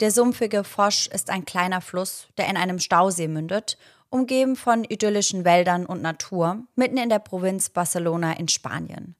[0.00, 3.76] Der sumpfige Fosch ist ein kleiner Fluss, der in einem Stausee mündet,
[4.08, 9.14] umgeben von idyllischen Wäldern und Natur, mitten in der Provinz Barcelona in Spanien.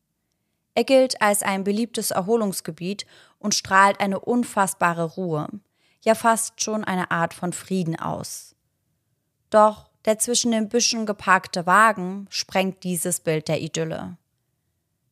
[0.74, 3.04] Er gilt als ein beliebtes Erholungsgebiet
[3.38, 5.48] und strahlt eine unfassbare Ruhe,
[6.02, 8.54] ja fast schon eine Art von Frieden aus.
[9.50, 14.16] Doch der zwischen den Büschen geparkte Wagen sprengt dieses Bild der Idylle.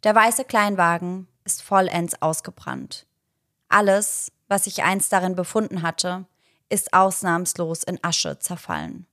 [0.02, 3.06] Der weiße Kleinwagen ist vollends ausgebrannt.
[3.68, 6.24] Alles, was sich einst darin befunden hatte,
[6.68, 9.06] ist ausnahmslos in Asche zerfallen.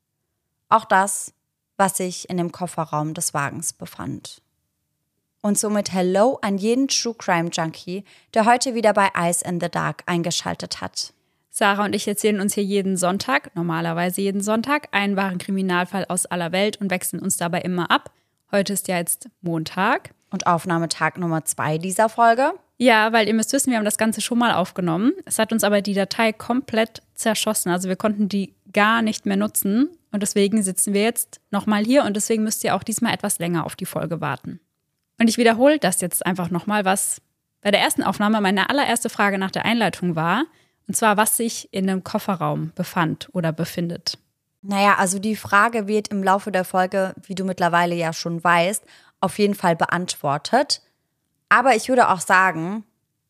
[0.69, 1.33] Auch das,
[1.77, 4.41] was sich in dem Kofferraum des Wagens befand.
[5.41, 8.03] Und somit Hello an jeden True Crime Junkie,
[8.33, 11.13] der heute wieder bei Eyes in the Dark eingeschaltet hat.
[11.51, 16.25] Sarah und ich erzählen uns hier jeden Sonntag, normalerweise jeden Sonntag, einen wahren Kriminalfall aus
[16.25, 18.11] aller Welt und wechseln uns dabei immer ab.
[18.51, 20.13] Heute ist ja jetzt Montag.
[20.31, 22.53] Und Aufnahmetag Nummer zwei dieser Folge.
[22.77, 25.13] Ja, weil ihr müsst wissen, wir haben das Ganze schon mal aufgenommen.
[25.25, 27.71] Es hat uns aber die Datei komplett zerschossen.
[27.71, 29.89] Also wir konnten die gar nicht mehr nutzen.
[30.11, 33.65] Und deswegen sitzen wir jetzt nochmal hier und deswegen müsst ihr auch diesmal etwas länger
[33.65, 34.59] auf die Folge warten.
[35.19, 37.21] Und ich wiederhole das jetzt einfach nochmal, was
[37.61, 40.45] bei der ersten Aufnahme meine allererste Frage nach der Einleitung war.
[40.87, 44.17] Und zwar, was sich in dem Kofferraum befand oder befindet.
[44.61, 48.83] Naja, also die Frage wird im Laufe der Folge, wie du mittlerweile ja schon weißt,
[49.19, 50.81] auf jeden Fall beantwortet.
[51.49, 52.83] Aber ich würde auch sagen,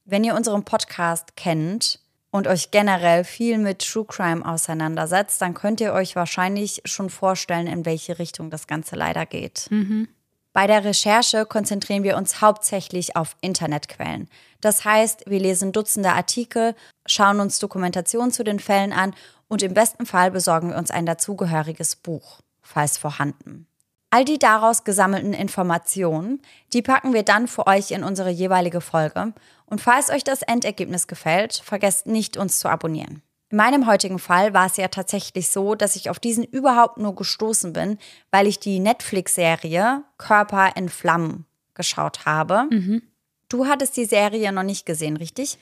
[0.05, 1.99] wenn ihr unseren Podcast kennt
[2.31, 7.67] und euch generell viel mit True Crime auseinandersetzt, dann könnt ihr euch wahrscheinlich schon vorstellen,
[7.67, 9.67] in welche Richtung das Ganze leider geht.
[9.69, 10.07] Mhm.
[10.53, 14.29] Bei der Recherche konzentrieren wir uns hauptsächlich auf Internetquellen.
[14.61, 19.13] Das heißt, wir lesen Dutzende Artikel, schauen uns Dokumentationen zu den Fällen an
[19.49, 23.67] und im besten Fall besorgen wir uns ein dazugehöriges Buch, falls vorhanden.
[24.15, 29.33] All die daraus gesammelten Informationen, die packen wir dann für euch in unsere jeweilige Folge.
[29.65, 33.21] Und falls euch das Endergebnis gefällt, vergesst nicht, uns zu abonnieren.
[33.49, 37.13] In meinem heutigen Fall war es ja tatsächlich so, dass ich auf diesen überhaupt nur
[37.13, 37.97] gestoßen bin,
[38.31, 42.69] weil ich die Netflix-Serie Körper in Flammen geschaut habe.
[42.71, 43.01] Mhm.
[43.49, 45.57] Du hattest die Serie noch nicht gesehen, richtig?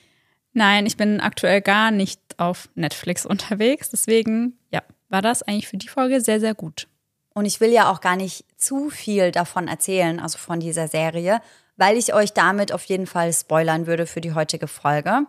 [0.52, 3.90] Nein, ich bin aktuell gar nicht auf Netflix unterwegs.
[3.90, 6.86] Deswegen, ja, war das eigentlich für die Folge sehr, sehr gut.
[7.34, 11.40] Und ich will ja auch gar nicht zu viel davon erzählen, also von dieser Serie,
[11.76, 15.26] weil ich euch damit auf jeden Fall spoilern würde für die heutige Folge.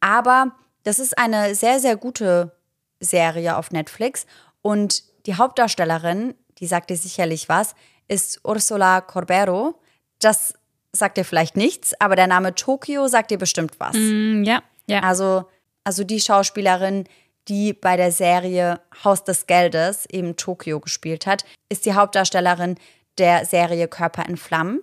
[0.00, 0.52] Aber
[0.82, 2.52] das ist eine sehr, sehr gute
[3.00, 4.26] Serie auf Netflix.
[4.60, 7.74] Und die Hauptdarstellerin, die sagt dir sicherlich was,
[8.08, 9.80] ist Ursula Corbero.
[10.20, 10.54] Das
[10.92, 13.94] sagt dir vielleicht nichts, aber der Name Tokio sagt dir bestimmt was.
[13.94, 15.00] Mm, ja, ja.
[15.00, 15.46] Also,
[15.84, 17.04] also die Schauspielerin,
[17.48, 22.76] die bei der Serie Haus des Geldes eben Tokio gespielt hat, ist die Hauptdarstellerin
[23.18, 24.80] der Serie Körper in Flammen.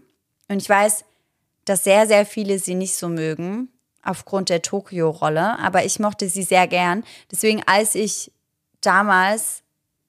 [0.48, 1.06] Und ich weiß,
[1.66, 3.70] dass sehr, sehr viele sie nicht so mögen,
[4.04, 7.04] aufgrund der Tokio-Rolle, aber ich mochte sie sehr gern.
[7.32, 8.32] Deswegen, als ich
[8.82, 9.63] damals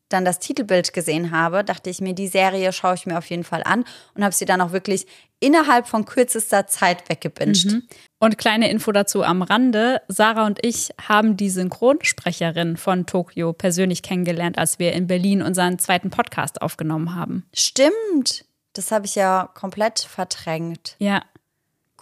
[0.09, 3.45] dann das Titelbild gesehen habe, dachte ich mir, die Serie schaue ich mir auf jeden
[3.45, 3.85] Fall an
[4.15, 5.07] und habe sie dann auch wirklich
[5.41, 7.73] innerhalb von kürzester Zeit weggebinged.
[7.73, 7.83] Mhm.
[8.19, 14.03] Und kleine Info dazu am Rande: Sarah und ich haben die Synchronsprecherin von Tokio persönlich
[14.03, 17.47] kennengelernt, als wir in Berlin unseren zweiten Podcast aufgenommen haben.
[17.55, 18.45] Stimmt.
[18.73, 20.97] Das habe ich ja komplett verdrängt.
[20.99, 21.23] Ja.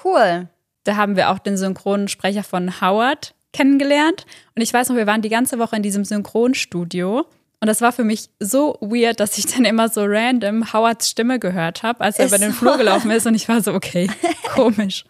[0.05, 0.49] Cool.
[0.85, 4.27] Da haben wir auch den Synchronsprecher von Howard kennengelernt.
[4.55, 7.27] Und ich weiß noch, wir waren die ganze Woche in diesem Synchronstudio.
[7.63, 11.39] Und das war für mich so weird, dass ich dann immer so random Howards Stimme
[11.39, 13.25] gehört habe, als er über den Flur gelaufen ist.
[13.25, 14.11] Und ich war so, okay,
[14.53, 15.05] komisch.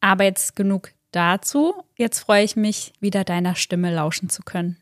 [0.00, 1.72] Aber jetzt genug dazu.
[1.94, 4.76] Jetzt freue ich mich, wieder deiner Stimme lauschen zu können.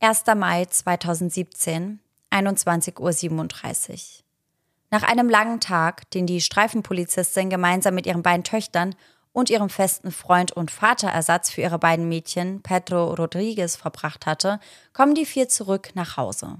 [0.00, 0.24] 1.
[0.36, 3.98] Mai 2017, 21.37 Uhr.
[4.90, 8.94] Nach einem langen Tag, den die Streifenpolizistin gemeinsam mit ihren beiden Töchtern
[9.36, 14.60] und ihrem festen Freund und Vaterersatz für ihre beiden Mädchen, Pedro Rodriguez, verbracht hatte,
[14.94, 16.56] kommen die vier zurück nach Hause.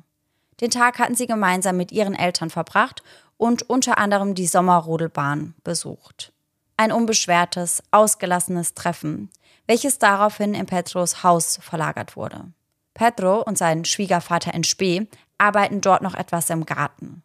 [0.61, 3.03] Den Tag hatten sie gemeinsam mit ihren Eltern verbracht
[3.39, 6.35] und unter anderem die Sommerrodelbahn besucht.
[6.77, 9.31] Ein unbeschwertes, ausgelassenes Treffen,
[9.67, 12.45] welches daraufhin in Pedros Haus verlagert wurde.
[12.93, 15.07] Pedro und sein Schwiegervater in Spee
[15.39, 17.23] arbeiten dort noch etwas im Garten.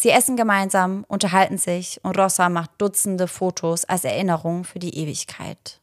[0.00, 5.78] Sie essen gemeinsam, unterhalten sich und Rossa macht Dutzende Fotos als Erinnerung für die Ewigkeit.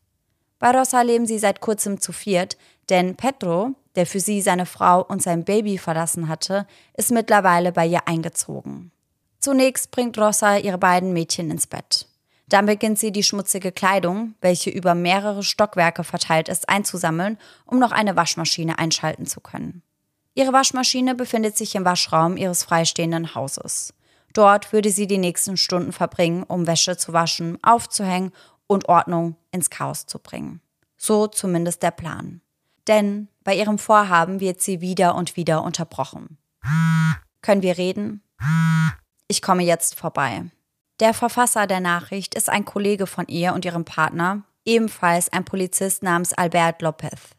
[0.58, 2.58] Bei Rossa leben sie seit kurzem zu viert,
[2.90, 6.66] denn Pedro, der für sie seine Frau und sein Baby verlassen hatte,
[6.96, 8.92] ist mittlerweile bei ihr eingezogen.
[9.40, 12.08] Zunächst bringt Rossa ihre beiden Mädchen ins Bett.
[12.50, 17.38] Dann beginnt sie die schmutzige Kleidung, welche über mehrere Stockwerke verteilt ist, einzusammeln,
[17.68, 19.84] um noch eine Waschmaschine einschalten zu können.
[20.34, 23.94] Ihre Waschmaschine befindet sich im Waschraum ihres freistehenden Hauses.
[24.38, 28.31] Dort würde sie die nächsten Stunden verbringen, um Wäsche zu waschen, aufzuhängen
[28.68, 30.62] und Ordnung ins Chaos zu bringen.
[30.95, 32.42] So zumindest der Plan.
[32.86, 36.38] Denn Bei ihrem Vorhaben wird sie wieder und wieder unterbrochen.
[37.42, 38.22] Können wir reden?
[39.28, 40.44] Ich komme jetzt vorbei.
[41.00, 46.04] Der Verfasser der Nachricht ist ein Kollege von ihr und ihrem Partner, ebenfalls ein Polizist
[46.04, 47.31] namens Albert Lopez.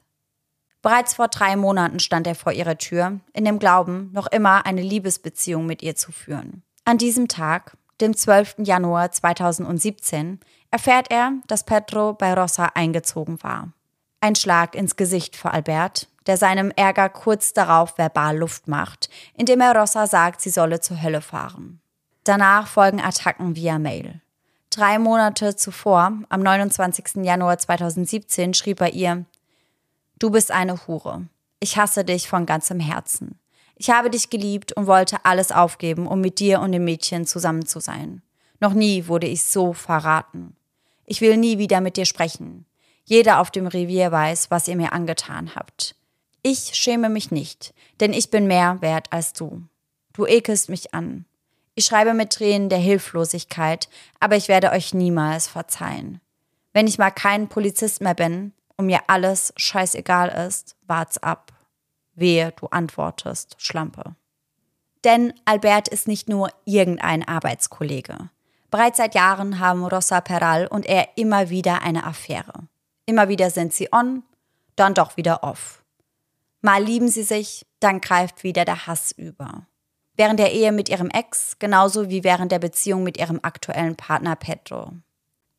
[0.82, 4.82] Bereits vor drei Monaten stand er vor ihrer Tür, in dem Glauben, noch immer eine
[4.82, 6.64] Liebesbeziehung mit ihr zu führen.
[6.88, 8.60] An diesem Tag, dem 12.
[8.60, 10.40] Januar 2017,
[10.70, 13.74] erfährt er, dass Pedro bei Rosa eingezogen war.
[14.22, 19.60] Ein Schlag ins Gesicht für Albert, der seinem Ärger kurz darauf verbal Luft macht, indem
[19.60, 21.82] er Rosa sagt, sie solle zur Hölle fahren.
[22.24, 24.22] Danach folgen Attacken via Mail.
[24.70, 27.16] Drei Monate zuvor, am 29.
[27.16, 29.26] Januar 2017, schrieb er ihr,
[30.18, 31.26] Du bist eine Hure.
[31.60, 33.38] Ich hasse dich von ganzem Herzen.
[33.78, 37.64] Ich habe dich geliebt und wollte alles aufgeben, um mit dir und dem Mädchen zusammen
[37.64, 38.22] zu sein.
[38.58, 40.56] Noch nie wurde ich so verraten.
[41.06, 42.66] Ich will nie wieder mit dir sprechen.
[43.04, 45.94] Jeder auf dem Revier weiß, was ihr mir angetan habt.
[46.42, 49.62] Ich schäme mich nicht, denn ich bin mehr wert als du.
[50.12, 51.24] Du ekelst mich an.
[51.76, 53.88] Ich schreibe mit Tränen der Hilflosigkeit,
[54.18, 56.20] aber ich werde euch niemals verzeihen.
[56.72, 61.52] Wenn ich mal kein Polizist mehr bin und mir alles scheißegal ist, wart's ab.
[62.18, 64.14] Wehe, du antwortest, Schlampe.
[65.04, 68.30] Denn Albert ist nicht nur irgendein Arbeitskollege.
[68.70, 72.68] Bereits seit Jahren haben Rosa Peral und er immer wieder eine Affäre.
[73.06, 74.22] Immer wieder sind sie on,
[74.76, 75.82] dann doch wieder off.
[76.60, 79.66] Mal lieben sie sich, dann greift wieder der Hass über
[80.18, 84.36] während der Ehe mit ihrem Ex genauso wie während der Beziehung mit ihrem aktuellen Partner
[84.36, 84.92] Pedro.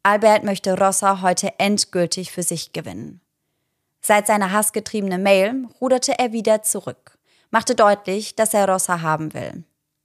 [0.04, 3.22] Albert möchte Rosa heute endgültig für sich gewinnen.
[4.02, 7.18] Seit seiner hassgetriebenen Mail ruderte er wieder zurück,
[7.52, 9.64] machte deutlich, dass er Rosa haben will.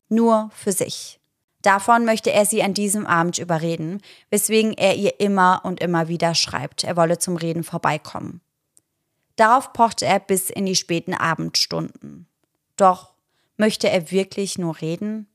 [0.08, 1.20] Nur für sich.
[1.62, 6.34] Davon möchte er sie an diesem Abend überreden, weswegen er ihr immer und immer wieder
[6.34, 8.42] schreibt, er wolle zum Reden vorbeikommen.
[9.36, 12.28] Darauf pochte er bis in die späten Abendstunden.
[12.76, 13.14] Doch
[13.56, 15.28] Möchte er wirklich nur reden?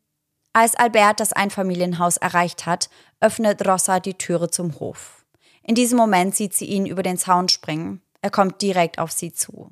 [0.51, 2.89] Als Albert das Einfamilienhaus erreicht hat,
[3.21, 5.25] öffnet Rossa die Türe zum Hof.
[5.63, 8.01] In diesem Moment sieht sie ihn über den Zaun springen.
[8.21, 9.71] Er kommt direkt auf sie zu.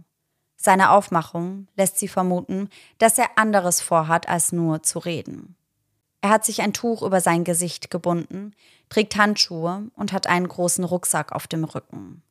[0.56, 5.56] Seine Aufmachung lässt sie vermuten, dass er anderes vorhat, als nur zu reden.
[6.22, 8.54] Er hat sich ein Tuch über sein Gesicht gebunden,
[8.90, 12.24] trägt Handschuhe und hat einen großen Rucksack auf dem Rücken.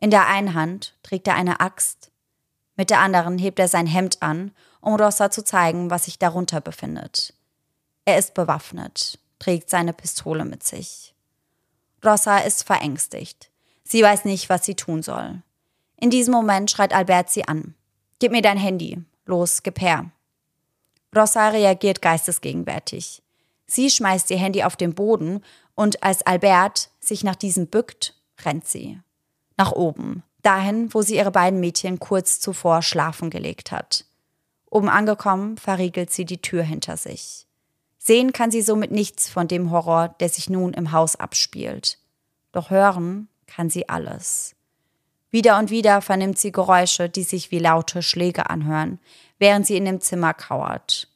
[0.00, 2.12] In der einen Hand trägt er eine Axt,
[2.76, 4.52] mit der anderen hebt er sein Hemd an
[4.82, 7.34] um Rossa zu zeigen, was sich darunter befindet.
[8.04, 11.14] Er ist bewaffnet, trägt seine Pistole mit sich.
[12.04, 13.48] Rossa ist verängstigt.
[13.84, 15.40] Sie weiß nicht, was sie tun soll.
[16.02, 17.76] In diesem Moment schreit Albert sie an.
[18.18, 18.98] Gib mir dein Handy.
[19.24, 20.10] Los, gib her.
[21.14, 23.22] Rossa reagiert geistesgegenwärtig.
[23.66, 25.44] Sie schmeißt ihr Handy auf den Boden
[25.76, 29.00] und als Albert sich nach diesem bückt, rennt sie.
[29.56, 34.04] Nach oben, dahin, wo sie ihre beiden Mädchen kurz zuvor schlafen gelegt hat.
[34.68, 37.46] Oben angekommen, verriegelt sie die Tür hinter sich.
[37.98, 41.98] Sehen kann sie somit nichts von dem Horror, der sich nun im Haus abspielt.
[42.50, 44.56] Doch hören kann sie alles.
[45.32, 49.00] Wieder und wieder vernimmt sie Geräusche, die sich wie laute Schläge anhören,
[49.38, 51.08] während sie in dem Zimmer kauert.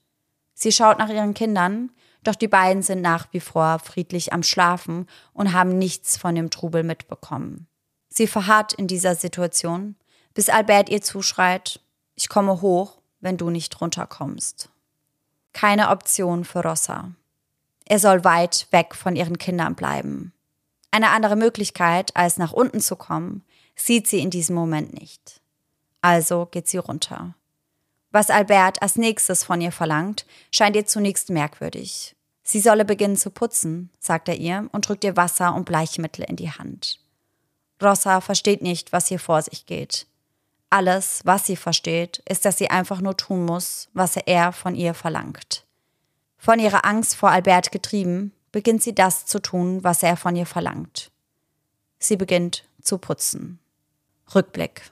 [0.54, 1.92] Sie schaut nach ihren Kindern,
[2.24, 6.50] doch die beiden sind nach wie vor friedlich am Schlafen und haben nichts von dem
[6.50, 7.68] Trubel mitbekommen.
[8.08, 9.94] Sie verharrt in dieser Situation,
[10.34, 11.78] bis Albert ihr zuschreit,
[12.16, 14.70] ich komme hoch wenn du nicht runterkommst.
[15.52, 17.10] Keine Option für Rossa.
[17.84, 20.32] Er soll weit weg von ihren Kindern bleiben.
[20.90, 23.44] Eine andere Möglichkeit, als nach unten zu kommen,
[23.76, 25.40] sieht sie in diesem Moment nicht.
[26.00, 27.34] Also geht sie runter.
[28.10, 32.16] Was Albert als nächstes von ihr verlangt, scheint ihr zunächst merkwürdig.
[32.42, 36.36] Sie solle beginnen zu putzen, sagt er ihr und drückt ihr Wasser und Bleichmittel in
[36.36, 37.00] die Hand.
[37.82, 40.06] Rossa versteht nicht, was hier vor sich geht.
[40.70, 44.94] Alles, was sie versteht, ist, dass sie einfach nur tun muss, was er von ihr
[44.94, 45.64] verlangt.
[46.38, 50.46] Von ihrer Angst vor Albert getrieben, beginnt sie das zu tun, was er von ihr
[50.46, 51.10] verlangt.
[51.98, 53.58] Sie beginnt zu putzen.
[54.34, 54.90] Rückblick.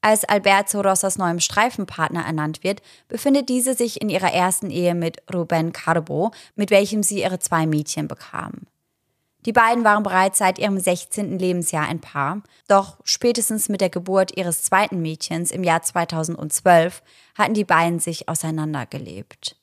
[0.00, 4.94] Als Albert zu Rossas neuem Streifenpartner ernannt wird, befindet diese sich in ihrer ersten Ehe
[4.94, 8.66] mit Ruben Carbo, mit welchem sie ihre zwei Mädchen bekam.
[9.46, 11.38] Die beiden waren bereits seit ihrem 16.
[11.38, 17.02] Lebensjahr ein Paar, doch spätestens mit der Geburt ihres zweiten Mädchens im Jahr 2012
[17.36, 19.56] hatten die beiden sich auseinandergelebt.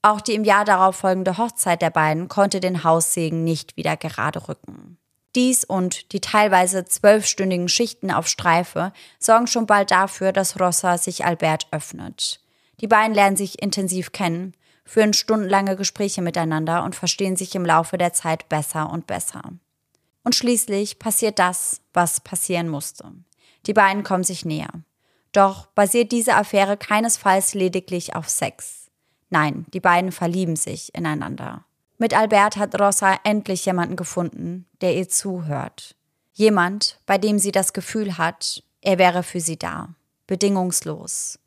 [0.00, 4.48] Auch die im Jahr darauf folgende Hochzeit der beiden konnte den Haussegen nicht wieder gerade
[4.48, 4.98] rücken.
[5.34, 11.24] Dies und die teilweise zwölfstündigen Schichten auf Streife sorgen schon bald dafür, dass Rossa sich
[11.24, 12.40] Albert öffnet.
[12.80, 17.98] Die beiden lernen sich intensiv kennen führen stundenlange Gespräche miteinander und verstehen sich im Laufe
[17.98, 19.42] der Zeit besser und besser.
[20.22, 23.12] Und schließlich passiert das, was passieren musste.
[23.66, 24.70] Die beiden kommen sich näher.
[25.32, 28.90] Doch basiert diese Affäre keinesfalls lediglich auf Sex.
[29.30, 31.64] Nein, die beiden verlieben sich ineinander.
[31.98, 35.94] Mit Albert hat Rosa endlich jemanden gefunden, der ihr zuhört.
[36.32, 39.94] Jemand, bei dem sie das Gefühl hat, er wäre für sie da,
[40.26, 41.38] bedingungslos.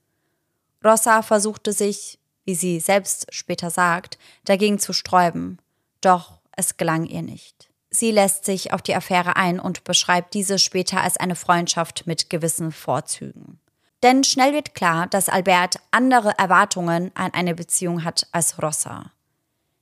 [0.84, 5.60] Rosa versuchte sich, wie sie selbst später sagt, dagegen zu sträuben,
[6.00, 7.70] doch es gelang ihr nicht.
[7.90, 12.30] Sie lässt sich auf die Affäre ein und beschreibt diese später als eine Freundschaft mit
[12.30, 13.60] gewissen Vorzügen.
[14.04, 19.12] Denn schnell wird klar, dass Albert andere Erwartungen an eine Beziehung hat als Rossa.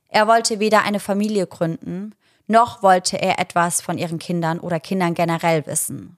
[0.09, 2.15] Er wollte weder eine Familie gründen,
[2.47, 6.17] noch wollte er etwas von ihren Kindern oder Kindern generell wissen.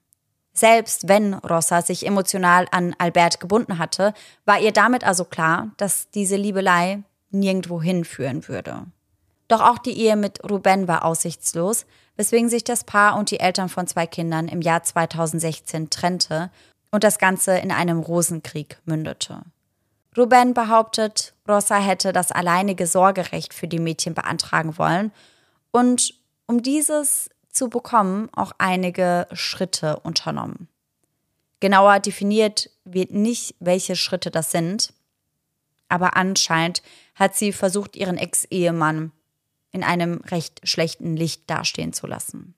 [0.52, 4.12] Selbst wenn Rossa sich emotional an Albert gebunden hatte,
[4.44, 8.86] war ihr damit also klar, dass diese Liebelei nirgendwo hinführen würde.
[9.46, 13.68] Doch auch die Ehe mit Ruben war aussichtslos, weswegen sich das Paar und die Eltern
[13.68, 16.50] von zwei Kindern im Jahr 2016 trennte
[16.90, 19.42] und das Ganze in einem Rosenkrieg mündete.
[20.18, 25.12] Ruben behauptet, Rossa hätte das alleinige Sorgerecht für die Mädchen beantragen wollen
[25.70, 26.14] und
[26.46, 30.68] um dieses zu bekommen auch einige Schritte unternommen.
[31.60, 34.92] Genauer definiert wird nicht, welche Schritte das sind,
[35.88, 36.82] aber anscheinend
[37.14, 39.12] hat sie versucht, ihren Ex-Ehemann
[39.72, 42.54] in einem recht schlechten Licht dastehen zu lassen.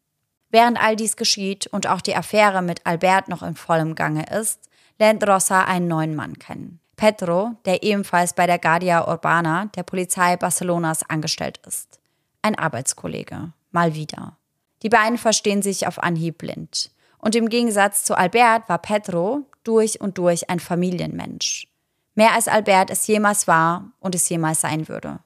[0.51, 4.69] Während all dies geschieht und auch die Affäre mit Albert noch in vollem Gange ist,
[4.99, 6.80] lernt Rosa einen neuen Mann kennen.
[7.01, 11.99] Pedro, der ebenfalls bei der Guardia Urbana, der Polizei Barcelonas, angestellt ist.
[12.43, 13.55] Ein Arbeitskollege.
[13.71, 14.37] Mal wieder.
[14.83, 16.91] Die beiden verstehen sich auf Anhieb blind.
[17.17, 21.69] Und im Gegensatz zu Albert war Pedro durch und durch ein Familienmensch.
[22.17, 25.21] Mehr als Albert es jemals war und es jemals sein würde.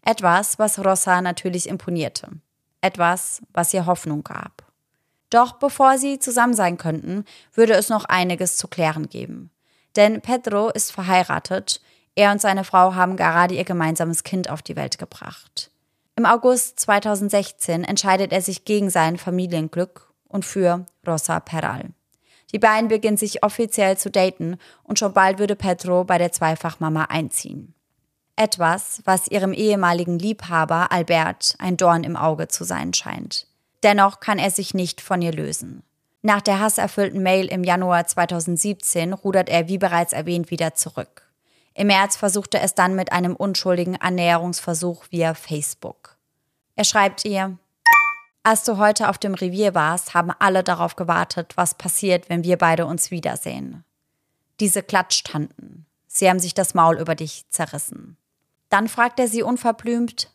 [0.00, 2.28] Etwas, was Rosa natürlich imponierte.
[2.80, 4.64] Etwas, was ihr Hoffnung gab.
[5.28, 9.50] Doch bevor sie zusammen sein könnten, würde es noch einiges zu klären geben.
[9.96, 11.80] Denn Pedro ist verheiratet,
[12.16, 15.70] er und seine Frau haben gerade ihr gemeinsames Kind auf die Welt gebracht.
[16.16, 21.90] Im August 2016 entscheidet er sich gegen sein Familienglück und für Rosa Peral.
[22.52, 27.06] Die beiden beginnen sich offiziell zu daten und schon bald würde Pedro bei der Zweifachmama
[27.06, 27.74] einziehen.
[28.36, 33.48] Etwas, was ihrem ehemaligen Liebhaber Albert ein Dorn im Auge zu sein scheint.
[33.82, 35.82] Dennoch kann er sich nicht von ihr lösen.
[36.26, 41.30] Nach der hasserfüllten Mail im Januar 2017 rudert er wie bereits erwähnt wieder zurück.
[41.74, 46.16] Im März versuchte es dann mit einem unschuldigen Annäherungsversuch via Facebook.
[46.76, 47.58] Er schreibt ihr,
[48.42, 52.56] als du heute auf dem Revier warst, haben alle darauf gewartet, was passiert, wenn wir
[52.56, 53.84] beide uns wiedersehen.
[54.60, 55.84] Diese Klatschtanten.
[56.06, 58.16] Sie haben sich das Maul über dich zerrissen.
[58.70, 60.30] Dann fragt er sie unverblümt,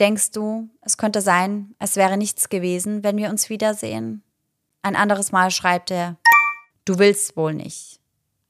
[0.00, 4.23] Denkst du, es könnte sein, es wäre nichts gewesen, wenn wir uns wiedersehen?
[4.84, 6.16] Ein anderes Mal schreibt er,
[6.84, 8.00] Du willst wohl nicht.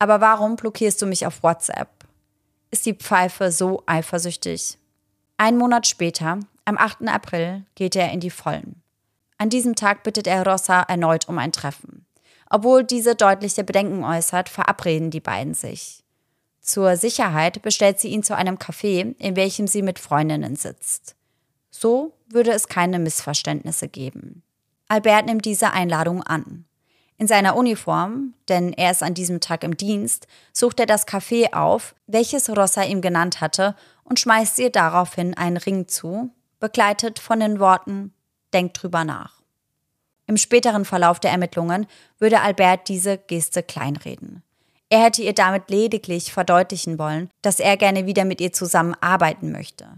[0.01, 1.89] Aber warum blockierst du mich auf WhatsApp?
[2.73, 4.77] ist die Pfeife so eifersüchtig.
[5.37, 7.07] Ein Monat später, am 8.
[7.07, 8.83] April, geht er in die Vollen.
[9.39, 12.05] An diesem Tag bittet er Rossa erneut um ein Treffen.
[12.51, 16.03] Obwohl diese deutliche Bedenken äußert, verabreden die beiden sich.
[16.61, 21.15] Zur Sicherheit bestellt sie ihn zu einem Café, in welchem sie mit Freundinnen sitzt.
[21.71, 24.43] So würde es keine Missverständnisse geben.
[24.89, 26.65] Albert nimmt diese Einladung an.
[27.17, 31.53] In seiner Uniform, denn er ist an diesem Tag im Dienst, sucht er das Café
[31.53, 37.41] auf, welches Rossa ihm genannt hatte, und schmeißt ihr daraufhin einen Ring zu, begleitet von
[37.41, 38.13] den Worten
[38.53, 39.43] Denk drüber nach.
[40.27, 41.87] Im späteren Verlauf der Ermittlungen
[42.19, 44.43] würde Albert diese Geste kleinreden.
[44.89, 49.89] Er hätte ihr damit lediglich verdeutlichen wollen, dass er gerne wieder mit ihr zusammenarbeiten möchte.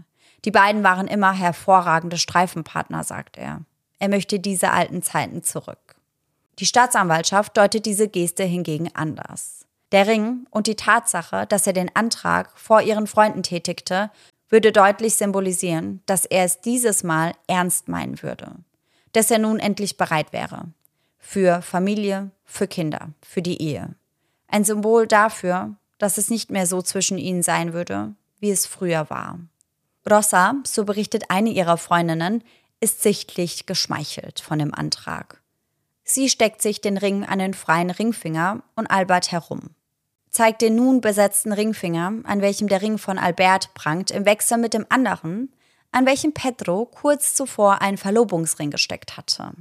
[0.45, 3.61] Die beiden waren immer hervorragende Streifenpartner, sagt er.
[3.99, 5.95] Er möchte diese alten Zeiten zurück.
[6.59, 9.65] Die Staatsanwaltschaft deutet diese Geste hingegen anders.
[9.91, 14.11] Der Ring und die Tatsache, dass er den Antrag vor ihren Freunden tätigte,
[14.49, 18.51] würde deutlich symbolisieren, dass er es dieses Mal ernst meinen würde.
[19.13, 20.65] Dass er nun endlich bereit wäre.
[21.19, 23.95] Für Familie, für Kinder, für die Ehe.
[24.47, 29.09] Ein Symbol dafür, dass es nicht mehr so zwischen ihnen sein würde, wie es früher
[29.09, 29.39] war.
[30.09, 32.43] Rossa, so berichtet eine ihrer Freundinnen,
[32.79, 35.41] ist sichtlich geschmeichelt von dem Antrag.
[36.03, 39.71] Sie steckt sich den Ring an den freien Ringfinger und Albert herum.
[40.29, 44.73] Zeigt den nun besetzten Ringfinger, an welchem der Ring von Albert prangt, im Wechsel mit
[44.73, 45.51] dem anderen,
[45.91, 49.51] an welchem Pedro kurz zuvor einen Verlobungsring gesteckt hatte.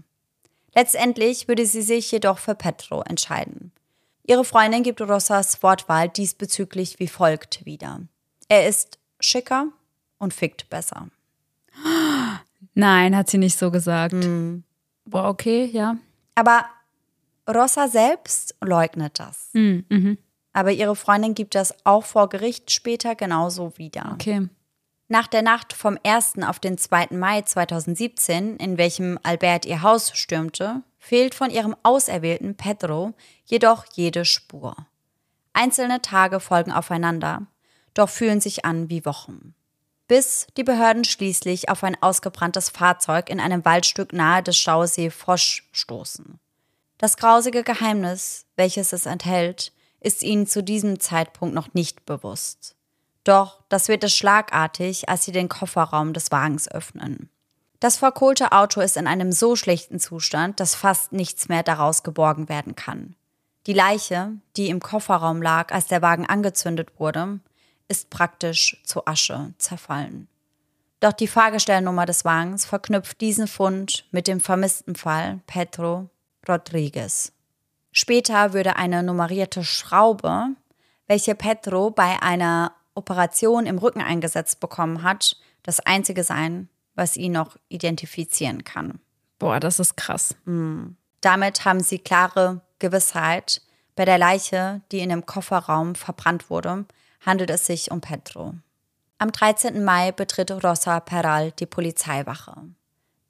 [0.75, 3.73] Letztendlich würde sie sich jedoch für Pedro entscheiden.
[4.25, 8.01] Ihre Freundin gibt Rossas Wortwahl diesbezüglich wie folgt wieder.
[8.49, 9.69] Er ist schicker
[10.19, 11.09] und fickt besser.
[12.75, 14.15] Nein, hat sie nicht so gesagt.
[14.15, 14.65] Mhm.
[15.05, 15.97] Boah, okay, ja.
[16.35, 16.67] Aber
[17.49, 19.51] Rossa selbst leugnet das.
[19.53, 19.85] Mhm.
[19.89, 20.19] Mhm.
[20.53, 24.13] Aber ihre Freundin gibt das auch vor Gericht später genauso wieder.
[24.15, 24.49] Okay.
[25.09, 26.43] Nach der Nacht vom 1.
[26.43, 27.09] auf den 2.
[27.11, 34.25] Mai 2017, in welchem Albert ihr Haus stürmte, fehlt von ihrem Auserwählten Pedro jedoch jede
[34.25, 34.75] Spur.
[35.53, 37.47] Einzelne Tage folgen aufeinander,
[37.95, 39.55] doch fühlen sich an wie Wochen.
[40.09, 45.69] Bis die Behörden schließlich auf ein ausgebranntes Fahrzeug in einem Waldstück nahe des Stausee Fosch
[45.73, 46.39] stoßen.
[46.99, 52.77] Das grausige Geheimnis, welches es enthält, ist ihnen zu diesem Zeitpunkt noch nicht bewusst.
[53.25, 57.29] Doch das wird es schlagartig, als sie den Kofferraum des Wagens öffnen.
[57.81, 62.49] Das verkohlte Auto ist in einem so schlechten Zustand, dass fast nichts mehr daraus geborgen
[62.49, 63.17] werden kann.
[63.67, 67.41] Die Leiche, die im Kofferraum lag, als der Wagen angezündet wurde,
[67.89, 70.29] ist praktisch zu Asche zerfallen.
[71.01, 76.09] Doch die Fahrgestellnummer des Wagens verknüpft diesen Fund mit dem vermissten Fall Pedro
[76.49, 77.33] Rodriguez.
[77.93, 80.49] Später würde eine nummerierte Schraube,
[81.07, 87.33] welche Pedro bei einer Operation im Rücken eingesetzt bekommen hat, das einzige sein, was ihn
[87.33, 89.01] noch identifizieren kann.
[89.39, 90.35] Boah, das ist krass.
[90.45, 90.97] Mhm.
[91.21, 93.63] Damit haben sie klare Gewissheit.
[93.95, 96.87] Bei der Leiche, die in dem Kofferraum verbrannt wurde,
[97.25, 98.55] handelt es sich um Pedro.
[99.19, 99.83] Am 13.
[99.83, 102.55] Mai betritt Rosa Peral die Polizeiwache.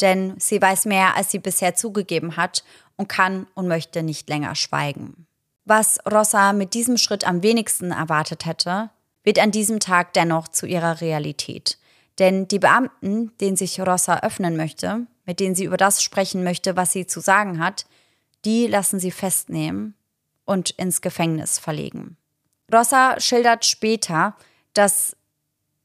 [0.01, 2.65] Denn sie weiß mehr, als sie bisher zugegeben hat
[2.97, 5.27] und kann und möchte nicht länger schweigen.
[5.65, 8.91] Was Rosa mit diesem Schritt am wenigsten erwartet hätte,
[9.25, 11.79] wird an diesem Tag dennoch zu ihrer Realität.
[12.19, 16.77] Denn die Beamten, denen sich Rossa öffnen möchte, mit denen sie über das sprechen möchte,
[16.77, 17.87] was sie zu sagen hat,
[18.45, 19.95] die lassen sie festnehmen
[20.45, 22.17] und ins Gefängnis verlegen.
[22.73, 24.35] Rossa schildert später,
[24.75, 25.17] dass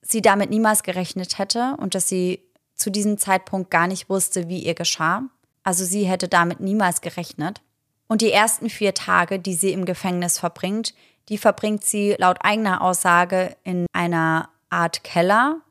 [0.01, 2.41] sie damit niemals gerechnet hätte und dass sie
[2.75, 5.23] zu diesem Zeitpunkt gar nicht wusste, wie ihr geschah.
[5.63, 7.61] Also sie hätte damit niemals gerechnet.
[8.07, 10.93] Und die ersten vier Tage, die sie im Gefängnis verbringt,
[11.29, 15.61] die verbringt sie laut eigener Aussage in einer Art Keller,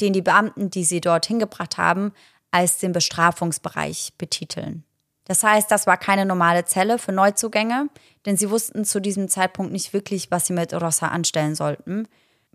[0.00, 2.12] den die Beamten, die sie dort hingebracht haben,
[2.50, 4.84] als den Bestrafungsbereich betiteln.
[5.24, 7.88] Das heißt, das war keine normale Zelle für Neuzugänge,
[8.26, 12.06] denn sie wussten zu diesem Zeitpunkt nicht wirklich, was sie mit Rossa anstellen sollten.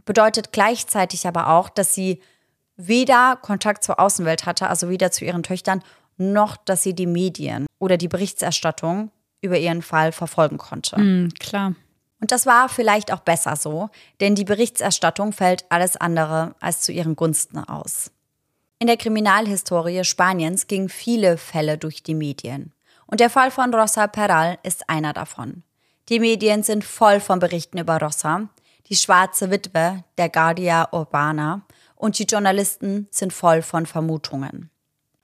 [0.06, 2.22] Bedeutet gleichzeitig aber auch, dass sie
[2.78, 5.84] weder Kontakt zur Außenwelt hatte, also weder zu ihren Töchtern,
[6.18, 11.00] noch dass sie die Medien oder die Berichterstattung über ihren Fall verfolgen konnte.
[11.00, 11.74] Mm, klar.
[12.22, 16.92] Und das war vielleicht auch besser so, denn die Berichterstattung fällt alles andere als zu
[16.92, 18.12] ihren Gunsten aus.
[18.82, 22.72] In der Kriminalhistorie Spaniens gingen viele Fälle durch die Medien.
[23.08, 25.64] Und der Fall von Rosa Peral ist einer davon.
[26.08, 28.48] Die Medien sind voll von Berichten über Rosa,
[28.88, 31.66] die schwarze Witwe der Guardia Urbana
[31.96, 34.70] und die Journalisten sind voll von Vermutungen.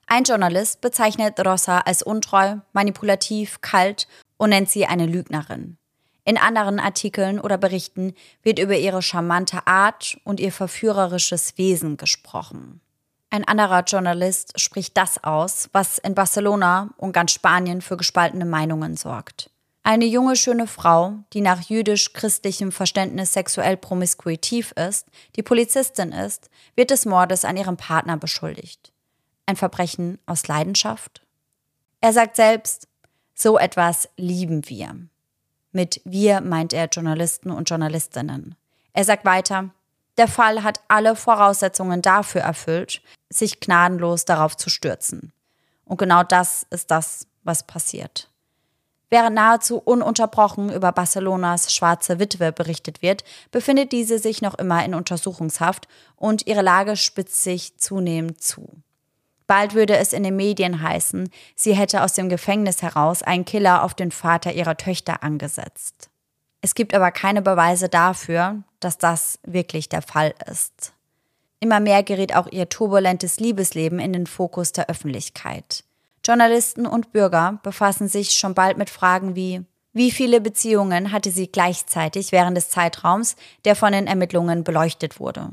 [0.06, 5.78] Ein Journalist bezeichnet Rosa als untreu, manipulativ, kalt und nennt sie eine Lügnerin.
[6.26, 12.82] In anderen Artikeln oder Berichten wird über ihre charmante Art und ihr verführerisches Wesen gesprochen.
[13.30, 18.96] Ein anderer Journalist spricht das aus, was in Barcelona und ganz Spanien für gespaltene Meinungen
[18.96, 19.50] sorgt.
[19.82, 26.90] Eine junge, schöne Frau, die nach jüdisch-christlichem Verständnis sexuell promiskuitiv ist, die Polizistin ist, wird
[26.90, 28.92] des Mordes an ihrem Partner beschuldigt.
[29.46, 31.22] Ein Verbrechen aus Leidenschaft?
[32.00, 32.88] Er sagt selbst,
[33.32, 34.96] so etwas lieben wir.
[35.70, 38.56] Mit wir meint er Journalisten und Journalistinnen.
[38.92, 39.70] Er sagt weiter,
[40.18, 45.32] der Fall hat alle Voraussetzungen dafür erfüllt, sich gnadenlos darauf zu stürzen.
[45.84, 48.30] Und genau das ist das, was passiert.
[49.08, 54.94] Während nahezu ununterbrochen über Barcelonas schwarze Witwe berichtet wird, befindet diese sich noch immer in
[54.94, 55.86] Untersuchungshaft
[56.16, 58.68] und ihre Lage spitzt sich zunehmend zu.
[59.46, 63.84] Bald würde es in den Medien heißen, sie hätte aus dem Gefängnis heraus einen Killer
[63.84, 66.10] auf den Vater ihrer Töchter angesetzt.
[66.62, 70.94] Es gibt aber keine Beweise dafür, dass das wirklich der Fall ist.
[71.60, 75.84] Immer mehr gerät auch ihr turbulentes Liebesleben in den Fokus der Öffentlichkeit.
[76.24, 79.64] Journalisten und Bürger befassen sich schon bald mit Fragen wie
[79.96, 85.48] wie viele Beziehungen hatte sie gleichzeitig während des Zeitraums, der von den Ermittlungen beleuchtet wurde?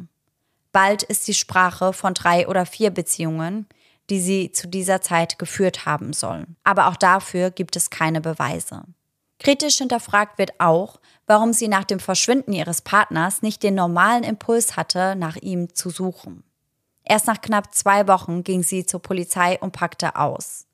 [0.73, 3.67] Bald ist die Sprache von drei oder vier Beziehungen,
[4.09, 6.57] die sie zu dieser Zeit geführt haben sollen.
[6.65, 8.83] Aber auch dafür gibt es keine Beweise.
[9.43, 14.77] Kritisch hinterfragt wird auch, warum sie nach dem Verschwinden ihres Partners nicht den normalen Impuls
[14.77, 16.43] hatte, nach ihm zu suchen.
[17.03, 20.65] Erst nach knapp zwei Wochen ging sie zur Polizei und packte aus.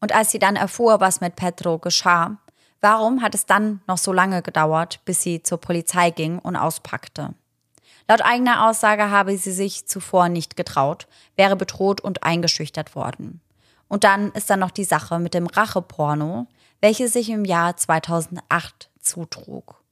[0.00, 2.38] Und als sie dann erfuhr, was mit Pedro geschah,
[2.80, 7.34] warum hat es dann noch so lange gedauert, bis sie zur Polizei ging und auspackte?
[8.08, 13.40] Laut eigener Aussage habe sie sich zuvor nicht getraut, wäre bedroht und eingeschüchtert worden.
[13.88, 16.46] Und dann ist da noch die Sache mit dem Racheporno,
[16.82, 19.82] welche sich im Jahr 2008 zutrug.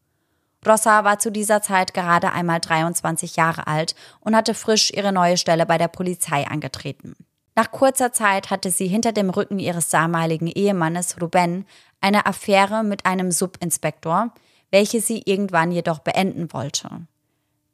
[0.67, 5.39] Rossa war zu dieser Zeit gerade einmal 23 Jahre alt und hatte frisch ihre neue
[5.39, 7.15] Stelle bei der Polizei angetreten.
[7.55, 11.65] Nach kurzer Zeit hatte sie hinter dem Rücken ihres damaligen Ehemannes Ruben
[12.01, 14.33] eine Affäre mit einem Subinspektor,
[14.71, 17.07] welche sie irgendwann jedoch beenden wollte.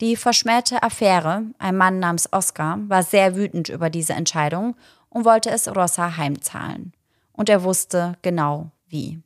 [0.00, 4.76] Die verschmähte Affäre, ein Mann namens Oscar, war sehr wütend über diese Entscheidung
[5.08, 6.92] und wollte es Rossa heimzahlen.
[7.32, 9.20] Und er wusste genau wie.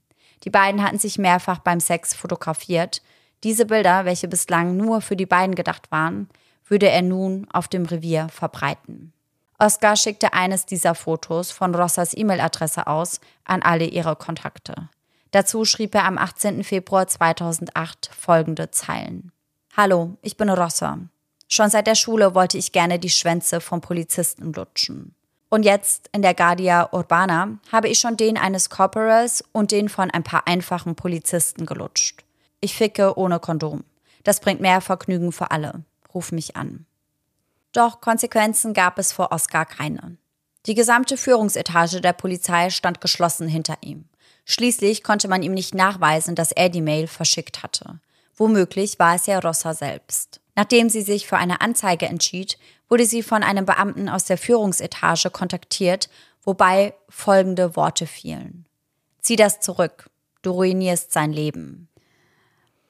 [0.45, 3.03] Die beiden hatten sich mehrfach beim Sex fotografiert.
[3.45, 6.29] Diese Bilder, welche bislang nur für die beiden gedacht waren,
[6.67, 9.13] würde er nun auf dem Revier verbreiten.
[9.59, 14.89] Oscar schickte eines dieser Fotos von Rossas E-Mail-Adresse aus an alle ihre Kontakte.
[15.33, 16.65] Dazu schrieb er am 18.
[16.65, 19.33] Februar 2008 folgende Zeilen.
[19.77, 20.99] Hallo, ich bin Rossa.
[21.47, 25.15] Schon seit der Schule wollte ich gerne die Schwänze von Polizisten lutschen.
[25.51, 30.11] Und jetzt in der Guardia Urbana habe ich schon den eines Corporals und den von
[30.11, 32.25] ein paar einfachen Polizisten gelutscht.
[32.61, 33.85] Ich ficke ohne Kondom.
[34.23, 35.83] Das bringt mehr Vergnügen für alle.
[36.15, 36.87] Ruf mich an.
[37.73, 40.17] Doch Konsequenzen gab es vor Oscar keine.
[40.67, 44.05] Die gesamte Führungsetage der Polizei stand geschlossen hinter ihm.
[44.45, 47.99] Schließlich konnte man ihm nicht nachweisen, dass er die Mail verschickt hatte.
[48.37, 50.40] Womöglich war es ja Rossa selbst.
[50.55, 52.59] Nachdem sie sich für eine Anzeige entschied,
[52.89, 56.09] wurde sie von einem Beamten aus der Führungsetage kontaktiert,
[56.43, 58.67] wobei folgende Worte fielen.
[59.21, 60.11] Zieh das zurück,
[60.43, 61.89] du ruinierst sein Leben.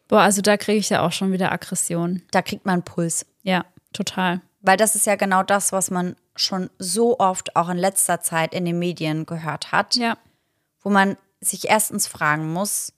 [0.08, 2.22] Boah, also da kriege ich ja auch schon wieder Aggression.
[2.32, 3.26] Da kriegt man Puls.
[3.42, 4.40] Ja, total.
[4.60, 8.54] Weil das ist ja genau das, was man schon so oft auch in letzter Zeit
[8.54, 9.96] in den Medien gehört hat.
[9.96, 10.18] Ja.
[10.80, 12.92] Wo man sich erstens fragen muss,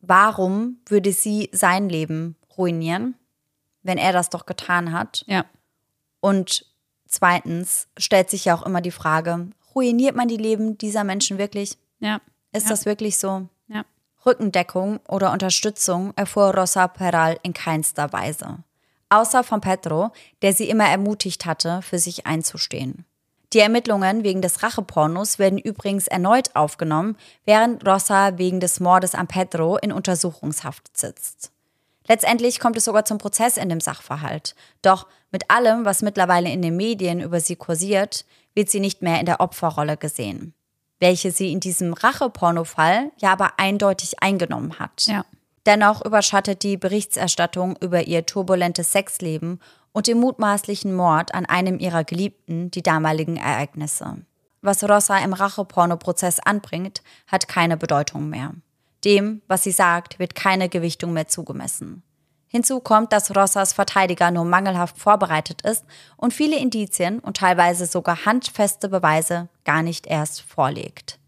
[0.00, 3.14] warum würde sie sein Leben ruinieren,
[3.84, 5.24] wenn er das doch getan hat?
[5.28, 5.44] Ja.
[6.20, 6.66] Und
[7.06, 11.78] zweitens stellt sich ja auch immer die Frage, ruiniert man die Leben dieser Menschen wirklich?
[12.00, 12.20] Ja.
[12.52, 12.70] Ist ja.
[12.70, 13.48] das wirklich so?
[13.68, 13.84] Ja.
[14.26, 18.58] Rückendeckung oder Unterstützung erfuhr Rosa Peral in keinster Weise.
[19.10, 20.10] Außer von Pedro,
[20.42, 23.04] der sie immer ermutigt hatte, für sich einzustehen.
[23.52, 29.28] Die Ermittlungen wegen des Rachepornos werden übrigens erneut aufgenommen, während Rosa wegen des Mordes an
[29.28, 31.52] Pedro in Untersuchungshaft sitzt.
[32.06, 34.54] Letztendlich kommt es sogar zum Prozess in dem Sachverhalt.
[34.82, 39.20] Doch mit allem, was mittlerweile in den Medien über sie kursiert, wird sie nicht mehr
[39.20, 40.54] in der Opferrolle gesehen,
[41.00, 45.06] welche sie in diesem Rachepornofall ja aber eindeutig eingenommen hat.
[45.06, 45.24] Ja.
[45.66, 49.60] Dennoch überschattet die Berichterstattung über ihr turbulentes Sexleben
[49.92, 54.18] und den mutmaßlichen Mord an einem ihrer Geliebten die damaligen Ereignisse.
[54.60, 58.52] Was Rossa im Racheporno-Prozess anbringt, hat keine Bedeutung mehr.
[59.04, 62.02] Dem, was sie sagt, wird keine Gewichtung mehr zugemessen.
[62.48, 65.84] Hinzu kommt, dass Rossas Verteidiger nur mangelhaft vorbereitet ist
[66.16, 71.18] und viele Indizien und teilweise sogar handfeste Beweise gar nicht erst vorlegt.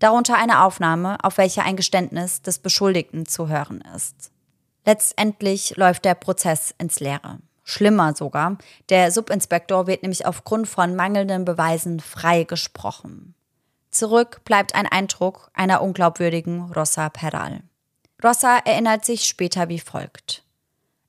[0.00, 4.32] Darunter eine Aufnahme, auf welcher ein Geständnis des Beschuldigten zu hören ist.
[4.84, 7.38] Letztendlich läuft der Prozess ins Leere.
[7.62, 13.36] Schlimmer sogar, der Subinspektor wird nämlich aufgrund von mangelnden Beweisen freigesprochen.
[13.92, 17.60] Zurück bleibt ein Eindruck einer unglaubwürdigen Rosa Peral.
[18.24, 20.42] Rosa erinnert sich später wie folgt.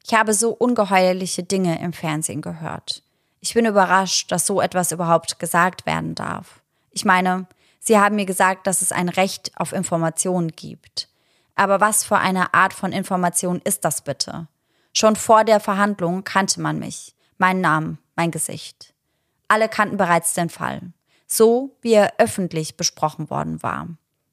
[0.05, 3.01] Ich habe so ungeheuerliche Dinge im Fernsehen gehört.
[3.39, 6.61] Ich bin überrascht, dass so etwas überhaupt gesagt werden darf.
[6.91, 7.47] Ich meine,
[7.79, 11.09] Sie haben mir gesagt, dass es ein Recht auf Informationen gibt.
[11.55, 14.47] Aber was für eine Art von Information ist das bitte?
[14.93, 18.93] Schon vor der Verhandlung kannte man mich, meinen Namen, mein Gesicht.
[19.47, 20.81] Alle kannten bereits den Fall,
[21.35, 23.87] so wie er öffentlich besprochen worden war.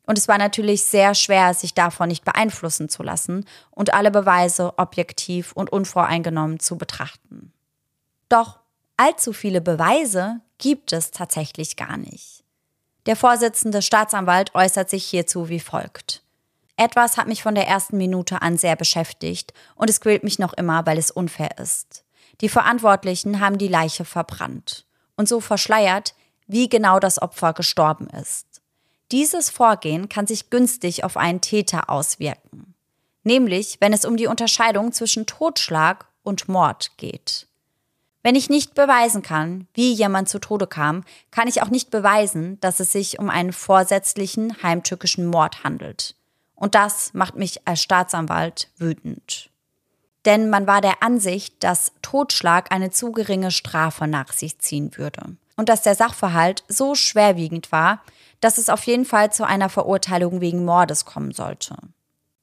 [0.06, 4.76] Und es war natürlich sehr schwer, sich davon nicht beeinflussen zu lassen und alle Beweise
[4.78, 7.52] objektiv und unvoreingenommen zu betrachten.
[8.28, 8.58] Doch
[8.96, 12.44] allzu viele Beweise gibt es tatsächlich gar nicht.
[13.06, 16.22] Der Vorsitzende Staatsanwalt äußert sich hierzu wie folgt.
[16.76, 20.52] Etwas hat mich von der ersten Minute an sehr beschäftigt und es quält mich noch
[20.54, 22.04] immer, weil es unfair ist.
[22.40, 24.86] Die Verantwortlichen haben die Leiche verbrannt
[25.16, 26.14] und so verschleiert,
[26.50, 28.46] wie genau das Opfer gestorben ist.
[29.12, 32.74] Dieses Vorgehen kann sich günstig auf einen Täter auswirken,
[33.24, 37.46] nämlich wenn es um die Unterscheidung zwischen Totschlag und Mord geht.
[38.22, 42.60] Wenn ich nicht beweisen kann, wie jemand zu Tode kam, kann ich auch nicht beweisen,
[42.60, 46.14] dass es sich um einen vorsätzlichen heimtückischen Mord handelt.
[46.54, 49.50] Und das macht mich als Staatsanwalt wütend.
[50.26, 55.36] Denn man war der Ansicht, dass Totschlag eine zu geringe Strafe nach sich ziehen würde.
[55.61, 58.03] Und dass der Sachverhalt so schwerwiegend war,
[58.40, 61.77] dass es auf jeden Fall zu einer Verurteilung wegen Mordes kommen sollte.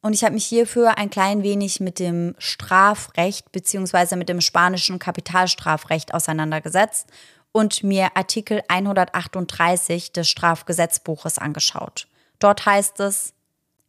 [0.03, 4.17] Und ich habe mich hierfür ein klein wenig mit dem Strafrecht bzw.
[4.17, 7.08] mit dem spanischen Kapitalstrafrecht auseinandergesetzt
[7.51, 12.08] und mir Artikel 138 des Strafgesetzbuches angeschaut.
[12.38, 13.34] Dort heißt es,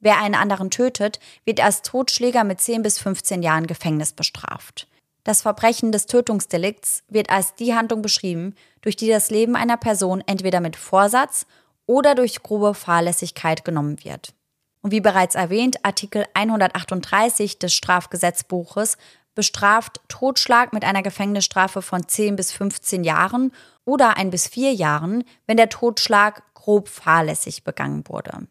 [0.01, 4.89] Wer einen anderen tötet, wird als Totschläger mit 10 bis 15 Jahren Gefängnis bestraft.
[5.29, 8.55] Das Verbrechen des Tötungsdelikts wird als die Handlung beschrieben,
[8.89, 11.45] durch die das Leben einer Person entweder mit Vorsatz
[11.85, 14.33] oder durch grobe Fahrlässigkeit genommen wird.
[14.81, 18.97] Und wie bereits erwähnt, Artikel 138 des Strafgesetzbuches
[19.35, 23.53] bestraft Totschlag mit einer Gefängnisstrafe von 10 bis 15 Jahren
[23.85, 28.49] oder ein bis vier Jahren, wenn der Totschlag grob fahrlässig begangen wurde.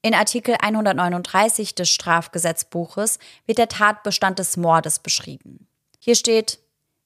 [0.00, 5.68] In Artikel 139 des Strafgesetzbuches wird der Tatbestand des Mordes beschrieben.
[5.98, 6.58] Hier steht,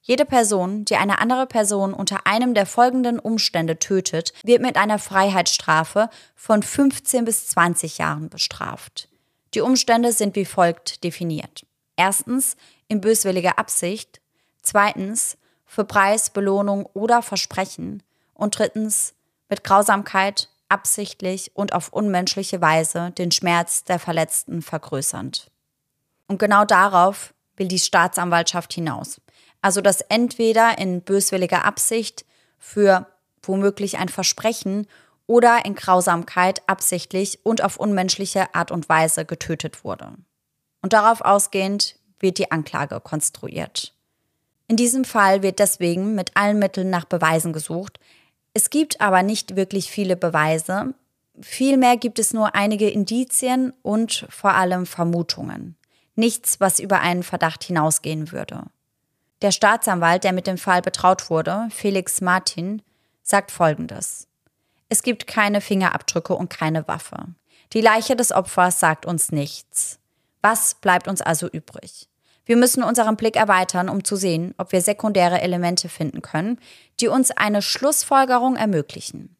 [0.08, 4.98] jede Person, die eine andere Person unter einem der folgenden Umstände tötet, wird mit einer
[4.98, 9.10] Freiheitsstrafe von 15 bis 20 Jahren bestraft.
[9.52, 11.66] Die Umstände sind wie folgt definiert.
[11.96, 12.56] Erstens
[12.88, 14.22] in böswilliger Absicht,
[14.62, 19.12] zweitens für Preis, Belohnung oder Versprechen und drittens
[19.50, 25.50] mit Grausamkeit, absichtlich und auf unmenschliche Weise den Schmerz der Verletzten vergrößernd.
[26.28, 29.20] Und genau darauf will die Staatsanwaltschaft hinaus.
[29.68, 32.24] Also dass entweder in böswilliger Absicht
[32.58, 33.06] für
[33.42, 34.86] womöglich ein Versprechen
[35.26, 40.14] oder in Grausamkeit absichtlich und auf unmenschliche Art und Weise getötet wurde.
[40.80, 43.92] Und darauf ausgehend wird die Anklage konstruiert.
[44.68, 48.00] In diesem Fall wird deswegen mit allen Mitteln nach Beweisen gesucht.
[48.54, 50.94] Es gibt aber nicht wirklich viele Beweise.
[51.42, 55.76] Vielmehr gibt es nur einige Indizien und vor allem Vermutungen.
[56.14, 58.62] Nichts, was über einen Verdacht hinausgehen würde.
[59.42, 62.82] Der Staatsanwalt, der mit dem Fall betraut wurde, Felix Martin,
[63.22, 64.26] sagt Folgendes.
[64.88, 67.26] Es gibt keine Fingerabdrücke und keine Waffe.
[67.72, 69.98] Die Leiche des Opfers sagt uns nichts.
[70.40, 72.08] Was bleibt uns also übrig?
[72.46, 76.58] Wir müssen unseren Blick erweitern, um zu sehen, ob wir sekundäre Elemente finden können,
[76.98, 79.36] die uns eine Schlussfolgerung ermöglichen.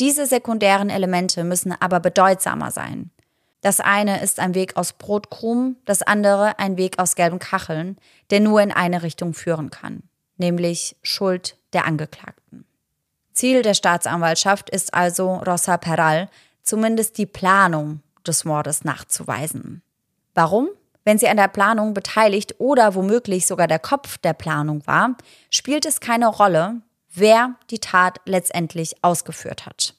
[0.00, 3.10] Diese sekundären Elemente müssen aber bedeutsamer sein.
[3.60, 7.96] Das eine ist ein Weg aus Brotkrumen, das andere ein Weg aus gelben Kacheln,
[8.30, 10.02] der nur in eine Richtung führen kann,
[10.36, 12.64] nämlich Schuld der Angeklagten.
[13.32, 16.28] Ziel der Staatsanwaltschaft ist also, Rosa Peral
[16.62, 19.82] zumindest die Planung des Mordes nachzuweisen.
[20.34, 20.68] Warum?
[21.04, 25.16] Wenn sie an der Planung beteiligt oder womöglich sogar der Kopf der Planung war,
[25.50, 26.82] spielt es keine Rolle,
[27.14, 29.94] wer die Tat letztendlich ausgeführt hat.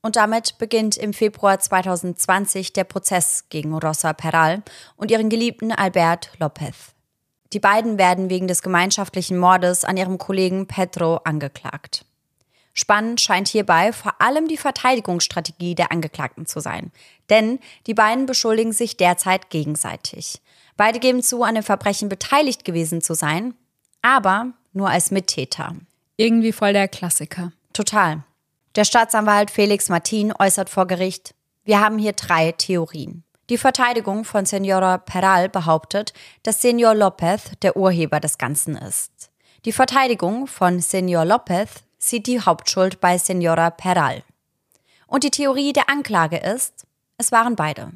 [0.00, 4.62] Und damit beginnt im Februar 2020 der Prozess gegen Rosa Peral
[4.96, 6.94] und ihren Geliebten Albert Lopez.
[7.52, 12.04] Die beiden werden wegen des gemeinschaftlichen Mordes an ihrem Kollegen Pedro angeklagt.
[12.74, 16.92] Spannend scheint hierbei vor allem die Verteidigungsstrategie der Angeklagten zu sein.
[17.28, 17.58] Denn
[17.88, 20.40] die beiden beschuldigen sich derzeit gegenseitig.
[20.76, 23.54] Beide geben zu, an dem Verbrechen beteiligt gewesen zu sein,
[24.00, 25.74] aber nur als Mittäter.
[26.16, 27.50] Irgendwie voll der Klassiker.
[27.72, 28.22] Total.
[28.74, 33.24] Der Staatsanwalt Felix Martin äußert vor Gericht, wir haben hier drei Theorien.
[33.50, 39.30] Die Verteidigung von Senora Peral behauptet, dass Senor Lopez der Urheber des Ganzen ist.
[39.64, 44.22] Die Verteidigung von Senor Lopez sieht die Hauptschuld bei Senora Peral.
[45.06, 47.92] Und die Theorie der Anklage ist, es waren beide.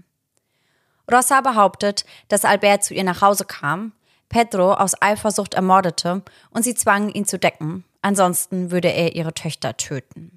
[1.10, 3.92] Rosa behauptet, dass Albert zu ihr nach Hause kam,
[4.30, 9.76] Pedro aus Eifersucht ermordete und sie zwang, ihn zu decken, ansonsten würde er ihre Töchter
[9.76, 10.31] töten.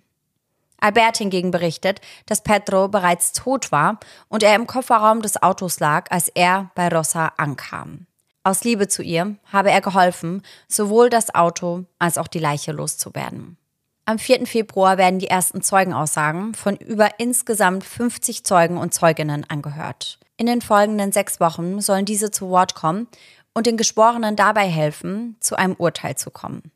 [0.80, 6.12] Albert hingegen berichtet, dass Pedro bereits tot war und er im Kofferraum des Autos lag,
[6.12, 8.08] als er bei Rosa ankam.
[8.44, 13.58] Aus Liebe zu ihr habe er geholfen, sowohl das Auto als auch die Leiche loszuwerden.
[14.06, 14.46] Am 4.
[14.46, 20.20] Februar werden die ersten Zeugenaussagen von über insgesamt 50 Zeugen und Zeuginnen angehört.
[20.38, 23.08] In den folgenden sechs Wochen sollen diese zu Wort kommen
[23.56, 26.72] und den Geschworenen dabei helfen, zu einem Urteil zu kommen.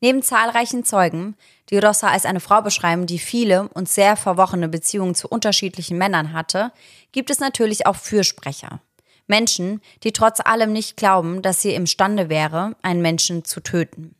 [0.00, 1.34] Neben zahlreichen Zeugen,
[1.70, 6.32] die Rossa als eine Frau beschreiben, die viele und sehr verworrene Beziehungen zu unterschiedlichen Männern
[6.32, 6.72] hatte,
[7.10, 8.80] gibt es natürlich auch Fürsprecher.
[9.26, 14.14] Menschen, die trotz allem nicht glauben, dass sie imstande wäre, einen Menschen zu töten.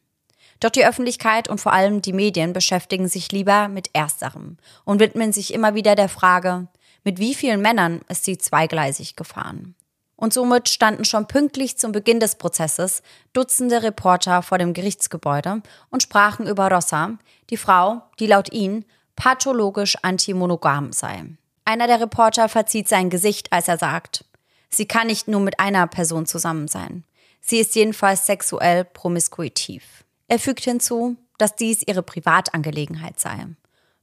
[0.60, 5.32] Doch die Öffentlichkeit und vor allem die Medien beschäftigen sich lieber mit Ersterem und widmen
[5.32, 6.66] sich immer wieder der Frage,
[7.04, 9.76] mit wie vielen Männern ist sie zweigleisig gefahren.
[10.18, 13.02] Und somit standen schon pünktlich zum Beginn des Prozesses
[13.32, 17.18] Dutzende Reporter vor dem Gerichtsgebäude und sprachen über Rossa,
[17.50, 21.24] die Frau, die laut ihnen pathologisch antimonogam sei.
[21.64, 24.24] Einer der Reporter verzieht sein Gesicht, als er sagt,
[24.70, 27.04] sie kann nicht nur mit einer Person zusammen sein.
[27.40, 30.04] Sie ist jedenfalls sexuell promiskuitiv.
[30.26, 33.46] Er fügt hinzu, dass dies ihre Privatangelegenheit sei.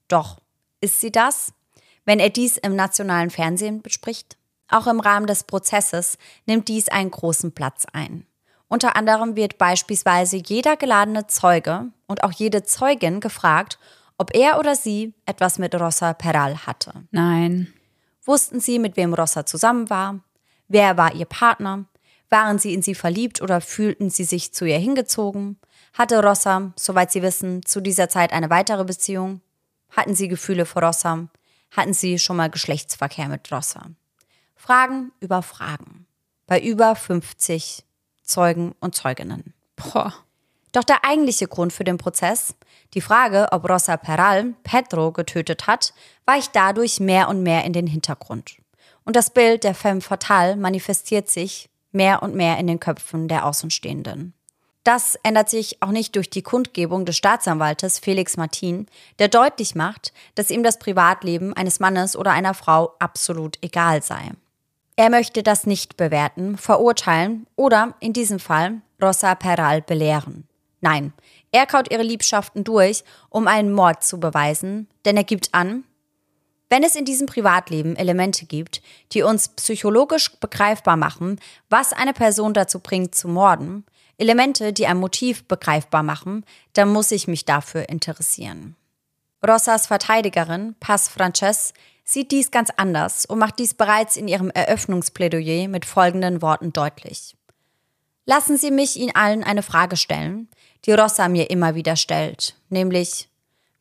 [0.07, 0.39] Doch
[0.79, 1.51] ist sie das,
[2.05, 4.37] wenn er dies im nationalen Fernsehen bespricht?
[4.69, 8.25] Auch im Rahmen des Prozesses nimmt dies einen großen Platz ein.
[8.67, 13.79] Unter anderem wird beispielsweise jeder geladene Zeuge und auch jede Zeugin gefragt,
[14.17, 16.93] ob er oder sie etwas mit Rosa Peral hatte.
[17.11, 17.73] Nein.
[18.23, 20.19] Wussten sie, mit wem Rossa zusammen war?
[20.67, 21.85] Wer war ihr Partner?
[22.29, 25.59] Waren sie in sie verliebt oder fühlten sie sich zu ihr hingezogen?
[25.93, 29.41] Hatte Rossa, soweit sie wissen, zu dieser Zeit eine weitere Beziehung?
[29.91, 31.27] Hatten sie Gefühle für Rossa?
[31.71, 33.91] Hatten sie schon mal Geschlechtsverkehr mit Rossa?
[34.65, 36.07] Fragen über Fragen.
[36.47, 37.85] Bei über 50
[38.23, 39.53] Zeugen und Zeuginnen.
[39.75, 40.11] Boah.
[40.71, 42.55] Doch der eigentliche Grund für den Prozess,
[42.95, 45.93] die Frage, ob Rosa Peral Pedro getötet hat,
[46.25, 48.57] weicht dadurch mehr und mehr in den Hintergrund.
[49.03, 53.45] Und das Bild der femme fatale manifestiert sich mehr und mehr in den Köpfen der
[53.45, 54.33] Außenstehenden.
[54.83, 58.87] Das ändert sich auch nicht durch die Kundgebung des Staatsanwaltes Felix Martin,
[59.19, 64.31] der deutlich macht, dass ihm das Privatleben eines Mannes oder einer Frau absolut egal sei.
[64.95, 70.47] Er möchte das nicht bewerten, verurteilen oder in diesem Fall Rosa Peral belehren.
[70.79, 71.13] Nein,
[71.51, 75.83] er kaut ihre Liebschaften durch, um einen Mord zu beweisen, denn er gibt an,
[76.69, 78.81] wenn es in diesem Privatleben Elemente gibt,
[79.11, 83.85] die uns psychologisch begreifbar machen, was eine Person dazu bringt zu morden,
[84.17, 88.75] Elemente, die ein Motiv begreifbar machen, dann muss ich mich dafür interessieren.
[89.45, 91.73] Rossas Verteidigerin, Paz Frances,
[92.05, 97.35] sieht dies ganz anders und macht dies bereits in ihrem Eröffnungsplädoyer mit folgenden Worten deutlich.
[98.25, 100.47] Lassen Sie mich Ihnen allen eine Frage stellen,
[100.85, 103.27] die Rossa mir immer wieder stellt, nämlich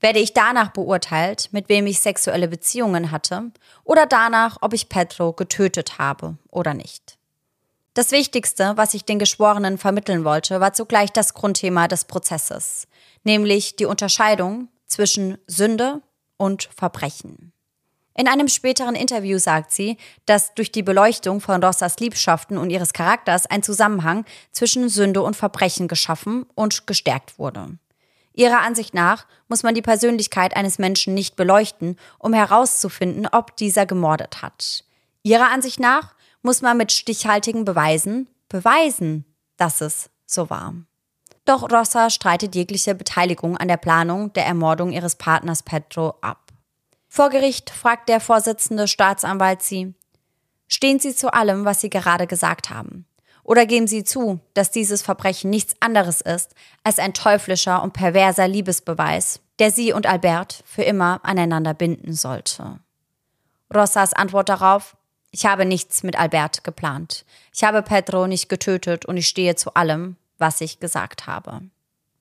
[0.01, 3.53] werde ich danach beurteilt, mit wem ich sexuelle Beziehungen hatte,
[3.85, 7.17] oder danach, ob ich Pedro getötet habe oder nicht.
[7.95, 12.87] Das Wichtigste, was ich den Geschworenen vermitteln wollte, war zugleich das Grundthema des Prozesses,
[13.23, 16.03] nämlich die Unterscheidung zwischen Sünde
[16.37, 17.54] und Verbrechen.
[18.17, 22.93] In einem späteren Interview sagt sie, dass durch die Beleuchtung von Rossas Liebschaften und ihres
[22.93, 27.77] Charakters ein Zusammenhang zwischen Sünde und Verbrechen geschaffen und gestärkt wurde.
[28.33, 33.87] Ihrer Ansicht nach muss man die Persönlichkeit eines Menschen nicht beleuchten, um herauszufinden, ob dieser
[33.87, 34.85] gemordet hat.
[35.23, 39.25] Ihrer Ansicht nach muss man mit stichhaltigen Beweisen beweisen,
[39.57, 40.75] dass es so war.
[41.45, 46.44] Doch Rossa streitet jegliche Beteiligung an der Planung der Ermordung ihres Partners Pedro ab.
[47.15, 49.95] Vor Gericht fragt der Vorsitzende Staatsanwalt sie,
[50.67, 53.07] stehen Sie zu allem, was Sie gerade gesagt haben?
[53.45, 58.49] Oder geben Sie zu, dass dieses Verbrechen nichts anderes ist als ein teuflischer und perverser
[58.49, 62.81] Liebesbeweis, der Sie und Albert für immer aneinander binden sollte?
[63.73, 64.97] Rossas Antwort darauf,
[65.31, 67.25] ich habe nichts mit Albert geplant.
[67.55, 71.61] Ich habe Pedro nicht getötet und ich stehe zu allem, was ich gesagt habe.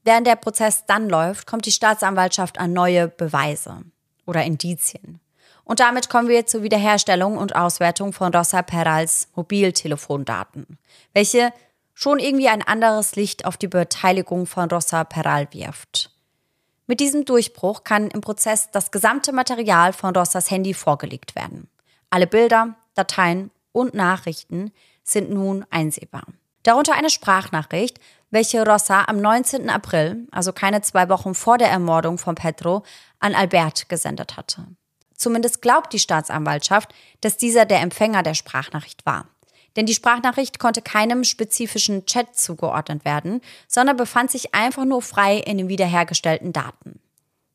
[0.03, 3.86] Während der Prozess dann läuft, kommt die Staatsanwaltschaft an neue Beweise
[4.26, 5.20] oder Indizien.
[5.64, 10.78] Und damit kommen wir zur Wiederherstellung und Auswertung von Rosa Perals Mobiltelefondaten,
[11.14, 11.54] welche
[11.94, 16.12] schon irgendwie ein anderes Licht auf die Beteiligung von Rosa Peral wirft.
[16.86, 21.70] Mit diesem Durchbruch kann im Prozess das gesamte Material von Rossas Handy vorgelegt werden.
[22.10, 24.72] Alle Bilder, Dateien und Nachrichten
[25.04, 26.26] sind nun einsehbar.
[26.64, 28.00] Darunter eine Sprachnachricht,
[28.32, 29.70] welche Rossa am 19.
[29.70, 32.84] April, also keine zwei Wochen vor der Ermordung von Pedro,
[33.24, 34.68] an Albert gesendet hatte.
[35.16, 39.28] Zumindest glaubt die Staatsanwaltschaft, dass dieser der Empfänger der Sprachnachricht war.
[39.76, 45.38] Denn die Sprachnachricht konnte keinem spezifischen Chat zugeordnet werden, sondern befand sich einfach nur frei
[45.38, 47.00] in den wiederhergestellten Daten.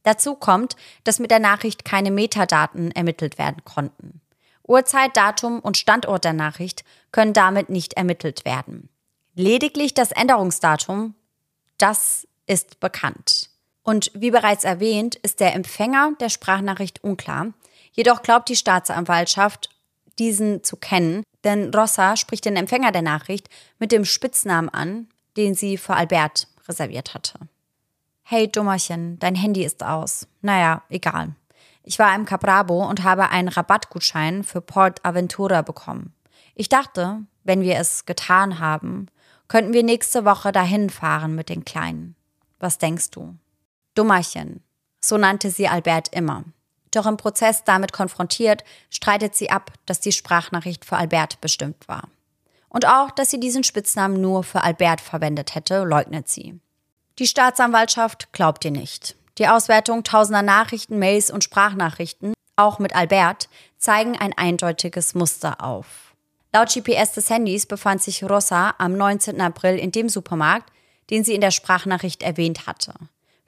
[0.02, 4.20] Dazu kommt, dass mit der Nachricht keine Metadaten ermittelt werden konnten.
[4.66, 8.88] Uhrzeit, Datum und Standort der Nachricht können damit nicht ermittelt werden.
[9.34, 11.14] Lediglich das Änderungsdatum,
[11.76, 13.50] das ist bekannt.
[13.88, 17.54] Und wie bereits erwähnt, ist der Empfänger der Sprachnachricht unklar.
[17.92, 19.70] Jedoch glaubt die Staatsanwaltschaft,
[20.18, 23.48] diesen zu kennen, denn Rossa spricht den Empfänger der Nachricht
[23.78, 27.38] mit dem Spitznamen an, den sie für Albert reserviert hatte.
[28.24, 30.26] Hey Dummerchen, dein Handy ist aus.
[30.42, 31.34] Naja, egal.
[31.82, 36.12] Ich war im Caprabo und habe einen Rabattgutschein für Port Aventura bekommen.
[36.54, 39.06] Ich dachte, wenn wir es getan haben,
[39.48, 42.16] könnten wir nächste Woche dahin fahren mit den Kleinen.
[42.58, 43.34] Was denkst du?
[43.98, 44.62] Dummerchen,
[45.00, 46.44] so nannte sie Albert immer.
[46.92, 52.08] Doch im Prozess damit konfrontiert, streitet sie ab, dass die Sprachnachricht für Albert bestimmt war.
[52.68, 56.60] Und auch, dass sie diesen Spitznamen nur für Albert verwendet hätte, leugnet sie.
[57.18, 59.16] Die Staatsanwaltschaft glaubt ihr nicht.
[59.38, 66.14] Die Auswertung tausender Nachrichten, Mails und Sprachnachrichten, auch mit Albert, zeigen ein eindeutiges Muster auf.
[66.52, 69.40] Laut GPS des Handys befand sich Rosa am 19.
[69.40, 70.72] April in dem Supermarkt,
[71.10, 72.94] den sie in der Sprachnachricht erwähnt hatte,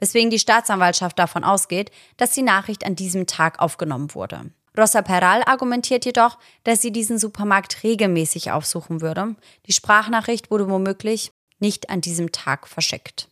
[0.00, 4.50] weswegen die Staatsanwaltschaft davon ausgeht, dass die Nachricht an diesem Tag aufgenommen wurde.
[4.78, 9.36] Rosa Peral argumentiert jedoch, dass sie diesen Supermarkt regelmäßig aufsuchen würde.
[9.66, 13.28] Die Sprachnachricht wurde womöglich nicht an diesem Tag verschickt.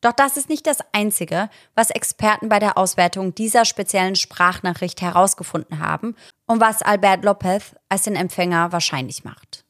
[0.00, 5.80] Doch das ist nicht das Einzige, was Experten bei der Auswertung dieser speziellen Sprachnachricht herausgefunden
[5.80, 6.14] haben
[6.46, 9.64] und was Albert Lopez als den Empfänger wahrscheinlich macht.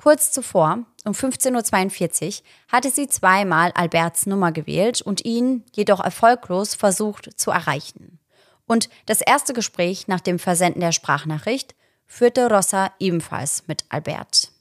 [0.00, 6.74] Kurz zuvor, um 15.42 Uhr, hatte sie zweimal Alberts Nummer gewählt und ihn, jedoch erfolglos,
[6.74, 8.18] versucht zu erreichen.
[8.66, 11.74] Und das erste Gespräch nach dem Versenden der Sprachnachricht
[12.06, 14.52] führte Rossa ebenfalls mit Albert.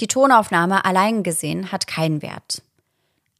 [0.00, 2.62] Die Tonaufnahme allein gesehen hat keinen Wert.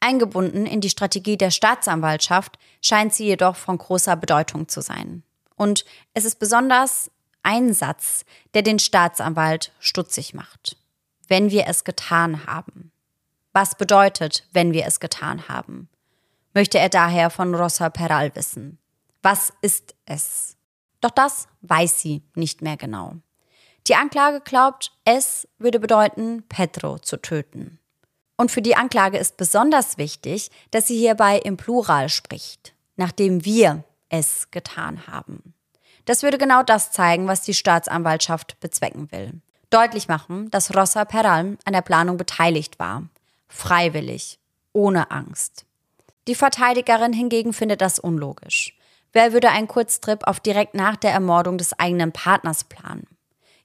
[0.01, 5.23] Eingebunden in die Strategie der Staatsanwaltschaft scheint sie jedoch von großer Bedeutung zu sein.
[5.57, 7.11] Und es ist besonders
[7.43, 10.78] ein Satz, der den Staatsanwalt stutzig macht.
[11.29, 12.91] Wenn wir es getan haben.
[13.53, 15.89] Was bedeutet, wenn wir es getan haben?
[16.55, 18.79] Möchte er daher von Rosa Peral wissen.
[19.23, 20.57] Was ist es?
[21.01, 23.15] Doch das weiß sie nicht mehr genau.
[23.87, 27.79] Die Anklage glaubt, es würde bedeuten, Pedro zu töten.
[28.37, 33.85] Und für die Anklage ist besonders wichtig, dass sie hierbei im Plural spricht, nachdem wir
[34.09, 35.55] es getan haben.
[36.05, 39.41] Das würde genau das zeigen, was die Staatsanwaltschaft bezwecken will.
[39.71, 43.03] Deutlich machen, dass Rosa Peral an der Planung beteiligt war.
[43.49, 44.39] Freiwillig,
[44.73, 45.67] ohne Angst.
[46.27, 48.75] Die Verteidigerin hingegen findet das unlogisch.
[49.13, 53.07] Wer würde einen Kurztrip auf direkt nach der Ermordung des eigenen Partners planen?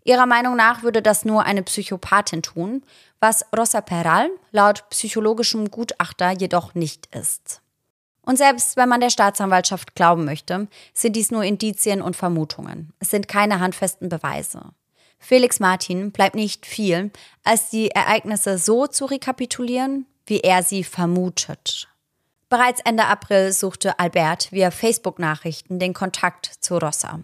[0.05, 2.83] Ihrer Meinung nach würde das nur eine Psychopathin tun,
[3.21, 7.61] was Rosa Peral laut psychologischem Gutachter jedoch nicht ist.
[8.21, 12.93] Und selbst wenn man der Staatsanwaltschaft glauben möchte, sind dies nur Indizien und Vermutungen.
[12.99, 14.71] Es sind keine handfesten Beweise.
[15.23, 17.09] Felix Martin bleibt nicht viel,
[17.45, 21.87] als die Ereignisse so zu rekapitulieren, wie er sie vermutet.
[22.49, 27.21] Bereits Ende April suchte Albert via Facebook-Nachrichten den Kontakt zu Rossa.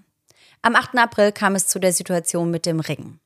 [0.62, 0.97] Am 8.
[0.97, 3.20] April kam es zu der Situation mit dem Ring.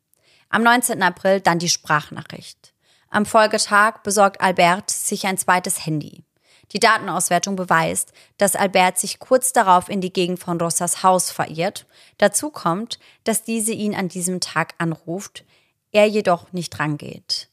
[0.49, 1.03] Am 19.
[1.03, 2.73] April dann die Sprachnachricht.
[3.09, 6.23] Am Folgetag besorgt Albert sich ein zweites Handy.
[6.71, 11.85] Die Datenauswertung beweist, dass Albert sich kurz darauf in die Gegend von Rossas Haus verirrt.
[12.17, 15.43] Dazu kommt, dass diese ihn an diesem Tag anruft,
[15.91, 17.49] er jedoch nicht rangeht.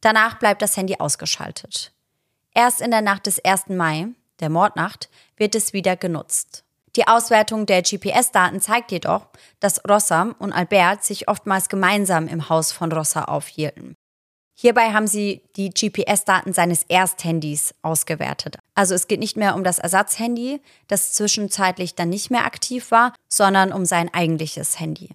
[0.00, 1.92] Danach bleibt das Handy ausgeschaltet.
[2.54, 3.68] Erst in der Nacht des 1.
[3.68, 4.08] Mai,
[4.40, 6.64] der Mordnacht, wird es wieder genutzt.
[6.96, 9.26] Die Auswertung der GPS-Daten zeigt jedoch,
[9.58, 13.96] dass Rossa und Albert sich oftmals gemeinsam im Haus von Rossa aufhielten.
[14.54, 18.56] Hierbei haben sie die GPS-Daten seines Ersthandys ausgewertet.
[18.74, 23.14] Also es geht nicht mehr um das Ersatzhandy, das zwischenzeitlich dann nicht mehr aktiv war,
[23.28, 25.10] sondern um sein eigentliches Handy.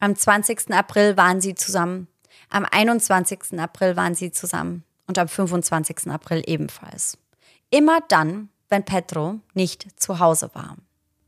[0.00, 0.72] Am 20.
[0.72, 2.08] April waren sie zusammen,
[2.50, 3.58] am 21.
[3.58, 6.08] April waren sie zusammen und am 25.
[6.08, 7.18] April ebenfalls.
[7.70, 10.76] Immer dann, wenn Petro nicht zu Hause war.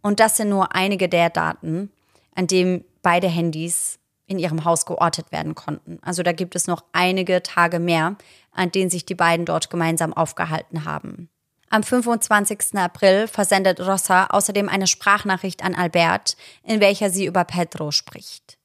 [0.03, 1.91] Und das sind nur einige der Daten,
[2.35, 3.99] an denen beide Handys
[4.31, 5.99] in ihrem Haus geortet werden konnten.
[6.03, 8.14] Also da gibt es noch einige Tage mehr,
[8.53, 11.28] an denen sich die beiden dort gemeinsam aufgehalten haben.
[11.68, 12.76] Am 25.
[12.76, 18.57] April versendet Rossa außerdem eine Sprachnachricht an Albert, in welcher sie über Pedro spricht.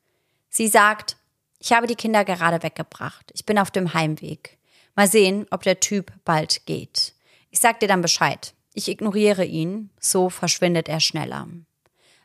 [0.50, 1.18] Sie sagt,
[1.58, 3.32] ich habe die Kinder gerade weggebracht.
[3.34, 4.60] Ich bin auf dem Heimweg.
[4.96, 7.14] Mal sehen, ob der Typ bald geht.
[7.50, 8.54] Ich sag dir dann Bescheid.
[8.76, 11.48] Ich ignoriere ihn, so verschwindet er schneller.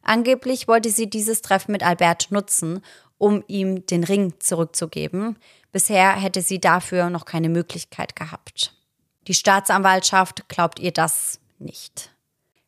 [0.03, 2.83] Angeblich wollte sie dieses Treffen mit Albert nutzen,
[3.21, 5.37] um ihm den Ring zurückzugeben.
[5.73, 8.75] Bisher hätte sie dafür noch keine Möglichkeit gehabt.
[9.29, 12.11] Die Staatsanwaltschaft glaubt ihr das nicht.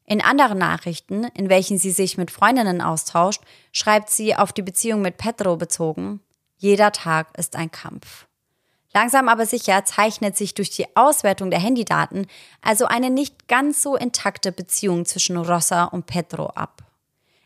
[0.05, 3.41] In anderen Nachrichten, in welchen sie sich mit Freundinnen austauscht,
[3.73, 6.21] schreibt sie auf die Beziehung mit Pedro bezogen,
[6.59, 8.27] jeder Tag ist ein Kampf.
[8.93, 12.27] Langsam aber sicher zeichnet sich durch die Auswertung der Handydaten
[12.61, 16.82] also eine nicht ganz so intakte Beziehung zwischen Rossa und Pedro ab.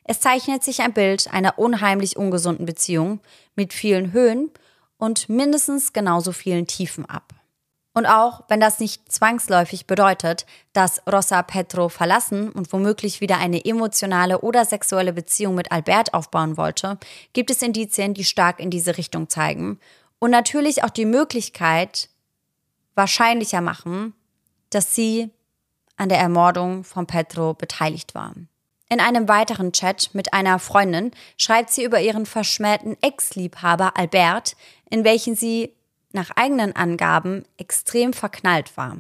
[0.09, 3.19] Es zeichnet sich ein Bild einer unheimlich ungesunden Beziehung
[3.57, 4.53] mit vielen Höhen
[4.99, 7.35] und mindestens genauso vielen Tiefen ab.
[7.93, 13.65] Und auch wenn das nicht zwangsläufig bedeutet, dass Rossa Pedro verlassen und womöglich wieder eine
[13.65, 16.99] emotionale oder sexuelle Beziehung mit Albert aufbauen wollte,
[17.33, 19.81] gibt es Indizien, die stark in diese Richtung zeigen
[20.21, 22.11] und natürlich auch die Möglichkeit
[22.95, 24.15] wahrscheinlicher machen,
[24.71, 25.31] dass sie
[25.97, 28.35] an der Ermordung von Pedro beteiligt war.
[28.89, 34.57] In einem weiteren Chat mit einer Freundin schreibt sie über ihren verschmähten Ex-Liebhaber Albert,
[34.89, 35.73] in welchen sie
[36.13, 38.99] nach eigenen Angaben extrem verknallt war.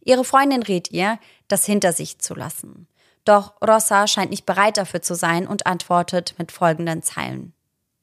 [0.00, 1.18] Ihre Freundin rät ihr,
[1.48, 2.86] das hinter sich zu lassen.
[3.24, 7.52] Doch Rossa scheint nicht bereit dafür zu sein und antwortet mit folgenden Zeilen.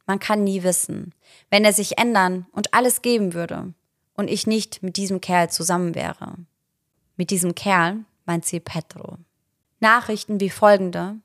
[0.06, 1.16] Man kann nie wissen.
[1.50, 3.74] Wenn er sich ändern und alles geben würde
[4.14, 6.36] und ich nicht mit diesem Kerl zusammen wäre.
[7.18, 9.18] Mit diesem Kerl meint sie Petro.
[9.86, 11.18] Nachrichten wie folgende.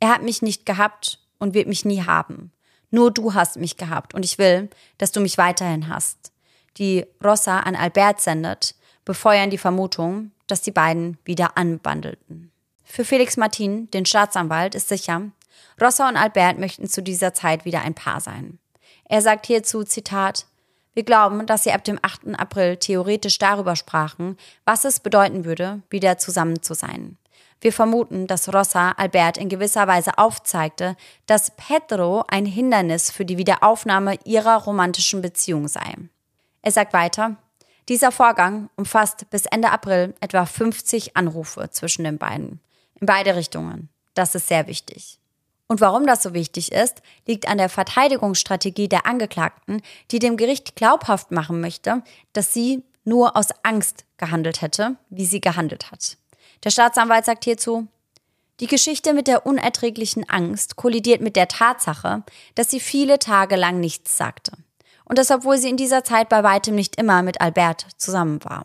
[0.00, 2.52] Er hat mich nicht gehabt und wird mich nie haben.
[2.90, 4.68] Nur du hast mich gehabt und ich will,
[4.98, 6.30] dass du mich weiterhin hast.
[6.76, 8.74] Die Rossa an Albert sendet,
[9.06, 12.52] befeuern die Vermutung, dass die beiden wieder anbandelten.
[12.84, 15.30] Für Felix Martin, den Staatsanwalt, ist sicher,
[15.80, 18.58] Rossa und Albert möchten zu dieser Zeit wieder ein Paar sein.
[19.04, 20.46] Er sagt hierzu, Zitat,
[20.92, 22.38] wir glauben, dass sie ab dem 8.
[22.38, 24.36] April theoretisch darüber sprachen,
[24.66, 27.16] was es bedeuten würde, wieder zusammen zu sein.
[27.60, 30.96] Wir vermuten, dass Rossa Albert in gewisser Weise aufzeigte,
[31.26, 35.94] dass Pedro ein Hindernis für die Wiederaufnahme ihrer romantischen Beziehung sei.
[36.62, 37.36] Er sagt weiter,
[37.88, 42.60] dieser Vorgang umfasst bis Ende April etwa 50 Anrufe zwischen den beiden.
[43.00, 43.88] In beide Richtungen.
[44.14, 45.18] Das ist sehr wichtig.
[45.68, 50.76] Und warum das so wichtig ist, liegt an der Verteidigungsstrategie der Angeklagten, die dem Gericht
[50.76, 52.02] glaubhaft machen möchte,
[52.32, 56.16] dass sie nur aus Angst gehandelt hätte, wie sie gehandelt hat.
[56.64, 57.86] Der Staatsanwalt sagt hierzu,
[58.60, 62.22] die Geschichte mit der unerträglichen Angst kollidiert mit der Tatsache,
[62.54, 64.52] dass sie viele Tage lang nichts sagte.
[65.04, 68.64] Und das, obwohl sie in dieser Zeit bei weitem nicht immer mit Albert zusammen war.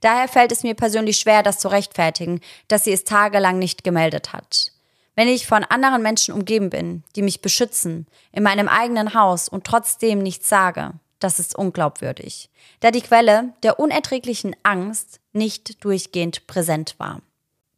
[0.00, 4.32] Daher fällt es mir persönlich schwer, das zu rechtfertigen, dass sie es tagelang nicht gemeldet
[4.32, 4.70] hat.
[5.16, 9.64] Wenn ich von anderen Menschen umgeben bin, die mich beschützen, in meinem eigenen Haus und
[9.64, 10.92] trotzdem nichts sage,
[11.24, 12.50] das ist unglaubwürdig,
[12.80, 17.22] da die Quelle der unerträglichen Angst nicht durchgehend präsent war.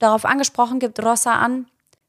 [0.01, 1.67] Darauf angesprochen gibt Rossa an,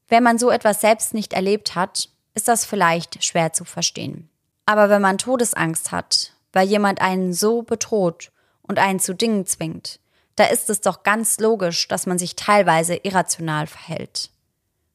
[0.07, 4.29] wenn man so etwas selbst nicht erlebt hat, ist das vielleicht schwer zu verstehen.
[4.65, 8.31] Aber wenn man Todesangst hat, weil jemand einen so bedroht
[8.63, 9.99] und einen zu Dingen zwingt,
[10.35, 14.31] da ist es doch ganz logisch, dass man sich teilweise irrational verhält.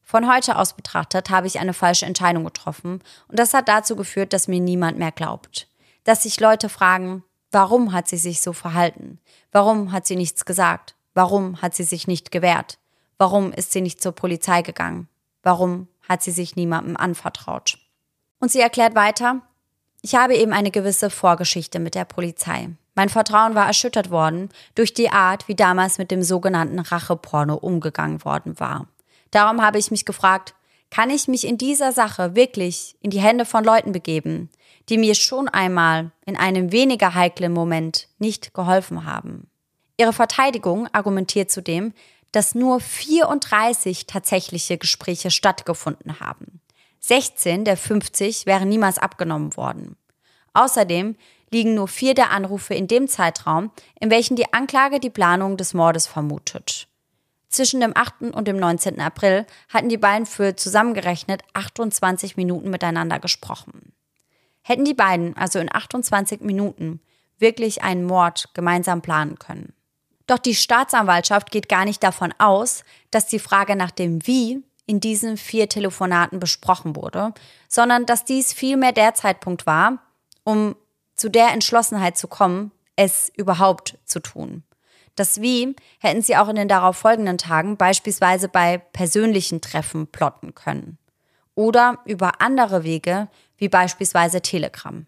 [0.01, 4.33] Von heute aus betrachtet habe ich eine falsche Entscheidung getroffen und das hat dazu geführt,
[4.33, 5.67] dass mir niemand mehr glaubt.
[6.03, 9.19] Dass sich Leute fragen, warum hat sie sich so verhalten?
[9.51, 10.95] Warum hat sie nichts gesagt?
[11.13, 12.79] Warum hat sie sich nicht gewehrt?
[13.17, 15.07] Warum ist sie nicht zur Polizei gegangen?
[15.43, 17.77] Warum hat sie sich niemandem anvertraut?
[18.39, 19.41] Und sie erklärt weiter,
[20.01, 22.69] ich habe eben eine gewisse Vorgeschichte mit der Polizei.
[22.95, 28.23] Mein Vertrauen war erschüttert worden durch die Art, wie damals mit dem sogenannten Racheporno umgegangen
[28.25, 28.87] worden war.
[29.31, 30.53] Darum habe ich mich gefragt,
[30.91, 34.49] kann ich mich in dieser Sache wirklich in die Hände von Leuten begeben,
[34.89, 39.49] die mir schon einmal in einem weniger heiklen Moment nicht geholfen haben?
[39.97, 41.93] Ihre Verteidigung argumentiert zudem,
[42.31, 46.59] dass nur 34 tatsächliche Gespräche stattgefunden haben.
[46.99, 49.97] 16 der 50 wären niemals abgenommen worden.
[50.53, 51.15] Außerdem
[51.51, 55.73] liegen nur vier der Anrufe in dem Zeitraum, in welchem die Anklage die Planung des
[55.73, 56.87] Mordes vermutet.
[57.49, 58.33] Zwischen dem 8.
[58.33, 58.99] und dem 19.
[58.99, 63.93] April hatten die beiden für zusammengerechnet 28 Minuten miteinander gesprochen.
[64.63, 67.01] Hätten die beiden also in 28 Minuten
[67.37, 69.73] wirklich einen Mord gemeinsam planen können.
[70.27, 74.99] Doch die Staatsanwaltschaft geht gar nicht davon aus, dass die Frage nach dem Wie in
[74.99, 77.33] diesen vier Telefonaten besprochen wurde,
[77.67, 79.99] sondern dass dies vielmehr der Zeitpunkt war,
[80.43, 80.75] um
[81.15, 84.63] zu der Entschlossenheit zu kommen, es überhaupt zu tun.
[85.15, 90.55] Das Wie hätten sie auch in den darauf folgenden Tagen beispielsweise bei persönlichen Treffen plotten
[90.55, 90.97] können.
[91.55, 95.05] Oder über andere Wege, wie beispielsweise Telegram.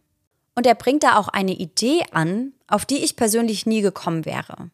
[0.55, 4.69] Und er bringt da auch eine Idee an, auf die ich persönlich nie gekommen wäre.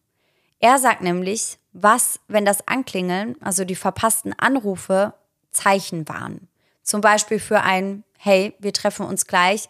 [0.59, 5.13] Er sagt nämlich, was, wenn das Anklingeln, also die verpassten Anrufe,
[5.51, 6.47] Zeichen waren.
[6.83, 9.67] Zum Beispiel für ein Hey, wir treffen uns gleich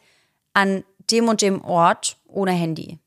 [0.54, 3.00] an dem und dem Ort ohne Handy.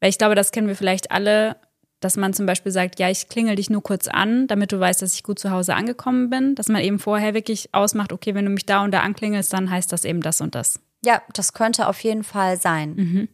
[0.00, 1.56] Weil ich glaube, das kennen wir vielleicht alle
[2.00, 5.02] dass man zum Beispiel sagt, ja, ich klingel dich nur kurz an, damit du weißt,
[5.02, 6.54] dass ich gut zu Hause angekommen bin.
[6.54, 9.70] Dass man eben vorher wirklich ausmacht, okay, wenn du mich da und da anklingelst, dann
[9.70, 10.80] heißt das eben das und das.
[11.04, 12.94] Ja, das könnte auf jeden Fall sein.
[12.94, 13.28] Mhm.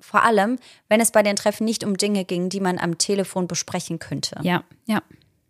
[0.00, 3.48] Vor allem, wenn es bei den Treffen nicht um Dinge ging, die man am Telefon
[3.48, 4.38] besprechen könnte.
[4.42, 5.02] Ja, ja.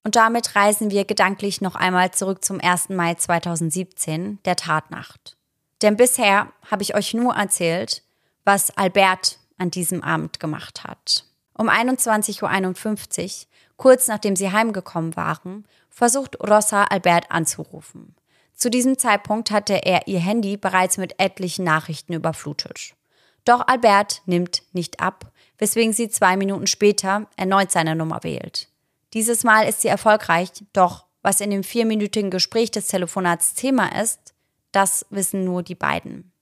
[0.04, 2.90] Und damit reisen wir gedanklich noch einmal zurück zum 1.
[2.90, 5.36] Mai 2017, der Tatnacht.
[5.82, 8.02] Denn bisher habe ich euch nur erzählt,
[8.44, 11.25] was Albert an diesem Abend gemacht hat.
[11.56, 13.46] Um 21.51 Uhr,
[13.76, 18.14] kurz nachdem sie heimgekommen waren, versucht Rossa Albert anzurufen.
[18.54, 22.94] Zu diesem Zeitpunkt hatte er ihr Handy bereits mit etlichen Nachrichten überflutet.
[23.44, 28.68] Doch Albert nimmt nicht ab, weswegen sie zwei Minuten später erneut seine Nummer wählt.
[29.14, 34.34] Dieses Mal ist sie erfolgreich, doch was in dem vierminütigen Gespräch des Telefonats Thema ist,
[34.72, 36.32] das wissen nur die beiden.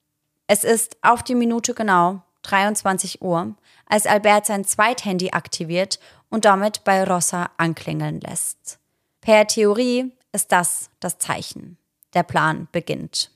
[0.47, 3.55] Es ist auf die Minute genau 23 Uhr,
[3.87, 8.79] als Albert sein Zweithandy aktiviert und damit bei Rossa anklingeln lässt.
[9.21, 11.77] Per Theorie ist das das Zeichen.
[12.13, 13.31] Der Plan beginnt.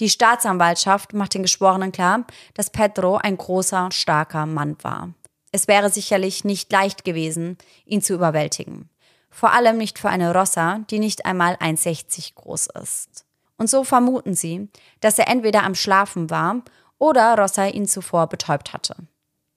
[0.00, 5.14] Die Staatsanwaltschaft macht den Geschworenen klar, dass Pedro ein großer, starker Mann war.
[5.52, 8.88] Es wäre sicherlich nicht leicht gewesen, ihn zu überwältigen.
[9.30, 13.24] Vor allem nicht für eine Rossa, die nicht einmal 1,60 groß ist.
[13.56, 14.68] Und so vermuten sie,
[15.00, 16.62] dass er entweder am Schlafen war
[17.04, 18.96] oder Rossa ihn zuvor betäubt hatte.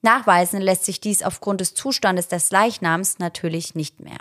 [0.02, 4.18] Nachweisen lässt sich dies aufgrund des Zustandes des Leichnams natürlich nicht mehr.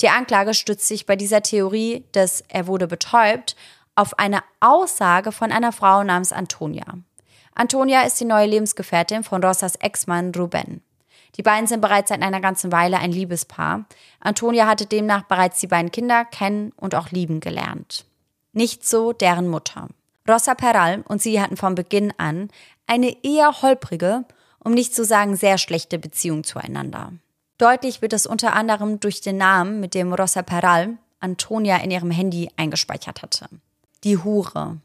[0.00, 3.56] Die Anklage stützt sich bei dieser Theorie des Er wurde betäubt
[3.96, 6.84] auf eine Aussage von einer Frau namens Antonia.
[7.56, 10.82] Antonia ist die neue Lebensgefährtin von Rosas Ex-Mann Ruben.
[11.34, 13.84] Die beiden sind bereits seit einer ganzen Weile ein Liebespaar.
[14.20, 18.06] Antonia hatte demnach bereits die beiden Kinder kennen und auch lieben gelernt.
[18.52, 19.88] Nicht so deren Mutter.
[20.28, 22.50] Rosa Peral und sie hatten von Beginn an
[22.86, 24.24] eine eher holprige,
[24.58, 27.12] um nicht zu sagen sehr schlechte Beziehung zueinander.
[27.58, 32.10] Deutlich wird es unter anderem durch den Namen, mit dem Rosa Peral Antonia in ihrem
[32.10, 33.48] Handy eingespeichert hatte.
[34.04, 34.78] Die Hure.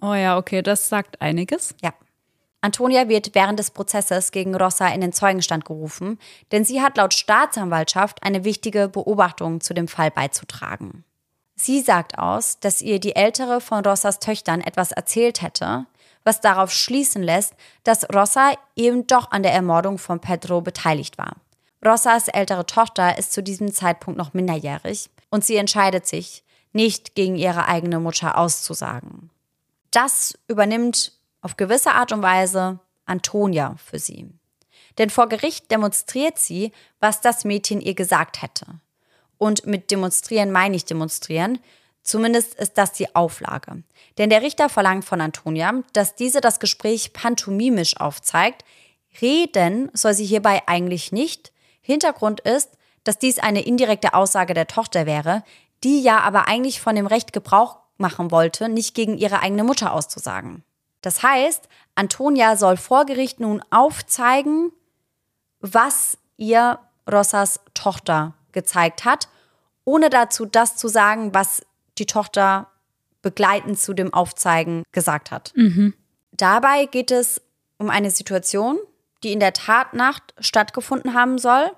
[0.00, 1.74] Oh ja, okay, das sagt einiges.
[1.82, 1.92] Ja.
[2.60, 6.18] Antonia wird während des Prozesses gegen Rossa in den Zeugenstand gerufen,
[6.50, 11.04] denn sie hat laut Staatsanwaltschaft eine wichtige Beobachtung zu dem Fall beizutragen.
[11.60, 15.86] Sie sagt aus, dass ihr die ältere von Rossas Töchtern etwas erzählt hätte,
[16.22, 21.36] was darauf schließen lässt, dass Rossa eben doch an der Ermordung von Pedro beteiligt war.
[21.84, 27.34] Rossas ältere Tochter ist zu diesem Zeitpunkt noch minderjährig und sie entscheidet sich, nicht gegen
[27.34, 29.30] ihre eigene Mutter auszusagen.
[29.90, 34.28] Das übernimmt auf gewisse Art und Weise Antonia für sie.
[34.98, 38.66] Denn vor Gericht demonstriert sie, was das Mädchen ihr gesagt hätte.
[39.38, 41.58] Und mit demonstrieren meine ich demonstrieren.
[42.02, 43.82] Zumindest ist das die Auflage.
[44.18, 48.64] Denn der Richter verlangt von Antonia, dass diese das Gespräch pantomimisch aufzeigt.
[49.20, 51.52] Reden soll sie hierbei eigentlich nicht.
[51.80, 52.70] Hintergrund ist,
[53.04, 55.44] dass dies eine indirekte Aussage der Tochter wäre,
[55.84, 59.92] die ja aber eigentlich von dem Recht Gebrauch machen wollte, nicht gegen ihre eigene Mutter
[59.92, 60.64] auszusagen.
[61.00, 64.72] Das heißt, Antonia soll vor Gericht nun aufzeigen,
[65.60, 66.78] was ihr
[67.10, 69.28] Rossas Tochter gezeigt hat,
[69.84, 71.62] ohne dazu das zu sagen, was
[71.96, 72.66] die Tochter
[73.22, 75.52] begleitend zu dem Aufzeigen gesagt hat.
[75.54, 75.94] Mhm.
[76.32, 77.40] Dabei geht es
[77.78, 78.78] um eine Situation,
[79.22, 81.70] die in der Tatnacht stattgefunden haben soll.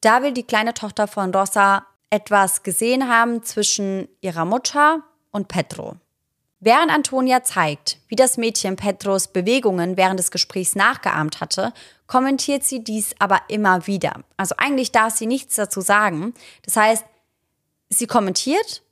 [0.00, 5.02] Da will die kleine Tochter von Rossa etwas gesehen haben zwischen ihrer Mutter
[5.32, 5.96] und Petro.
[6.60, 11.72] Während Antonia zeigt, wie das Mädchen Petros Bewegungen während des Gesprächs nachgeahmt hatte,
[12.10, 14.24] kommentiert sie dies aber immer wieder.
[14.36, 16.34] Also eigentlich darf sie nichts dazu sagen.
[16.64, 17.04] Das heißt,
[17.88, 18.82] sie kommentiert,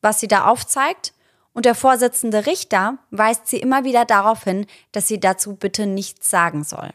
[0.00, 1.12] was sie da aufzeigt,
[1.52, 6.30] und der Vorsitzende Richter weist sie immer wieder darauf hin, dass sie dazu bitte nichts
[6.30, 6.90] sagen soll.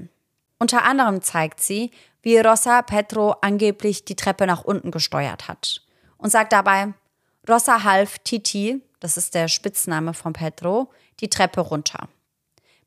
[0.58, 1.92] Unter anderem zeigt sie,
[2.24, 5.84] wie Rossa Petro angeblich die Treppe nach unten gesteuert hat
[6.18, 6.96] und sagt dabei,
[7.48, 10.90] Rossa half Titi, das ist der Spitzname von Pedro,
[11.20, 12.10] die Treppe runter.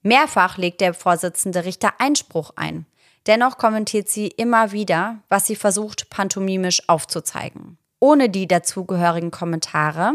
[0.03, 2.87] Mehrfach legt der Vorsitzende Richter Einspruch ein.
[3.27, 7.79] Dennoch kommentiert sie immer wieder, was sie versucht, pantomimisch aufzuzeigen.
[8.01, 10.15] Ohne die dazugehörigen Kommentare,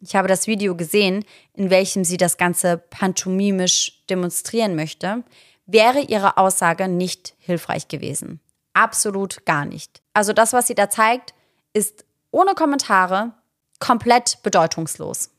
[0.00, 1.24] ich habe das Video gesehen,
[1.54, 5.22] in welchem sie das Ganze pantomimisch demonstrieren möchte,
[5.66, 8.40] wäre ihre Aussage nicht hilfreich gewesen.
[8.72, 10.02] Absolut gar nicht.
[10.12, 11.34] Also das, was sie da zeigt,
[11.72, 13.32] ist ohne Kommentare
[13.78, 15.30] komplett bedeutungslos.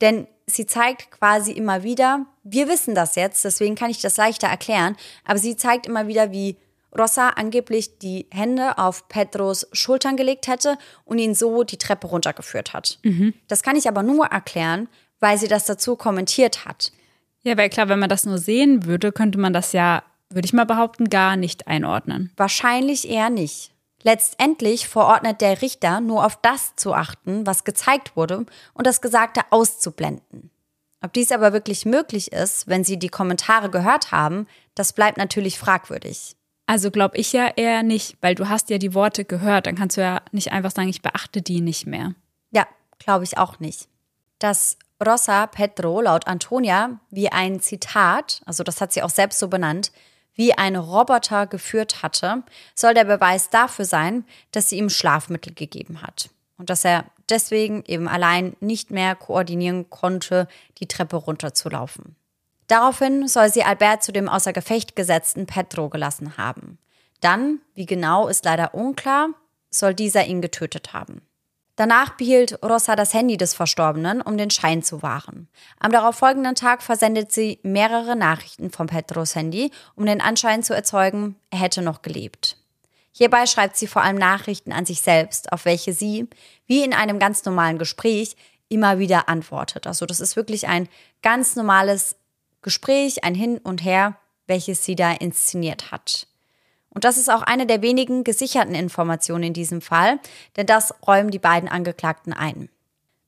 [0.00, 4.48] Denn sie zeigt quasi immer wieder, wir wissen das jetzt, deswegen kann ich das leichter
[4.48, 6.56] erklären, aber sie zeigt immer wieder, wie
[6.96, 12.72] Rossa angeblich die Hände auf Pedros Schultern gelegt hätte und ihn so die Treppe runtergeführt
[12.72, 12.98] hat.
[13.02, 13.34] Mhm.
[13.46, 14.88] Das kann ich aber nur erklären,
[15.20, 16.92] weil sie das dazu kommentiert hat.
[17.42, 20.52] Ja, weil klar, wenn man das nur sehen würde, könnte man das ja, würde ich
[20.52, 22.32] mal behaupten, gar nicht einordnen.
[22.36, 23.72] Wahrscheinlich eher nicht.
[24.02, 29.42] Letztendlich verordnet der Richter nur auf das zu achten, was gezeigt wurde und das Gesagte
[29.50, 30.50] auszublenden.
[31.02, 35.58] Ob dies aber wirklich möglich ist, wenn Sie die Kommentare gehört haben, das bleibt natürlich
[35.58, 36.36] fragwürdig.
[36.66, 39.96] Also glaube ich ja eher nicht, weil du hast ja die Worte gehört, dann kannst
[39.96, 42.14] du ja nicht einfach sagen, ich beachte die nicht mehr.
[42.50, 42.66] Ja,
[42.98, 43.88] glaube ich auch nicht.
[44.38, 49.48] Dass Rosa Pedro laut Antonia wie ein Zitat, also das hat sie auch selbst so
[49.48, 49.92] benannt,
[50.38, 52.44] wie ein Roboter geführt hatte,
[52.76, 57.82] soll der Beweis dafür sein, dass sie ihm Schlafmittel gegeben hat und dass er deswegen
[57.86, 60.46] eben allein nicht mehr koordinieren konnte,
[60.78, 62.14] die Treppe runterzulaufen.
[62.68, 66.78] Daraufhin soll sie Albert zu dem außer Gefecht gesetzten Petro gelassen haben.
[67.20, 69.30] Dann, wie genau ist leider unklar,
[69.70, 71.22] soll dieser ihn getötet haben.
[71.78, 75.46] Danach behielt Rossa das Handy des Verstorbenen, um den Schein zu wahren.
[75.78, 81.36] Am darauffolgenden Tag versendet sie mehrere Nachrichten von Petros Handy, um den Anschein zu erzeugen,
[81.50, 82.56] er hätte noch gelebt.
[83.12, 86.26] Hierbei schreibt sie vor allem Nachrichten an sich selbst, auf welche sie,
[86.66, 88.34] wie in einem ganz normalen Gespräch,
[88.68, 89.86] immer wieder antwortet.
[89.86, 90.88] Also das ist wirklich ein
[91.22, 92.16] ganz normales
[92.60, 94.16] Gespräch, ein Hin und Her,
[94.48, 96.26] welches sie da inszeniert hat.
[96.90, 100.18] Und das ist auch eine der wenigen gesicherten Informationen in diesem Fall,
[100.56, 102.68] denn das räumen die beiden Angeklagten ein.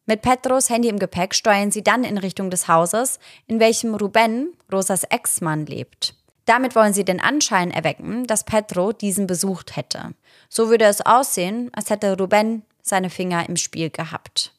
[0.06, 4.54] Mit Petros Handy im Gepäck steuern sie dann in Richtung des Hauses, in welchem Ruben,
[4.72, 6.14] Rosas Ex-Mann, lebt.
[6.46, 10.14] Damit wollen sie den Anschein erwecken, dass Petro diesen besucht hätte.
[10.48, 14.52] So würde es aussehen, als hätte Ruben seine Finger im Spiel gehabt.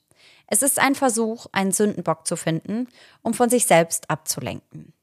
[0.48, 2.88] Es ist ein Versuch, einen Sündenbock zu finden,
[3.22, 4.94] um von sich selbst abzulenken.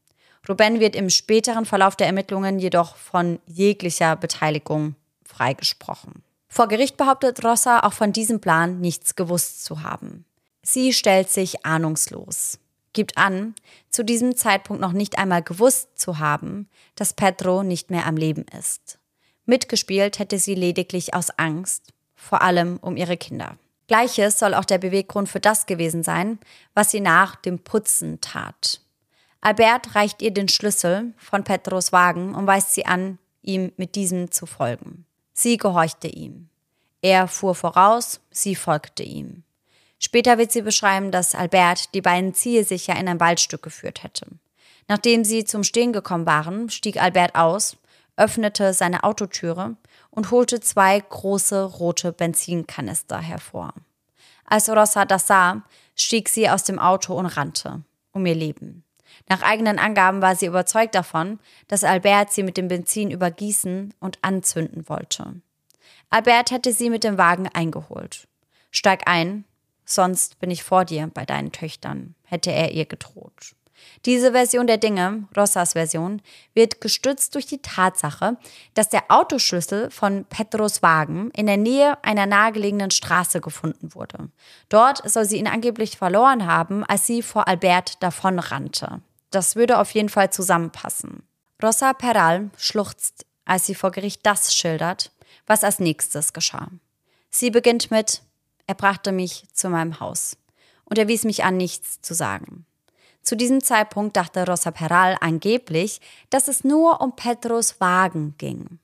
[0.48, 4.94] Ruben wird im späteren Verlauf der Ermittlungen jedoch von jeglicher Beteiligung
[5.24, 6.22] freigesprochen.
[6.48, 10.24] Vor Gericht behauptet Rossa auch von diesem Plan nichts gewusst zu haben.
[10.62, 12.58] Sie stellt sich ahnungslos,
[12.94, 13.54] gibt an,
[13.90, 18.46] zu diesem Zeitpunkt noch nicht einmal gewusst zu haben, dass Pedro nicht mehr am Leben
[18.58, 18.98] ist.
[19.44, 23.56] Mitgespielt hätte sie lediglich aus Angst, vor allem um ihre Kinder.
[23.86, 26.38] Gleiches soll auch der Beweggrund für das gewesen sein,
[26.74, 28.80] was sie nach dem Putzen tat.
[29.40, 34.30] Albert reicht ihr den Schlüssel von Petros Wagen und weist sie an, ihm mit diesem
[34.30, 35.06] zu folgen.
[35.32, 36.48] Sie gehorchte ihm.
[37.00, 39.44] Er fuhr voraus, sie folgte ihm.
[40.00, 44.26] Später wird sie beschreiben, dass Albert die beiden zielsicher in ein Waldstück geführt hätte.
[44.88, 47.76] Nachdem sie zum Stehen gekommen waren, stieg Albert aus,
[48.16, 49.76] öffnete seine Autotüre
[50.10, 53.72] und holte zwei große rote Benzinkanister hervor.
[54.44, 55.62] Als Rossa das sah,
[55.94, 57.82] stieg sie aus dem Auto und rannte
[58.12, 58.82] um ihr Leben.
[59.28, 64.18] Nach eigenen Angaben war sie überzeugt davon, dass Albert sie mit dem Benzin übergießen und
[64.22, 65.34] anzünden wollte.
[66.10, 68.26] Albert hätte sie mit dem Wagen eingeholt.
[68.70, 69.44] Steig ein,
[69.84, 73.54] sonst bin ich vor dir bei deinen Töchtern, hätte er ihr gedroht.
[74.06, 76.22] Diese Version der Dinge, Rossas Version,
[76.54, 78.36] wird gestützt durch die Tatsache,
[78.74, 84.30] dass der Autoschlüssel von Petros Wagen in der Nähe einer nahegelegenen Straße gefunden wurde.
[84.68, 89.00] Dort soll sie ihn angeblich verloren haben, als sie vor Albert davonrannte.
[89.30, 91.22] Das würde auf jeden Fall zusammenpassen.
[91.62, 95.10] Rosa Peral schluchzt, als sie vor Gericht das schildert,
[95.46, 96.68] was als nächstes geschah.
[97.30, 98.22] Sie beginnt mit,
[98.66, 100.36] er brachte mich zu meinem Haus
[100.84, 102.64] und er wies mich an, nichts zu sagen.
[103.22, 106.00] Zu diesem Zeitpunkt dachte Rosa Peral angeblich,
[106.30, 108.78] dass es nur um Petros Wagen ging.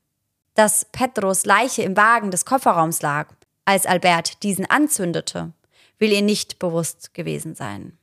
[0.55, 3.29] Dass Petros Leiche im Wagen des Kofferraums lag,
[3.65, 5.53] als Albert diesen anzündete,
[5.99, 7.97] will ihr nicht bewusst gewesen sein.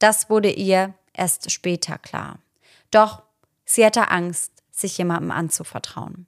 [0.00, 2.38] Das wurde ihr erst später klar.
[2.90, 3.22] Doch
[3.64, 6.26] sie hatte Angst, sich jemandem anzuvertrauen.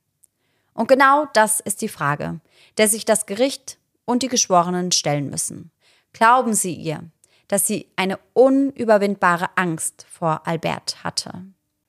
[0.72, 2.40] Und genau das ist die Frage,
[2.76, 5.70] der sich das Gericht und die Geschworenen stellen müssen.
[6.12, 7.04] Glauben sie ihr,
[7.48, 11.44] dass sie eine unüberwindbare Angst vor Albert hatte?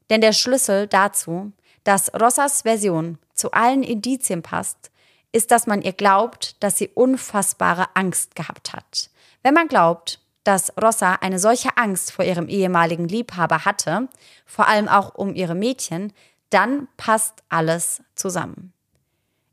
[0.10, 1.52] Denn der Schlüssel dazu,
[1.84, 4.92] dass Rossas Version zu allen Indizien passt,
[5.32, 9.10] ist, dass man ihr glaubt, dass sie unfassbare Angst gehabt hat.
[9.44, 14.08] Wenn man glaubt, dass Rossa eine solche Angst vor ihrem ehemaligen Liebhaber hatte,
[14.46, 16.14] vor allem auch um ihre Mädchen,
[16.50, 18.72] dann passt alles zusammen.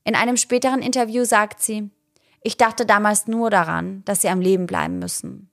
[0.05, 1.91] In einem späteren Interview sagt sie,
[2.43, 5.51] ich dachte damals nur daran, dass sie am Leben bleiben müssen.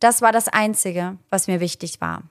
[0.00, 2.24] Das war das Einzige, was mir wichtig war.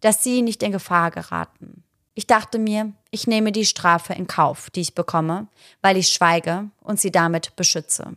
[0.00, 1.82] Dass sie nicht in Gefahr geraten.
[2.14, 5.48] Ich dachte mir, ich nehme die Strafe in Kauf, die ich bekomme,
[5.82, 8.12] weil ich schweige und sie damit beschütze.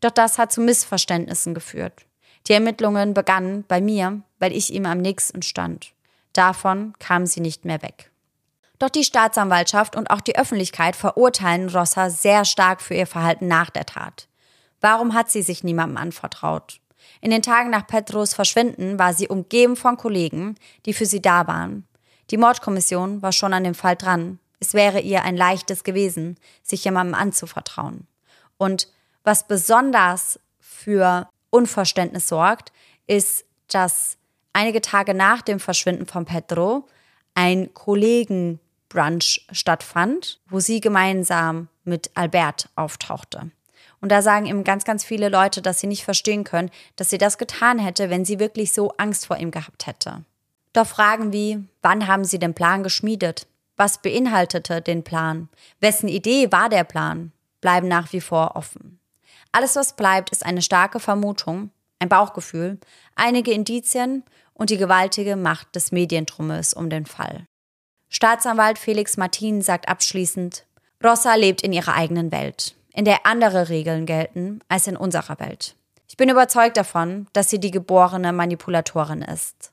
[0.00, 2.07] Doch das hat zu Missverständnissen geführt.
[2.48, 5.92] Die Ermittlungen begannen bei mir, weil ich ihm am nächsten stand.
[6.32, 8.10] Davon kam sie nicht mehr weg.
[8.78, 13.70] Doch die Staatsanwaltschaft und auch die Öffentlichkeit verurteilen Rossa sehr stark für ihr Verhalten nach
[13.70, 14.28] der Tat.
[14.80, 16.80] Warum hat sie sich niemandem anvertraut?
[17.20, 20.54] In den Tagen nach Petros Verschwinden war sie umgeben von Kollegen,
[20.86, 21.86] die für sie da waren.
[22.30, 24.38] Die Mordkommission war schon an dem Fall dran.
[24.60, 28.06] Es wäre ihr ein leichtes gewesen, sich jemandem anzuvertrauen.
[28.58, 28.88] Und
[29.24, 32.72] was besonders für Unverständnis sorgt,
[33.06, 34.18] ist, dass
[34.52, 36.86] einige Tage nach dem Verschwinden von Pedro
[37.34, 43.50] ein Kollegenbrunch stattfand, wo sie gemeinsam mit Albert auftauchte.
[44.00, 47.18] Und da sagen ihm ganz, ganz viele Leute, dass sie nicht verstehen können, dass sie
[47.18, 50.24] das getan hätte, wenn sie wirklich so Angst vor ihm gehabt hätte.
[50.72, 53.46] Doch Fragen wie, wann haben sie den Plan geschmiedet?
[53.76, 55.48] Was beinhaltete den Plan?
[55.80, 57.32] Wessen Idee war der Plan?
[57.60, 58.97] bleiben nach wie vor offen.
[59.52, 62.78] Alles, was bleibt, ist eine starke Vermutung, ein Bauchgefühl,
[63.14, 64.24] einige Indizien
[64.54, 67.46] und die gewaltige Macht des Medientrummes um den Fall.
[68.10, 70.64] Staatsanwalt Felix Martin sagt abschließend,
[71.04, 75.76] Rossa lebt in ihrer eigenen Welt, in der andere Regeln gelten als in unserer Welt.
[76.08, 79.72] Ich bin überzeugt davon, dass sie die geborene Manipulatorin ist.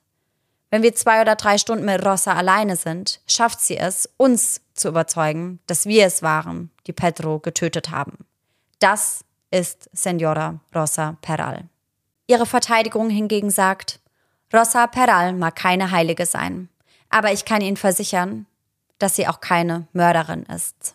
[0.70, 4.88] Wenn wir zwei oder drei Stunden mit Rossa alleine sind, schafft sie es, uns zu
[4.88, 8.26] überzeugen, dass wir es waren, die Pedro getötet haben.
[8.78, 11.64] Das ist Senora Rosa Peral.
[12.26, 14.00] Ihre Verteidigung hingegen sagt,
[14.52, 16.68] Rosa Peral mag keine Heilige sein,
[17.08, 18.46] aber ich kann Ihnen versichern,
[18.98, 20.94] dass sie auch keine Mörderin ist.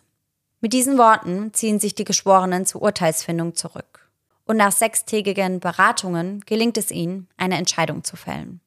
[0.60, 4.08] Mit diesen Worten ziehen sich die Geschworenen zur Urteilsfindung zurück.
[4.44, 8.60] Und nach sechstägigen Beratungen gelingt es ihnen, eine Entscheidung zu fällen.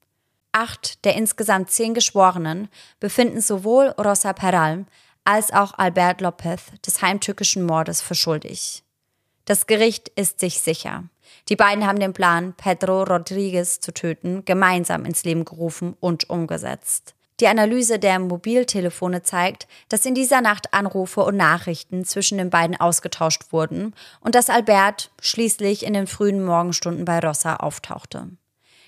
[0.52, 2.70] Acht der insgesamt zehn Geschworenen
[3.02, 4.86] befinden sowohl Rosa Peral
[5.26, 8.85] als auch Albert Lopez des heimtückischen Mordes für schuldig.
[9.46, 11.04] Das Gericht ist sich sicher.
[11.50, 17.14] Die beiden haben den Plan, Pedro Rodriguez zu töten, gemeinsam ins Leben gerufen und umgesetzt.
[17.40, 22.80] Die Analyse der Mobiltelefone zeigt, dass in dieser Nacht Anrufe und Nachrichten zwischen den beiden
[22.80, 28.30] ausgetauscht wurden und dass Albert schließlich in den frühen Morgenstunden bei Rossa auftauchte.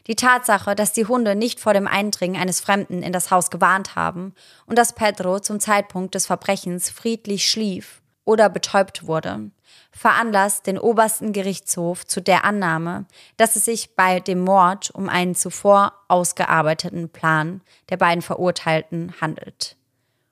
[0.08, 3.95] Die Tatsache, dass die Hunde nicht vor dem Eindringen eines Fremden in das Haus gewarnt
[3.95, 4.34] haben
[4.66, 9.51] und dass Pedro zum Zeitpunkt des Verbrechens friedlich schlief oder betäubt wurde,
[9.91, 13.05] veranlasst den obersten Gerichtshof zu der Annahme,
[13.38, 19.76] dass es sich bei dem Mord um einen zuvor ausgearbeiteten Plan der beiden Verurteilten handelt.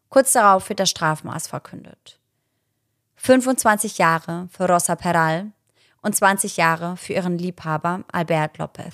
[0.10, 2.20] Kurz darauf wird das Strafmaß verkündet.
[3.16, 5.52] 25 Jahre für Rosa Peral
[6.02, 8.94] und 20 Jahre für ihren Liebhaber Albert Lopez.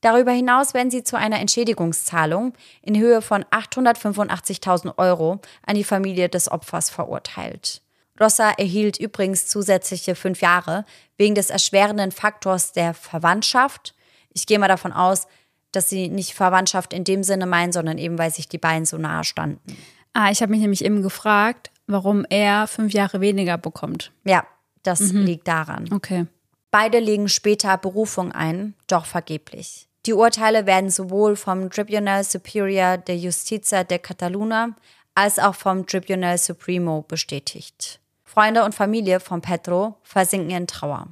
[0.00, 2.52] Darüber hinaus werden sie zu einer Entschädigungszahlung
[2.82, 7.82] in Höhe von 885.000 Euro an die Familie des Opfers verurteilt.
[8.20, 10.84] Rossa erhielt übrigens zusätzliche fünf Jahre
[11.16, 13.94] wegen des erschwerenden Faktors der Verwandtschaft.
[14.32, 15.26] Ich gehe mal davon aus,
[15.72, 18.96] dass sie nicht Verwandtschaft in dem Sinne meinen, sondern eben, weil sich die beiden so
[18.96, 19.76] nahe standen.
[20.14, 24.12] Ah, ich habe mich nämlich eben gefragt, warum er fünf Jahre weniger bekommt.
[24.24, 24.46] Ja,
[24.82, 25.22] das mhm.
[25.22, 25.92] liegt daran.
[25.92, 26.26] Okay.
[26.70, 29.88] Beide legen später Berufung ein, doch vergeblich.
[30.06, 34.70] Die Urteile werden sowohl vom Tribunal Superior de Justicia de Catalunya
[35.14, 38.00] als auch vom Tribunal Supremo bestätigt.
[38.36, 41.08] Freunde und Familie von Pedro versinken in Trauer.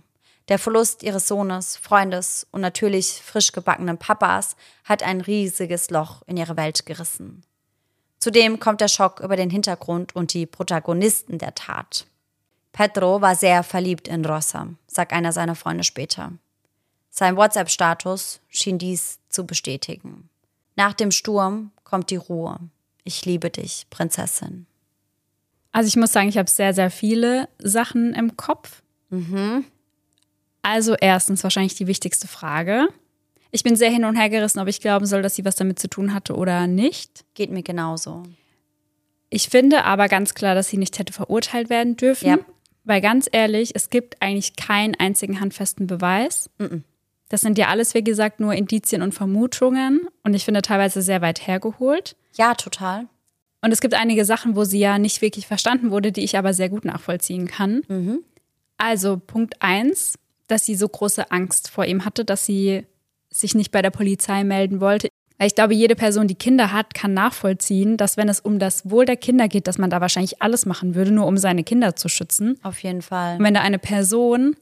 [0.49, 6.37] Der Verlust ihres Sohnes, Freundes und natürlich frisch gebackenen Papas hat ein riesiges Loch in
[6.37, 7.43] ihre Welt gerissen.
[8.19, 12.07] Zudem kommt der Schock über den Hintergrund und die Protagonisten der Tat.
[12.73, 16.33] Pedro war sehr verliebt in Rosa, sagt einer seiner Freunde später.
[17.09, 20.29] Sein WhatsApp-Status schien dies zu bestätigen.
[20.77, 22.59] Nach dem Sturm kommt die Ruhe.
[23.03, 24.67] Ich liebe dich, Prinzessin.
[25.75, 28.83] Also ich muss sagen, ich habe sehr, sehr viele Sachen im Kopf.
[29.11, 29.65] Mhm.
[30.63, 32.87] Also erstens wahrscheinlich die wichtigste Frage.
[33.51, 35.81] Ich bin sehr hin und her gerissen, ob ich glauben soll, dass sie was damit
[35.81, 37.25] zu tun hatte oder nicht.
[37.35, 38.23] Geht mir genauso.
[39.31, 42.29] Ich finde aber ganz klar, dass sie nicht hätte verurteilt werden dürfen.
[42.29, 42.39] Ja.
[42.85, 46.51] Weil ganz ehrlich, es gibt eigentlich keinen einzigen handfesten Beweis.
[46.59, 46.85] Mhm.
[47.31, 50.07] Das sind ja alles, wie gesagt, nur Indizien und Vermutungen.
[50.23, 52.15] Und ich finde teilweise sehr weit hergeholt.
[52.37, 53.09] Ja, total.
[53.65, 56.53] Und es gibt einige Sachen, wo sie ja nicht wirklich verstanden wurde, die ich aber
[56.53, 57.81] sehr gut nachvollziehen kann.
[57.89, 58.19] Mhm.
[58.77, 62.85] Also Punkt eins, dass sie so große Angst vor ihm hatte, dass sie
[63.31, 65.09] sich nicht bei der Polizei melden wollte.
[65.39, 68.91] Weil ich glaube, jede Person, die Kinder hat, kann nachvollziehen, dass wenn es um das
[68.91, 71.97] Wohl der Kinder geht, dass man da wahrscheinlich alles machen würde, nur um seine Kinder
[71.97, 72.59] zu schützen.
[72.63, 73.39] Auf jeden Fall.
[73.39, 74.57] Und wenn da eine Person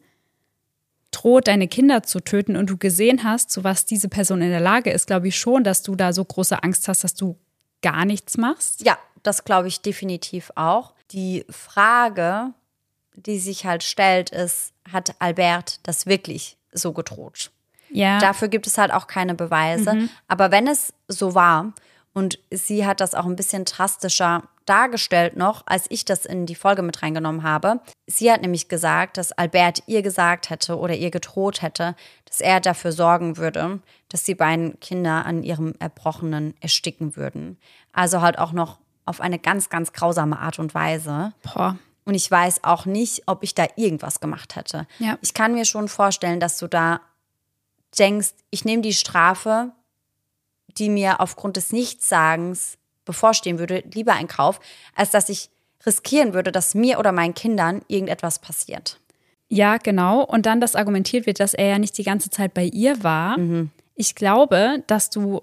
[1.10, 4.60] droht, deine Kinder zu töten und du gesehen hast, zu was diese Person in der
[4.60, 7.36] Lage ist, glaube ich schon, dass du da so große Angst hast, dass du
[7.82, 8.84] gar nichts machst?
[8.84, 10.94] Ja, das glaube ich definitiv auch.
[11.10, 12.52] Die Frage,
[13.14, 17.50] die sich halt stellt, ist, hat Albert das wirklich so gedroht?
[17.90, 18.18] Ja.
[18.18, 19.94] Dafür gibt es halt auch keine Beweise.
[19.94, 20.10] Mhm.
[20.28, 21.72] Aber wenn es so war
[22.14, 26.54] und sie hat das auch ein bisschen drastischer dargestellt noch, als ich das in die
[26.54, 27.80] Folge mit reingenommen habe.
[28.06, 31.94] Sie hat nämlich gesagt, dass Albert ihr gesagt hätte oder ihr gedroht hätte,
[32.24, 37.58] dass er dafür sorgen würde, dass die beiden Kinder an ihrem Erbrochenen ersticken würden.
[37.92, 41.32] Also halt auch noch auf eine ganz, ganz grausame Art und Weise.
[41.42, 41.76] Boah.
[42.04, 44.86] Und ich weiß auch nicht, ob ich da irgendwas gemacht hätte.
[44.98, 45.18] Ja.
[45.22, 47.00] Ich kann mir schon vorstellen, dass du da
[47.98, 49.72] denkst, ich nehme die Strafe,
[50.78, 54.60] die mir aufgrund des Nichtsagens bevorstehen würde, lieber ein Kauf,
[54.94, 55.50] als dass ich
[55.84, 58.98] riskieren würde, dass mir oder meinen Kindern irgendetwas passiert.
[59.48, 60.24] Ja, genau.
[60.24, 63.38] Und dann, dass argumentiert wird, dass er ja nicht die ganze Zeit bei ihr war.
[63.38, 63.70] Mhm.
[63.94, 65.42] Ich glaube, dass du,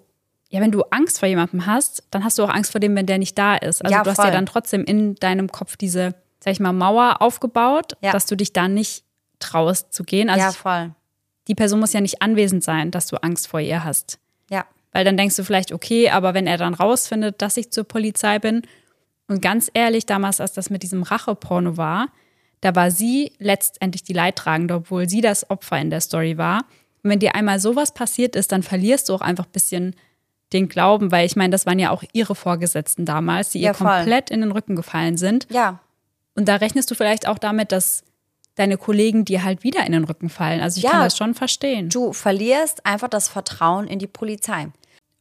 [0.49, 3.05] ja, wenn du Angst vor jemandem hast, dann hast du auch Angst vor dem, wenn
[3.05, 3.84] der nicht da ist.
[3.86, 7.22] Also ja, du hast ja dann trotzdem in deinem Kopf diese, sag ich mal, Mauer
[7.22, 8.12] aufgebaut, ja.
[8.12, 9.03] dass du dich da nicht
[9.38, 10.30] traust zu gehen.
[10.30, 10.91] Also ja, voll.
[11.47, 14.18] die Person muss ja nicht anwesend sein, dass du Angst vor ihr hast.
[14.94, 15.00] Ja.
[15.00, 18.40] Weil dann denkst du vielleicht, okay, aber wenn er dann rausfindet, dass ich zur Polizei
[18.40, 18.64] bin,
[19.30, 22.08] und ganz ehrlich, damals, als das mit diesem Racheporno war,
[22.62, 26.66] da war sie letztendlich die Leidtragende, obwohl sie das Opfer in der Story war.
[27.04, 29.96] Und wenn dir einmal sowas passiert ist, dann verlierst du auch einfach ein bisschen
[30.52, 33.76] den Glauben, weil ich meine, das waren ja auch ihre Vorgesetzten damals, die ja, ihr
[33.76, 35.48] komplett in den Rücken gefallen sind.
[35.52, 35.80] Ja.
[36.36, 38.04] Und da rechnest du vielleicht auch damit, dass
[38.60, 40.60] deine Kollegen dir halt wieder in den Rücken fallen.
[40.60, 41.88] Also ich ja, kann das schon verstehen.
[41.88, 44.68] Du verlierst einfach das Vertrauen in die Polizei.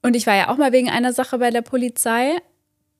[0.03, 2.32] Und ich war ja auch mal wegen einer Sache bei der Polizei,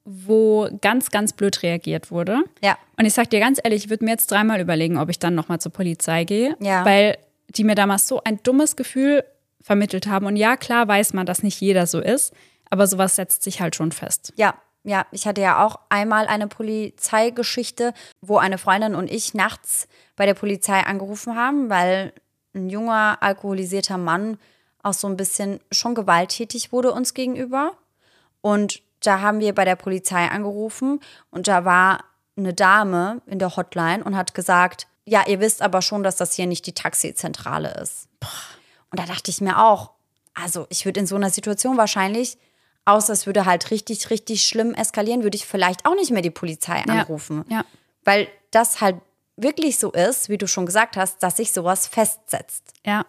[0.05, 2.45] wo ganz, ganz blöd reagiert wurde.
[2.63, 2.79] Ja.
[2.97, 5.35] Und ich sag dir ganz ehrlich, ich würde mir jetzt dreimal überlegen, ob ich dann
[5.35, 6.57] nochmal zur Polizei gehe.
[6.61, 6.85] Ja.
[6.85, 7.19] Weil
[7.49, 9.25] die mir damals so ein dummes Gefühl
[9.61, 10.27] vermittelt haben.
[10.27, 12.33] Und ja, klar weiß man, dass nicht jeder so ist,
[12.71, 14.33] aber sowas setzt sich halt schon fest.
[14.37, 14.55] Ja,
[14.89, 19.87] ja, ich hatte ja auch einmal eine Polizeigeschichte, wo eine Freundin und ich nachts
[20.17, 22.13] bei der Polizei angerufen haben, weil
[22.55, 24.39] ein junger, alkoholisierter Mann
[24.83, 27.73] auch so ein bisschen schon gewalttätig wurde uns gegenüber.
[28.41, 32.05] Und da haben wir bei der Polizei angerufen und da war
[32.37, 36.35] eine Dame in der Hotline und hat gesagt, ja, ihr wisst aber schon, dass das
[36.35, 38.09] hier nicht die Taxizentrale ist.
[38.91, 39.91] Und da dachte ich mir auch,
[40.35, 42.39] also ich würde in so einer Situation wahrscheinlich,
[42.89, 46.31] außer es würde halt richtig, richtig schlimm eskalieren, würde ich vielleicht auch nicht mehr die
[46.31, 47.45] Polizei anrufen.
[47.49, 47.65] Ja.
[48.05, 48.97] Weil das halt
[49.37, 52.73] wirklich so ist, wie du schon gesagt hast, dass sich sowas festsetzt.
[52.85, 53.05] Ja.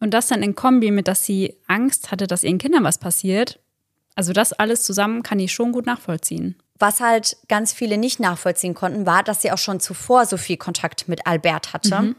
[0.00, 3.60] Und das dann in Kombi mit, dass sie Angst hatte, dass ihren Kindern was passiert.
[4.16, 6.56] Also das alles zusammen kann ich schon gut nachvollziehen.
[6.78, 10.56] Was halt ganz viele nicht nachvollziehen konnten, war, dass sie auch schon zuvor so viel
[10.56, 11.96] Kontakt mit Albert hatte.
[11.96, 12.16] Und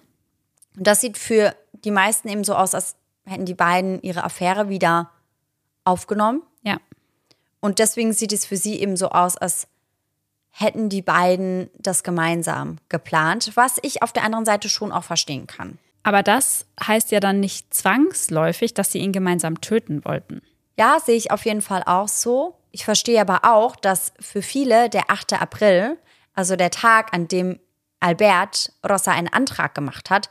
[0.87, 5.11] das sieht für die meisten eben so aus, als hätten die beiden ihre Affäre wieder
[5.83, 6.41] aufgenommen.
[6.65, 6.77] Ja.
[7.61, 9.67] Und deswegen sieht es für sie eben so aus, als
[10.51, 15.47] hätten die beiden das gemeinsam geplant, was ich auf der anderen Seite schon auch verstehen
[15.47, 15.77] kann.
[16.03, 20.41] Aber das heißt ja dann nicht zwangsläufig, dass sie ihn gemeinsam töten wollten.
[20.77, 22.55] Ja, sehe ich auf jeden Fall auch so.
[22.71, 25.33] Ich verstehe aber auch, dass für viele der 8.
[25.33, 25.97] April,
[26.33, 27.59] also der Tag, an dem
[27.99, 30.29] Albert Rossa einen Antrag gemacht hat,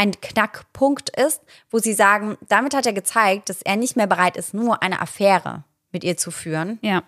[0.00, 4.38] ein Knackpunkt ist, wo sie sagen, damit hat er gezeigt, dass er nicht mehr bereit
[4.38, 7.02] ist, nur eine Affäre mit ihr zu führen, Ja.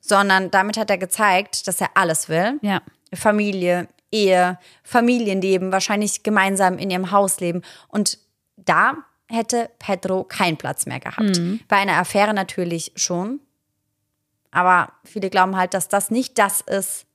[0.00, 2.58] sondern damit hat er gezeigt, dass er alles will.
[2.62, 2.82] Ja.
[3.12, 7.62] Familie, Ehe, Familienleben, wahrscheinlich gemeinsam in ihrem Haus leben.
[7.88, 8.18] Und
[8.56, 8.94] da
[9.28, 11.40] hätte Pedro keinen Platz mehr gehabt.
[11.66, 13.40] Bei einer Affäre natürlich schon.
[14.52, 17.06] Aber viele glauben halt, dass das nicht das ist,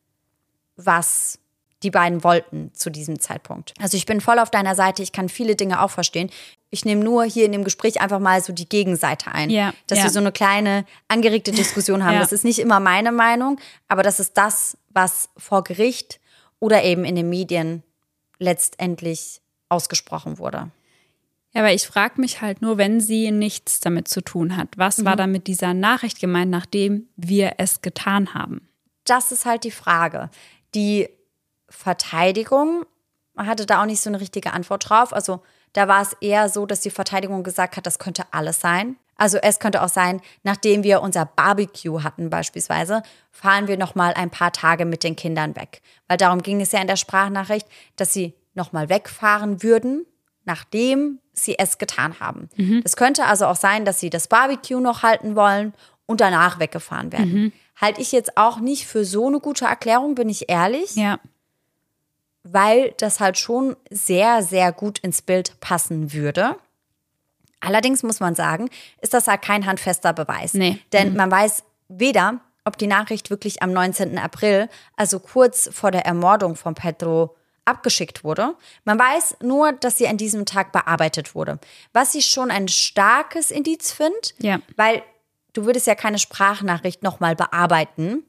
[0.75, 1.39] was
[1.83, 3.73] die beiden wollten zu diesem Zeitpunkt.
[3.79, 6.29] Also ich bin voll auf deiner Seite, ich kann viele Dinge auch verstehen.
[6.69, 9.99] Ich nehme nur hier in dem Gespräch einfach mal so die Gegenseite ein, Ja, dass
[9.99, 10.05] ja.
[10.05, 12.15] wir so eine kleine angeregte Diskussion haben.
[12.15, 12.19] Ja.
[12.19, 16.19] Das ist nicht immer meine Meinung, aber das ist das, was vor Gericht
[16.59, 17.83] oder eben in den Medien
[18.39, 20.71] letztendlich ausgesprochen wurde.
[21.53, 24.69] Ja, aber ich frage mich halt nur, wenn sie nichts damit zu tun hat.
[24.77, 28.69] Was war dann mit dieser Nachricht gemeint, nachdem wir es getan haben?
[29.03, 30.29] Das ist halt die Frage.
[30.75, 31.09] Die
[31.71, 32.85] Verteidigung
[33.37, 35.13] hatte da auch nicht so eine richtige Antwort drauf.
[35.13, 35.41] Also
[35.73, 38.97] da war es eher so, dass die Verteidigung gesagt hat, das könnte alles sein.
[39.15, 44.13] Also es könnte auch sein, nachdem wir unser Barbecue hatten beispielsweise, fahren wir noch mal
[44.13, 47.67] ein paar Tage mit den Kindern weg, weil darum ging es ja in der Sprachnachricht,
[47.95, 50.05] dass sie noch mal wegfahren würden,
[50.43, 52.49] nachdem sie es getan haben.
[52.83, 55.73] Es könnte also auch sein, dass sie das Barbecue noch halten wollen
[56.07, 57.53] und danach weggefahren werden.
[57.79, 61.19] Halte ich jetzt auch nicht für so eine gute Erklärung, bin ich ehrlich Ja.
[62.43, 66.55] Weil das halt schon sehr, sehr gut ins Bild passen würde.
[67.59, 68.69] Allerdings muss man sagen,
[69.01, 70.53] ist das halt kein handfester Beweis.
[70.55, 70.79] Nee.
[70.93, 74.17] Denn man weiß weder, ob die Nachricht wirklich am 19.
[74.17, 78.55] April, also kurz vor der Ermordung von Pedro, abgeschickt wurde.
[78.85, 81.59] Man weiß nur, dass sie an diesem Tag bearbeitet wurde.
[81.93, 84.59] Was ich schon ein starkes Indiz finde, Ja.
[84.75, 85.03] weil
[85.53, 88.23] du würdest ja keine Sprachnachricht nochmal bearbeiten,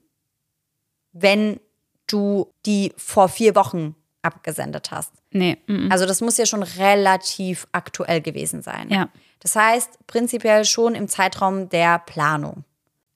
[1.13, 1.61] wenn
[2.07, 5.13] du die vor vier Wochen abgesendet hast.
[5.31, 5.59] Nee.
[5.67, 5.93] mm, mm.
[5.93, 8.89] Also das muss ja schon relativ aktuell gewesen sein.
[8.89, 9.09] Ja.
[9.41, 12.65] Das heißt, prinzipiell schon im Zeitraum der Planung.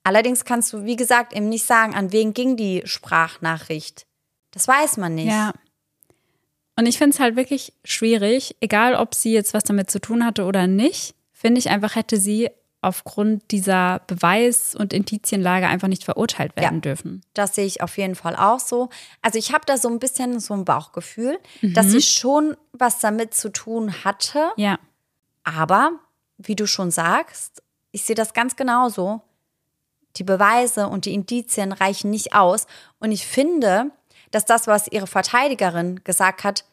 [0.03, 4.07] Allerdings kannst du, wie gesagt, eben nicht sagen, an wen ging die Sprachnachricht.
[4.51, 5.33] Das weiß man nicht.
[5.33, 5.53] Ja.
[6.77, 10.25] Und ich finde es halt wirklich schwierig, egal ob sie jetzt was damit zu tun
[10.25, 12.51] hatte oder nicht, finde ich einfach, hätte sie
[12.87, 16.81] aufgrund dieser Beweis- und Indizienlage einfach nicht verurteilt werden Ja.
[16.81, 17.23] dürfen.
[17.35, 18.89] Das sehe ich auf jeden Fall auch so.
[19.23, 23.35] Also ich habe da so ein bisschen so ein Bauchgefühl, dass sie schon was damit
[23.35, 24.51] zu tun hatte.
[24.57, 24.79] Ja.
[25.43, 25.93] Aber,
[26.39, 29.21] wie du schon sagst, ich sehe das ganz genauso.
[30.17, 32.67] Die Beweise und die Indizien reichen nicht aus.
[33.01, 33.91] Und ich finde,
[34.31, 36.65] dass das, was ihre Verteidigerin gesagt hat,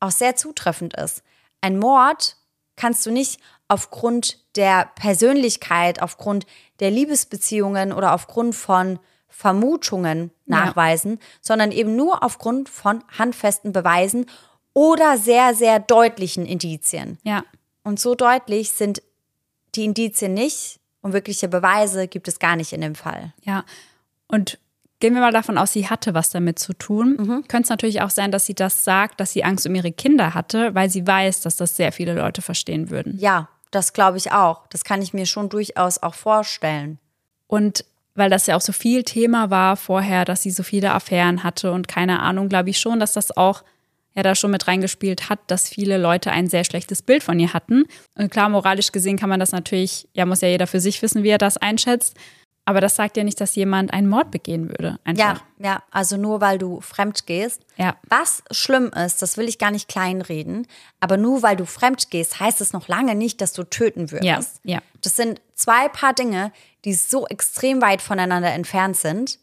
[0.00, 1.22] auch sehr zutreffend ist.
[1.60, 2.36] Ein Mord
[2.78, 6.46] kannst du nicht aufgrund der Persönlichkeit, aufgrund
[6.80, 8.98] der Liebesbeziehungen oder aufgrund von
[9.28, 10.66] Vermutungen Ja.
[10.66, 14.26] nachweisen, sondern eben nur aufgrund von handfesten Beweisen
[14.72, 17.18] oder sehr, sehr deutlichen Indizien.
[17.24, 17.44] Ja.
[17.84, 19.02] Und so deutlich sind
[19.74, 23.32] die Indizien nicht und wirkliche Beweise gibt es gar nicht in dem Fall.
[23.42, 23.64] Ja.
[24.28, 24.58] Und
[25.00, 27.16] gehen wir mal davon aus, sie hatte was damit zu tun.
[27.18, 27.48] Mhm.
[27.48, 30.34] Könnte es natürlich auch sein, dass sie das sagt, dass sie Angst um ihre Kinder
[30.34, 33.16] hatte, weil sie weiß, dass das sehr viele Leute verstehen würden.
[33.18, 34.66] Ja, das glaube ich auch.
[34.68, 36.98] Das kann ich mir schon durchaus auch vorstellen.
[37.46, 37.84] Und
[38.14, 41.72] weil das ja auch so viel Thema war vorher, dass sie so viele Affären hatte
[41.72, 43.62] und keine Ahnung, glaube ich schon, dass das auch
[44.14, 47.52] ja da schon mit reingespielt hat, dass viele Leute ein sehr schlechtes Bild von ihr
[47.52, 47.84] hatten.
[48.16, 51.22] Und klar, moralisch gesehen kann man das natürlich, ja, muss ja jeder für sich wissen,
[51.22, 52.16] wie er das einschätzt.
[52.68, 54.98] Aber das sagt ja nicht, dass jemand einen Mord begehen würde.
[55.04, 55.40] Einfach.
[55.58, 57.62] Ja, ja, also nur weil du fremd gehst.
[57.78, 57.96] Ja.
[58.10, 60.66] Was schlimm ist, das will ich gar nicht kleinreden,
[61.00, 64.60] aber nur weil du fremd gehst, heißt es noch lange nicht, dass du töten würdest.
[64.64, 64.82] Ja, ja.
[65.00, 66.52] Das sind zwei Paar Dinge,
[66.84, 69.38] die so extrem weit voneinander entfernt sind.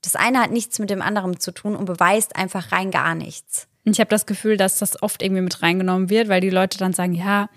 [0.00, 3.68] Das eine hat nichts mit dem anderen zu tun und beweist einfach rein gar nichts.
[3.84, 6.94] Ich habe das Gefühl, dass das oft irgendwie mit reingenommen wird, weil die Leute dann
[6.94, 7.50] sagen, ja,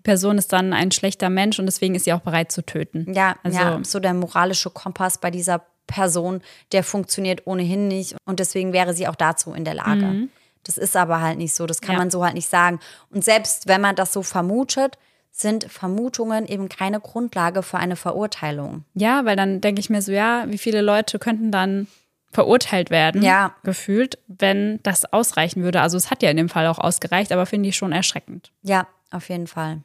[0.00, 3.12] die Person ist dann ein schlechter Mensch und deswegen ist sie auch bereit zu töten.
[3.12, 6.40] Ja, also ja, so der moralische Kompass bei dieser Person,
[6.72, 10.28] der funktioniert ohnehin nicht und deswegen wäre sie auch dazu in der Lage.
[10.64, 11.98] Das ist aber halt nicht so, das kann Ja.
[11.98, 12.80] man so halt nicht sagen.
[13.10, 14.96] Und selbst wenn man das so vermutet,
[15.32, 18.84] sind Vermutungen eben keine Grundlage für eine Verurteilung.
[18.94, 21.88] ja, weil dann denke ich mir so, ja, wie viele Leute könnten dann
[22.32, 23.54] verurteilt werden, Ja.
[23.64, 25.80] gefühlt, wenn das ausreichen würde.
[25.80, 28.52] Also es hat ja in dem Fall auch ausgereicht, aber finde ich schon erschreckend.
[28.62, 29.78] Ja, auf jeden Fall.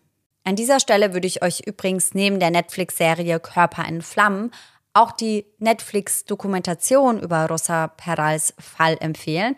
[0.47, 4.51] An dieser Stelle würde ich euch übrigens neben der Netflix-Serie Körper in Flammen
[4.93, 9.55] auch die Netflix-Dokumentation über Rosa Perals Fall empfehlen.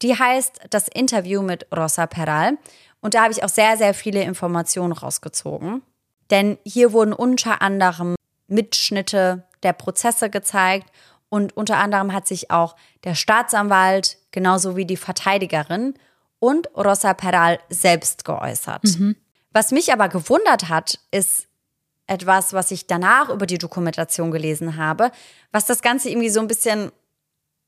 [0.00, 2.56] Die heißt Das Interview mit Rosa Peral.
[3.00, 5.82] Und da habe ich auch sehr, sehr viele Informationen rausgezogen.
[6.30, 8.14] Denn hier wurden unter anderem
[8.46, 10.90] Mitschnitte der Prozesse gezeigt
[11.28, 15.94] und unter anderem hat sich auch der Staatsanwalt genauso wie die Verteidigerin
[16.38, 18.84] und Rosa Peral selbst geäußert.
[19.54, 21.46] Was mich aber gewundert hat, ist
[22.06, 25.12] etwas, was ich danach über die Dokumentation gelesen habe,
[25.52, 26.90] was das Ganze irgendwie so ein bisschen,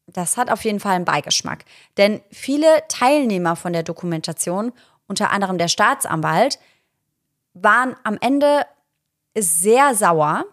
[0.06, 1.64] das hat auf jeden Fall einen Beigeschmack.
[1.96, 4.72] Denn viele Teilnehmer von der Dokumentation,
[5.06, 6.58] unter anderem der Staatsanwalt,
[7.54, 8.66] waren am Ende
[9.38, 10.44] sehr sauer,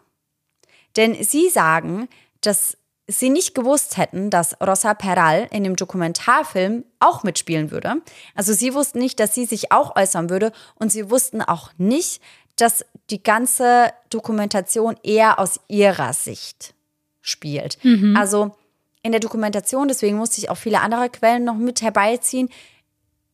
[0.96, 2.08] denn sie sagen,
[2.42, 2.78] dass
[3.08, 7.96] sie nicht gewusst hätten, dass Rosa Peral in dem Dokumentarfilm auch mitspielen würde.
[8.36, 12.22] Also sie wussten nicht, dass sie sich auch äußern würde und sie wussten auch nicht,
[12.56, 16.74] dass die ganze Dokumentation eher aus ihrer Sicht
[17.20, 17.78] spielt.
[18.16, 18.56] Also
[19.02, 22.50] in der Dokumentation, deswegen musste ich auch viele andere Quellen noch mit herbeiziehen,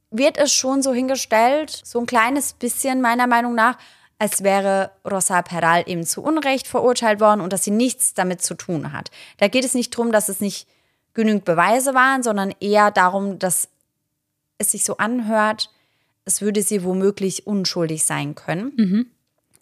[0.09, 3.77] wird es schon so hingestellt, so ein kleines bisschen meiner Meinung nach,
[4.19, 8.53] als wäre Rosa Peral eben zu Unrecht verurteilt worden und dass sie nichts damit zu
[8.53, 9.09] tun hat.
[9.37, 10.67] Da geht es nicht darum, dass es nicht
[11.13, 13.69] genügend Beweise waren, sondern eher darum, dass
[14.57, 15.71] es sich so anhört,
[16.25, 18.73] es würde sie womöglich unschuldig sein können.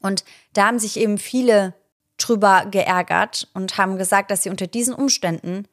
[0.01, 1.73] Und da haben sich eben viele
[2.17, 5.67] drüber geärgert und haben gesagt, dass sie unter diesen Umständen,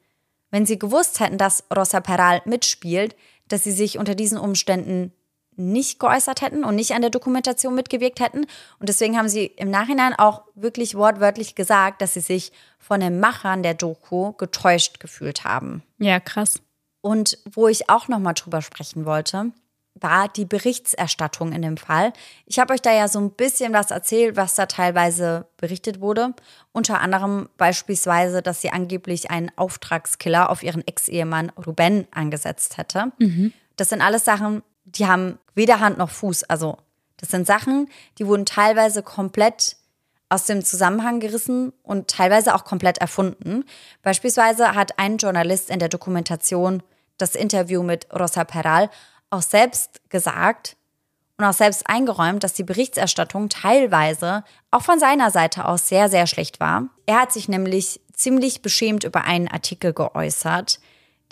[0.51, 3.15] wenn sie gewusst hätten, dass Rosa Peral mitspielt,
[3.47, 5.11] dass sie sich unter diesen Umständen
[5.57, 8.45] nicht geäußert hätten und nicht an der Dokumentation mitgewirkt hätten.
[8.79, 13.19] Und deswegen haben sie im Nachhinein auch wirklich wortwörtlich gesagt, dass sie sich von den
[13.19, 15.83] Machern der Doku getäuscht gefühlt haben.
[15.97, 16.61] Ja, krass.
[17.01, 19.51] Und wo ich auch noch mal drüber sprechen wollte,
[19.95, 22.11] war die Berichterstattung in dem Fall.
[22.45, 26.33] Ich habe euch da ja so ein bisschen was erzählt, was da teilweise berichtet wurde.
[26.73, 33.13] Unter anderem beispielsweise, dass sie angeblich einen Auftragskiller auf ihren Ex-Ehemann Ruben angesetzt hätte.
[33.77, 36.45] Das sind alles Sachen, die haben weder Hand noch Fuß.
[36.45, 36.77] Also
[37.17, 39.77] das sind Sachen, die wurden teilweise komplett
[40.29, 43.63] aus dem Zusammenhang gerissen und teilweise auch komplett erfunden.
[44.01, 46.81] Beispielsweise hat ein Journalist in der Dokumentation
[47.17, 48.89] das Interview mit Rosa Peral
[49.29, 50.75] auch selbst gesagt
[51.37, 56.27] und auch selbst eingeräumt, dass die Berichterstattung teilweise auch von seiner Seite aus sehr, sehr
[56.27, 56.87] schlecht war.
[57.05, 60.79] Er hat sich nämlich ziemlich beschämt über einen Artikel geäußert,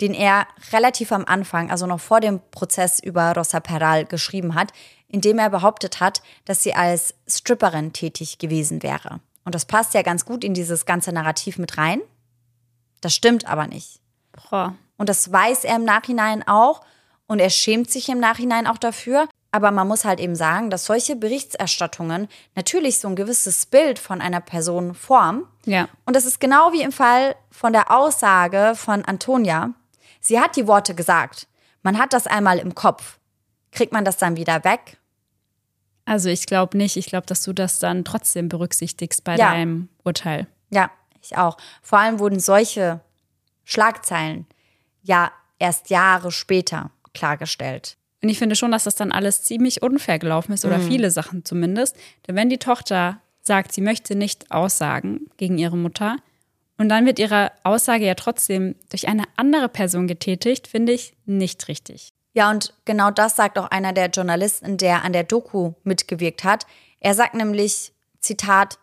[0.00, 4.72] den er relativ am Anfang, also noch vor dem Prozess über Rosa Peral geschrieben hat,
[5.08, 9.20] in dem er behauptet hat, dass sie als Stripperin tätig gewesen wäre.
[9.44, 12.00] Und das passt ja ganz gut in dieses ganze Narrativ mit rein.
[13.00, 14.00] Das stimmt aber nicht.
[14.50, 14.74] Boah.
[14.96, 16.80] Und das weiß er im Nachhinein auch
[17.26, 19.28] und er schämt sich im Nachhinein auch dafür.
[19.50, 22.26] Aber man muss halt eben sagen, dass solche Berichterstattungen
[22.56, 25.46] natürlich so ein gewisses Bild von einer Person formen.
[25.64, 25.88] Ja.
[26.06, 29.72] Und das ist genau wie im Fall von der Aussage von Antonia.
[30.24, 31.46] Sie hat die Worte gesagt.
[31.82, 33.18] Man hat das einmal im Kopf.
[33.72, 34.96] Kriegt man das dann wieder weg?
[36.06, 36.96] Also ich glaube nicht.
[36.96, 39.50] Ich glaube, dass du das dann trotzdem berücksichtigst bei Ja.
[39.52, 40.46] deinem Urteil.
[40.70, 40.90] Ja,
[41.20, 41.56] ich auch.
[41.82, 43.00] Vor allem wurden solche
[43.64, 44.46] Schlagzeilen
[45.02, 47.96] ja erst Jahre später klargestellt.
[48.22, 51.44] Und ich finde schon, dass das dann alles ziemlich unfair gelaufen ist, oder viele Sachen
[51.44, 51.96] zumindest.
[52.26, 56.16] Denn wenn die Tochter sagt, sie möchte nicht aussagen gegen ihre Mutter
[56.76, 61.68] und dann wird ihre Aussage ja trotzdem durch eine andere Person getätigt, finde ich nicht
[61.68, 62.12] richtig.
[62.32, 66.66] Ja, und genau das sagt auch einer der Journalisten, der an der Doku mitgewirkt hat.
[66.98, 68.78] Er sagt nämlich, Zitat,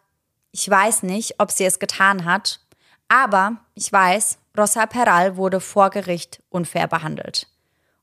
[0.52, 2.62] ich weiß nicht, ob sie es getan hat,
[3.10, 7.48] aber ich weiß, Rosa Peral wurde vor Gericht unfair behandelt.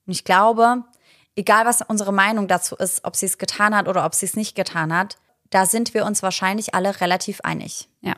[0.07, 0.85] Und ich glaube,
[1.35, 4.37] egal was unsere Meinung dazu ist, ob sie es getan hat oder ob sie es
[4.37, 5.17] nicht getan hat,
[5.51, 7.89] da sind wir uns wahrscheinlich alle relativ einig.
[8.03, 8.15] Ja,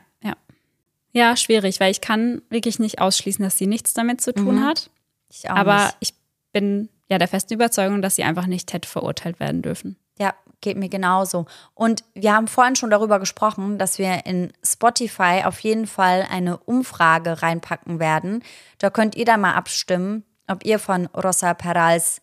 [1.11, 1.35] ja.
[1.35, 4.89] Schwierig, weil ich kann wirklich nicht ausschließen, dass sie nichts damit zu tun hat.
[5.29, 5.97] Ich auch Aber nicht.
[5.99, 6.13] ich
[6.51, 9.97] bin ja der festen Überzeugung, dass sie einfach nicht hätte verurteilt werden dürfen.
[10.17, 11.45] Ja, geht mir genauso.
[11.73, 16.57] Und wir haben vorhin schon darüber gesprochen, dass wir in Spotify auf jeden Fall eine
[16.57, 18.43] Umfrage reinpacken werden.
[18.77, 22.21] Da könnt ihr dann mal abstimmen, ob ihr von Rosa Perals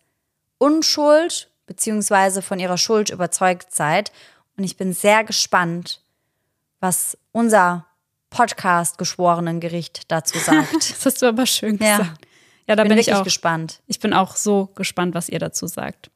[0.59, 4.11] Unschuld beziehungsweise von ihrer Schuld überzeugt seid.
[4.57, 6.01] Und ich bin sehr gespannt,
[6.81, 7.87] was unser
[8.31, 10.73] Podcast-Geschworenengericht dazu sagt.
[10.75, 11.99] Das hast du aber schön Ja.
[11.99, 12.21] gesagt.
[12.67, 13.25] Ja, da bin bin, ich wirklich auch.
[13.25, 13.81] gespannt.
[13.87, 16.11] Ich bin auch so gespannt, was ihr dazu sagt.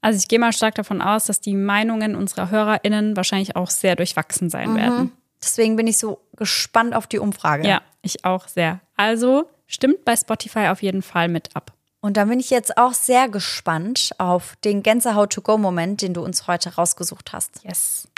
[0.00, 3.94] Also ich gehe mal stark davon aus, dass die Meinungen unserer HörerInnen wahrscheinlich auch sehr
[3.94, 5.12] durchwachsen sein werden.
[5.42, 7.68] Deswegen bin ich so gespannt auf die Umfrage.
[7.68, 8.80] Ja, ich auch sehr.
[8.96, 11.72] Also stimmt bei Spotify auf jeden Fall mit ab.
[12.00, 16.74] Und dann bin ich jetzt auch sehr gespannt auf den Gänsehaut-to-go-Moment, den du uns heute
[16.74, 17.62] rausgesucht hast.
[17.62, 18.08] Yes.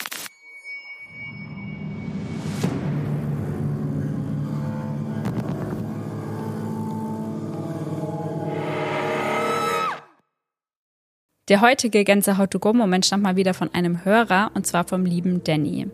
[11.49, 15.87] Der heutige Gänsehaut-to-go-Moment stammt mal wieder von einem Hörer und zwar vom lieben Danny.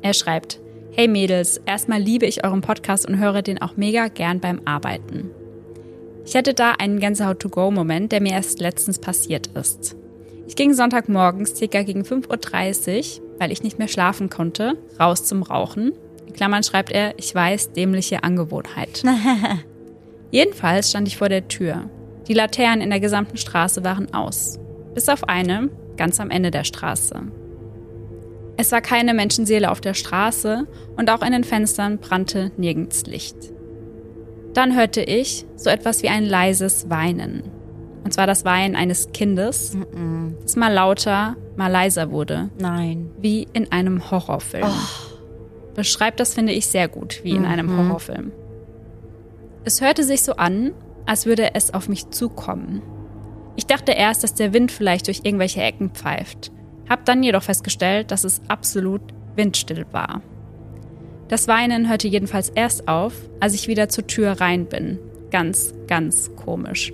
[0.00, 0.58] Er schreibt:
[0.92, 5.30] Hey Mädels, erstmal liebe ich euren Podcast und höre den auch mega gern beim Arbeiten.
[6.24, 9.96] Ich hatte da einen Gänsehaut-to-go-Moment, der mir erst letztens passiert ist.
[10.48, 15.42] Ich ging Sonntagmorgens circa gegen 5.30 Uhr, weil ich nicht mehr schlafen konnte, raus zum
[15.42, 15.92] Rauchen.
[16.26, 19.02] In Klammern schreibt er, ich weiß, dämliche Angewohnheit.
[20.30, 21.90] Jedenfalls stand ich vor der Tür.
[22.28, 24.58] Die Laternen in der gesamten Straße waren aus.
[24.96, 25.68] Bis auf eine,
[25.98, 27.20] ganz am Ende der Straße.
[28.56, 30.66] Es war keine Menschenseele auf der Straße
[30.96, 33.36] und auch in den Fenstern brannte nirgends Licht.
[34.54, 37.42] Dann hörte ich so etwas wie ein leises Weinen.
[38.04, 39.76] Und zwar das Weinen eines Kindes,
[40.40, 43.10] das mal lauter, mal leiser wurde, Nein.
[43.18, 44.64] wie in einem Horrorfilm.
[45.74, 48.32] Beschreibt das, finde ich, sehr gut, wie in einem Horrorfilm.
[49.64, 50.72] Es hörte sich so an,
[51.04, 52.80] als würde es auf mich zukommen.
[53.56, 56.52] Ich dachte erst, dass der Wind vielleicht durch irgendwelche Ecken pfeift,
[56.88, 59.02] hab dann jedoch festgestellt, dass es absolut
[59.34, 60.22] windstill war.
[61.28, 64.98] Das Weinen hörte jedenfalls erst auf, als ich wieder zur Tür rein bin.
[65.30, 66.92] Ganz, ganz komisch.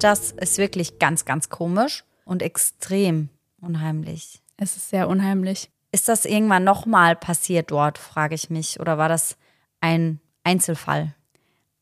[0.00, 3.28] Das ist wirklich ganz, ganz komisch und extrem
[3.60, 4.42] unheimlich.
[4.56, 5.70] Es ist sehr unheimlich.
[5.92, 8.80] Ist das irgendwann nochmal passiert dort, frage ich mich.
[8.80, 9.36] Oder war das
[9.80, 11.14] ein Einzelfall?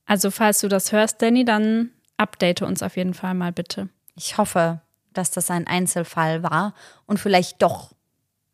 [0.06, 3.89] Also falls du das hörst, Danny, dann update uns auf jeden Fall mal bitte.
[4.15, 4.81] Ich hoffe,
[5.12, 6.74] dass das ein Einzelfall war
[7.07, 7.93] und vielleicht doch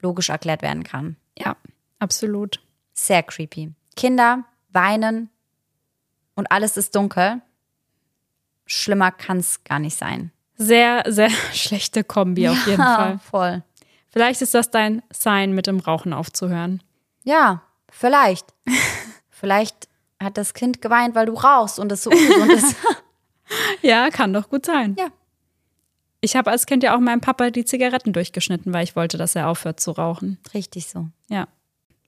[0.00, 1.16] logisch erklärt werden kann.
[1.38, 1.56] Ja,
[1.98, 2.60] absolut.
[2.92, 3.72] Sehr creepy.
[3.96, 5.30] Kinder weinen
[6.34, 7.40] und alles ist dunkel.
[8.66, 10.30] Schlimmer kann es gar nicht sein.
[10.56, 13.18] Sehr, sehr schlechte Kombi auf jeden Fall.
[13.18, 13.62] voll.
[14.08, 16.82] Vielleicht ist das dein Sign, mit dem Rauchen aufzuhören.
[17.24, 18.46] Ja, vielleicht.
[19.30, 19.88] vielleicht
[20.20, 22.76] hat das Kind geweint, weil du rauchst und es so ungesund ist.
[23.82, 24.96] Ja, kann doch gut sein.
[24.98, 25.08] Ja.
[26.20, 29.34] Ich habe als Kind ja auch meinem Papa die Zigaretten durchgeschnitten, weil ich wollte, dass
[29.34, 30.38] er aufhört zu rauchen.
[30.52, 31.08] Richtig so.
[31.28, 31.48] Ja.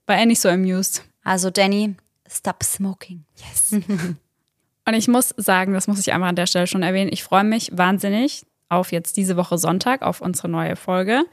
[0.05, 1.03] War er nicht so amused.
[1.23, 1.95] Also, Danny,
[2.29, 3.25] stop smoking.
[3.37, 3.71] Yes.
[4.85, 7.43] Und ich muss sagen, das muss ich einmal an der Stelle schon erwähnen, ich freue
[7.43, 11.23] mich wahnsinnig auf jetzt diese Woche Sonntag, auf unsere neue Folge.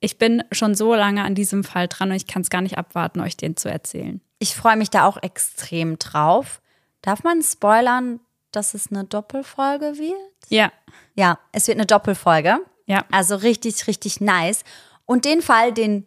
[0.00, 2.78] Ich bin schon so lange an diesem Fall dran und ich kann es gar nicht
[2.78, 4.20] abwarten, euch den zu erzählen.
[4.38, 6.60] Ich freue mich da auch extrem drauf.
[7.02, 8.20] Darf man spoilern,
[8.52, 10.14] dass es eine Doppelfolge wird?
[10.48, 10.72] Ja,
[11.14, 12.58] Ja, es wird eine Doppelfolge.
[12.86, 13.04] ja.
[13.10, 14.62] Also richtig, richtig nice.
[15.04, 16.06] Und den Fall, den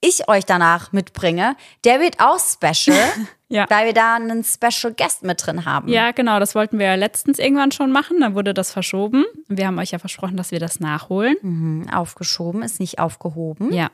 [0.00, 2.96] ich euch danach mitbringe, der wird auch special,
[3.48, 3.66] Ja.
[3.70, 5.88] weil wir da einen Special Guest mit drin haben.
[5.88, 9.24] Ja, genau, das wollten wir ja letztens irgendwann schon machen, dann wurde das verschoben.
[9.48, 11.88] Wir haben euch ja versprochen, dass wir das nachholen.
[11.92, 13.72] Aufgeschoben, ist nicht aufgehoben.
[13.72, 13.90] Ja.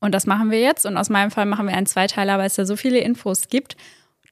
[0.00, 0.84] Und das machen wir jetzt.
[0.84, 3.76] Und aus meinem Fall machen wir einen Zweiteiler, weil es ja so viele Infos gibt.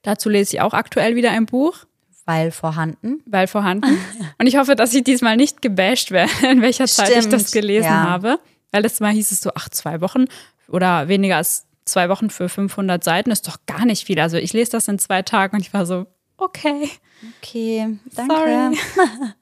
[0.03, 1.85] Dazu lese ich auch aktuell wieder ein Buch,
[2.25, 3.21] Weil vorhanden.
[3.25, 3.97] weil vorhanden.
[4.39, 7.85] Und ich hoffe, dass ich diesmal nicht gebasht werde, in welcher Zeit ich das gelesen
[7.89, 8.03] ja.
[8.09, 8.39] habe.
[8.71, 10.25] Weil letztes Mal hieß es so, ach, zwei Wochen
[10.67, 14.19] oder weniger als zwei Wochen für 500 Seiten ist doch gar nicht viel.
[14.19, 16.05] Also ich lese das in zwei Tagen und ich war so,
[16.37, 16.89] okay,
[17.39, 18.33] Okay, danke.
[18.35, 18.77] sorry.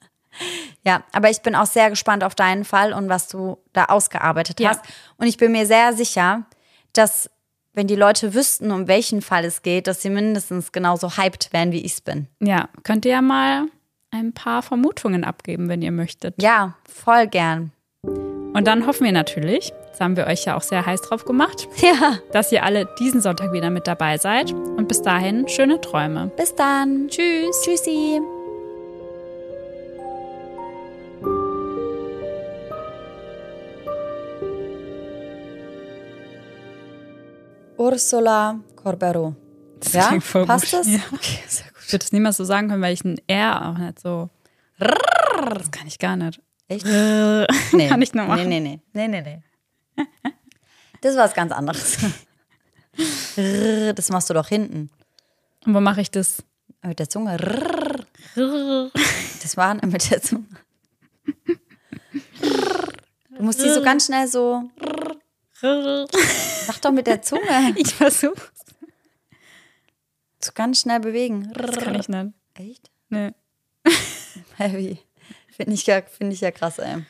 [0.82, 4.60] Ja, aber ich bin auch sehr gespannt auf deinen Fall und was du da ausgearbeitet
[4.60, 4.70] Ja.
[4.70, 4.80] hast.
[5.18, 6.46] Und ich bin mir sehr sicher,
[6.94, 7.28] dass
[7.74, 11.72] wenn die Leute wüssten, um welchen Fall es geht, dass sie mindestens genauso hyped wären,
[11.72, 12.26] wie ich es bin.
[12.40, 13.66] Ja, könnt ihr ja mal
[14.10, 16.34] ein paar Vermutungen abgeben, wenn ihr möchtet.
[16.40, 17.72] Ja, voll gern.
[18.54, 21.66] Und dann hoffen wir natürlich, das haben wir euch ja auch sehr heiß drauf gemacht,
[21.80, 24.52] Ja, dass ihr alle diesen Sonntag wieder mit dabei seid.
[24.52, 26.30] Und bis dahin schöne Träume.
[26.36, 27.08] bis dann.
[27.08, 27.62] Tschüss.
[27.64, 28.20] Tschüssi.
[37.82, 39.34] Ursula Corbero.
[39.80, 40.10] Das Ja?
[40.44, 40.72] Passt gut.
[40.72, 40.86] das?
[40.86, 41.00] Ja.
[41.12, 41.82] Okay, sehr gut.
[41.86, 44.30] Ich würde es niemals so sagen können, weil ich ein R auch nicht so.
[44.78, 46.40] Das kann ich gar nicht.
[46.68, 46.86] Echt?
[46.86, 47.88] Nee.
[47.88, 48.48] Kann ich nur machen.
[48.48, 49.08] Nee, nee, nee.
[49.08, 49.42] nee, nee,
[49.96, 50.06] nee.
[51.00, 51.98] Das war was ganz anderes.
[53.96, 54.90] Das machst du doch hinten.
[55.64, 56.44] Und wo mache ich das?
[56.82, 57.36] Mit der Zunge.
[59.42, 60.44] Das war mit der Zunge.
[63.30, 64.70] Du musst die so ganz schnell so.
[65.62, 67.74] Sag doch mit der Zunge.
[67.76, 68.50] Ich versuche.
[70.40, 71.52] So ganz schnell bewegen.
[71.54, 72.32] Das kann ich nicht.
[72.54, 72.90] Echt?
[73.10, 73.30] Nee.
[74.56, 74.98] Heavy.
[75.54, 77.04] Finde ich, ja, find ich ja krass, ey.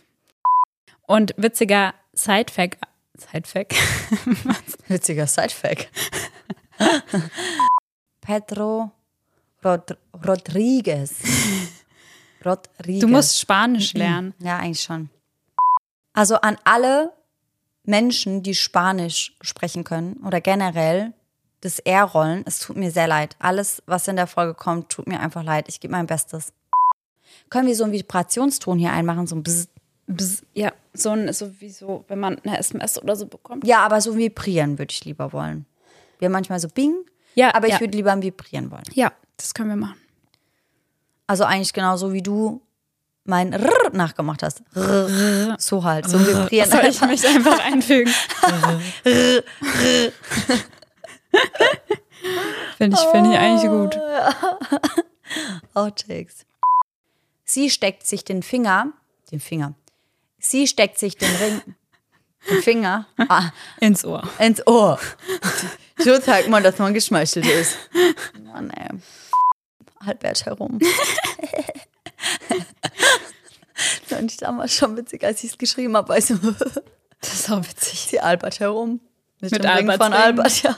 [1.07, 2.79] Und witziger Side-Fact.
[3.17, 3.75] Side-Fact.
[4.89, 5.89] Witziger Sidefact.
[8.21, 8.91] Pedro
[9.65, 9.97] Rod
[10.27, 11.15] Rodriguez.
[12.45, 13.01] Rodriguez.
[13.01, 14.35] Du musst Spanisch lernen.
[14.41, 15.09] Ja, eigentlich schon.
[16.13, 17.13] Also an alle
[17.85, 21.13] Menschen, die Spanisch sprechen können oder generell
[21.61, 23.37] das R-Rollen, es tut mir sehr leid.
[23.39, 25.69] Alles, was in der Folge kommt, tut mir einfach leid.
[25.69, 26.53] Ich gebe mein Bestes.
[27.51, 29.69] Können wir so einen Vibrationston hier einmachen, so ein Bzz.
[30.09, 33.67] Bzz, Ja, so ein, so wie so, wenn man eine SMS oder so bekommt.
[33.67, 35.67] Ja, aber so vibrieren würde ich lieber wollen.
[36.19, 36.95] Wir haben manchmal so Bing,
[37.35, 37.81] Ja, aber ich ja.
[37.81, 38.83] würde lieber Vibrieren wollen.
[38.95, 39.97] Ja, das können wir machen.
[41.29, 42.61] Also eigentlich genauso wie du
[43.25, 44.63] mein R nachgemacht hast.
[44.75, 45.57] R.
[45.59, 46.71] So halt, so vibrieren.
[46.71, 48.13] Soll ich mich einfach einfügen?
[52.77, 53.99] Finde ich, finde ich eigentlich gut.
[55.75, 56.47] Outtakes.
[57.45, 58.93] Sie steckt sich den Finger,
[59.31, 59.75] den Finger.
[60.39, 61.63] Sie steckt sich den Ring,
[62.51, 63.51] den Finger ah,
[63.81, 64.29] Ins Ohr.
[64.39, 64.99] ins Ohr.
[65.99, 67.77] So zeigt man, dass man geschmeichelt ist.
[68.43, 68.89] Mann, ey.
[70.01, 70.81] Albert herum.
[73.75, 76.13] Das fand ich damals schon witzig, als ich es geschrieben habe.
[76.13, 76.37] Also,
[77.21, 78.09] Das ist auch witzig.
[78.11, 79.01] die Albert herum.
[79.41, 80.23] Mit, Mit Alberts von Ring.
[80.23, 80.77] Albert, ja.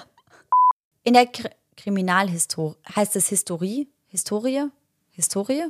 [1.03, 3.89] In der Kr Kriminalhistorie, heißt es Historie?
[4.07, 4.69] Historie?
[5.11, 5.65] Historie?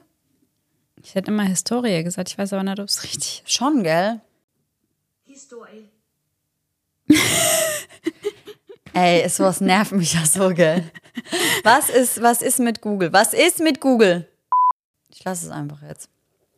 [1.03, 3.53] Ich hätte immer Historie gesagt, ich weiß aber nicht, ob es richtig ist.
[3.53, 4.21] Schon, gell?
[5.25, 5.89] Historie.
[8.93, 10.89] Ey, sowas nervt mich ja so, gell?
[11.65, 13.13] Was ist, was ist mit Google?
[13.13, 14.29] Was ist mit Google?
[15.25, 16.11] Ich lasse es einfach jetzt.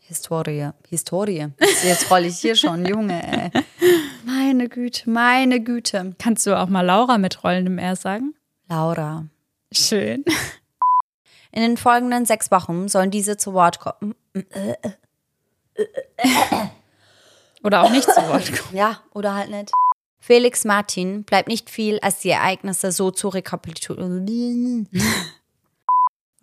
[0.08, 0.70] Historie.
[0.88, 1.52] Historie.
[1.84, 3.62] Jetzt rolle ich hier schon, Junge, ey.
[4.24, 6.16] Meine Güte, meine Güte.
[6.18, 8.34] Kannst du auch mal Laura mit rollendem R sagen?
[8.68, 9.26] Laura.
[9.72, 10.24] Schön.
[11.52, 14.16] In den folgenden sechs Wochen sollen diese zu Wort kommen.
[17.62, 18.76] Oder auch nicht zu Wort kommen.
[18.76, 19.70] Ja, oder halt nicht.
[20.18, 24.88] Felix Martin bleibt nicht viel, als die Ereignisse so zu rekapitulieren.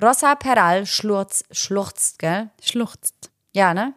[0.04, 2.50] Rosa Peral schlurz, schlurzt, gell?
[2.62, 3.32] Schluchzt.
[3.54, 3.94] Ja, ne?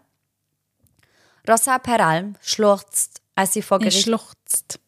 [1.48, 4.04] Rosa Peral schlurzt, als sie vor Nee, Gericht...
[4.04, 4.78] schluchzt.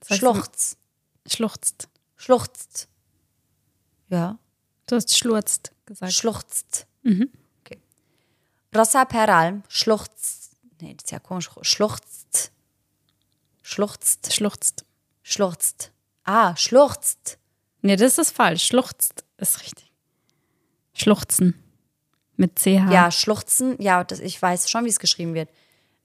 [0.00, 0.78] Das heißt, Schluchzt.
[1.26, 1.88] Schluchzt.
[2.16, 2.88] Schluchzt.
[4.08, 4.38] Ja,
[4.86, 6.12] Du hast schlurzt gesagt.
[6.12, 6.86] schluchzt.
[7.04, 7.80] Okay.
[8.74, 10.52] Rosa Peral schluchzt.
[10.80, 11.50] Nee, das ist ja komisch.
[11.62, 12.52] Schluchzt.
[13.62, 14.32] Schluchzt.
[14.32, 14.84] Schluchzt.
[15.24, 15.90] Schluchzt.
[16.22, 17.38] Ah, schluchzt.
[17.82, 18.64] Nee, das ist falsch.
[18.66, 19.85] Schluchzt ist richtig.
[20.96, 21.54] Schluchzen.
[22.36, 22.90] Mit CH.
[22.90, 23.80] Ja, schluchzen.
[23.80, 25.50] Ja, das, ich weiß schon, wie es geschrieben wird.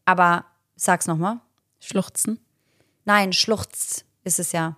[0.05, 0.45] Aber
[0.75, 1.39] sag's nochmal.
[1.79, 2.39] Schluchzen.
[3.05, 4.77] Nein, schluchzt ist es ja.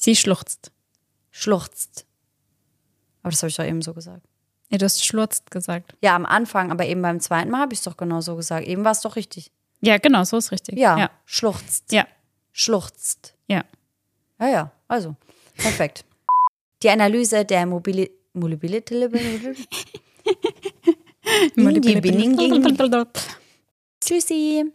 [0.00, 0.72] Sie schluchzt.
[1.30, 2.06] Schluchzt.
[3.22, 4.26] Aber das habe ich doch eben so gesagt.
[4.70, 5.94] Nee, du hast schlurzt gesagt.
[6.02, 8.66] Ja, am Anfang, aber eben beim zweiten Mal habe ich es doch genau so gesagt.
[8.66, 9.50] Eben war es doch richtig.
[9.80, 10.78] Ja, genau, so ist richtig.
[10.78, 11.10] Ja, Ja.
[11.24, 11.92] schluchzt.
[11.92, 12.06] Ja.
[12.52, 13.34] Schluchzt.
[13.46, 13.64] ja.
[14.40, 15.14] Ja, ja, also.
[15.56, 16.04] Perfekt.
[16.84, 19.08] Die Analyse der Mobili Mobility.
[21.56, 22.36] Indi Bining
[24.00, 24.70] Tschüssi.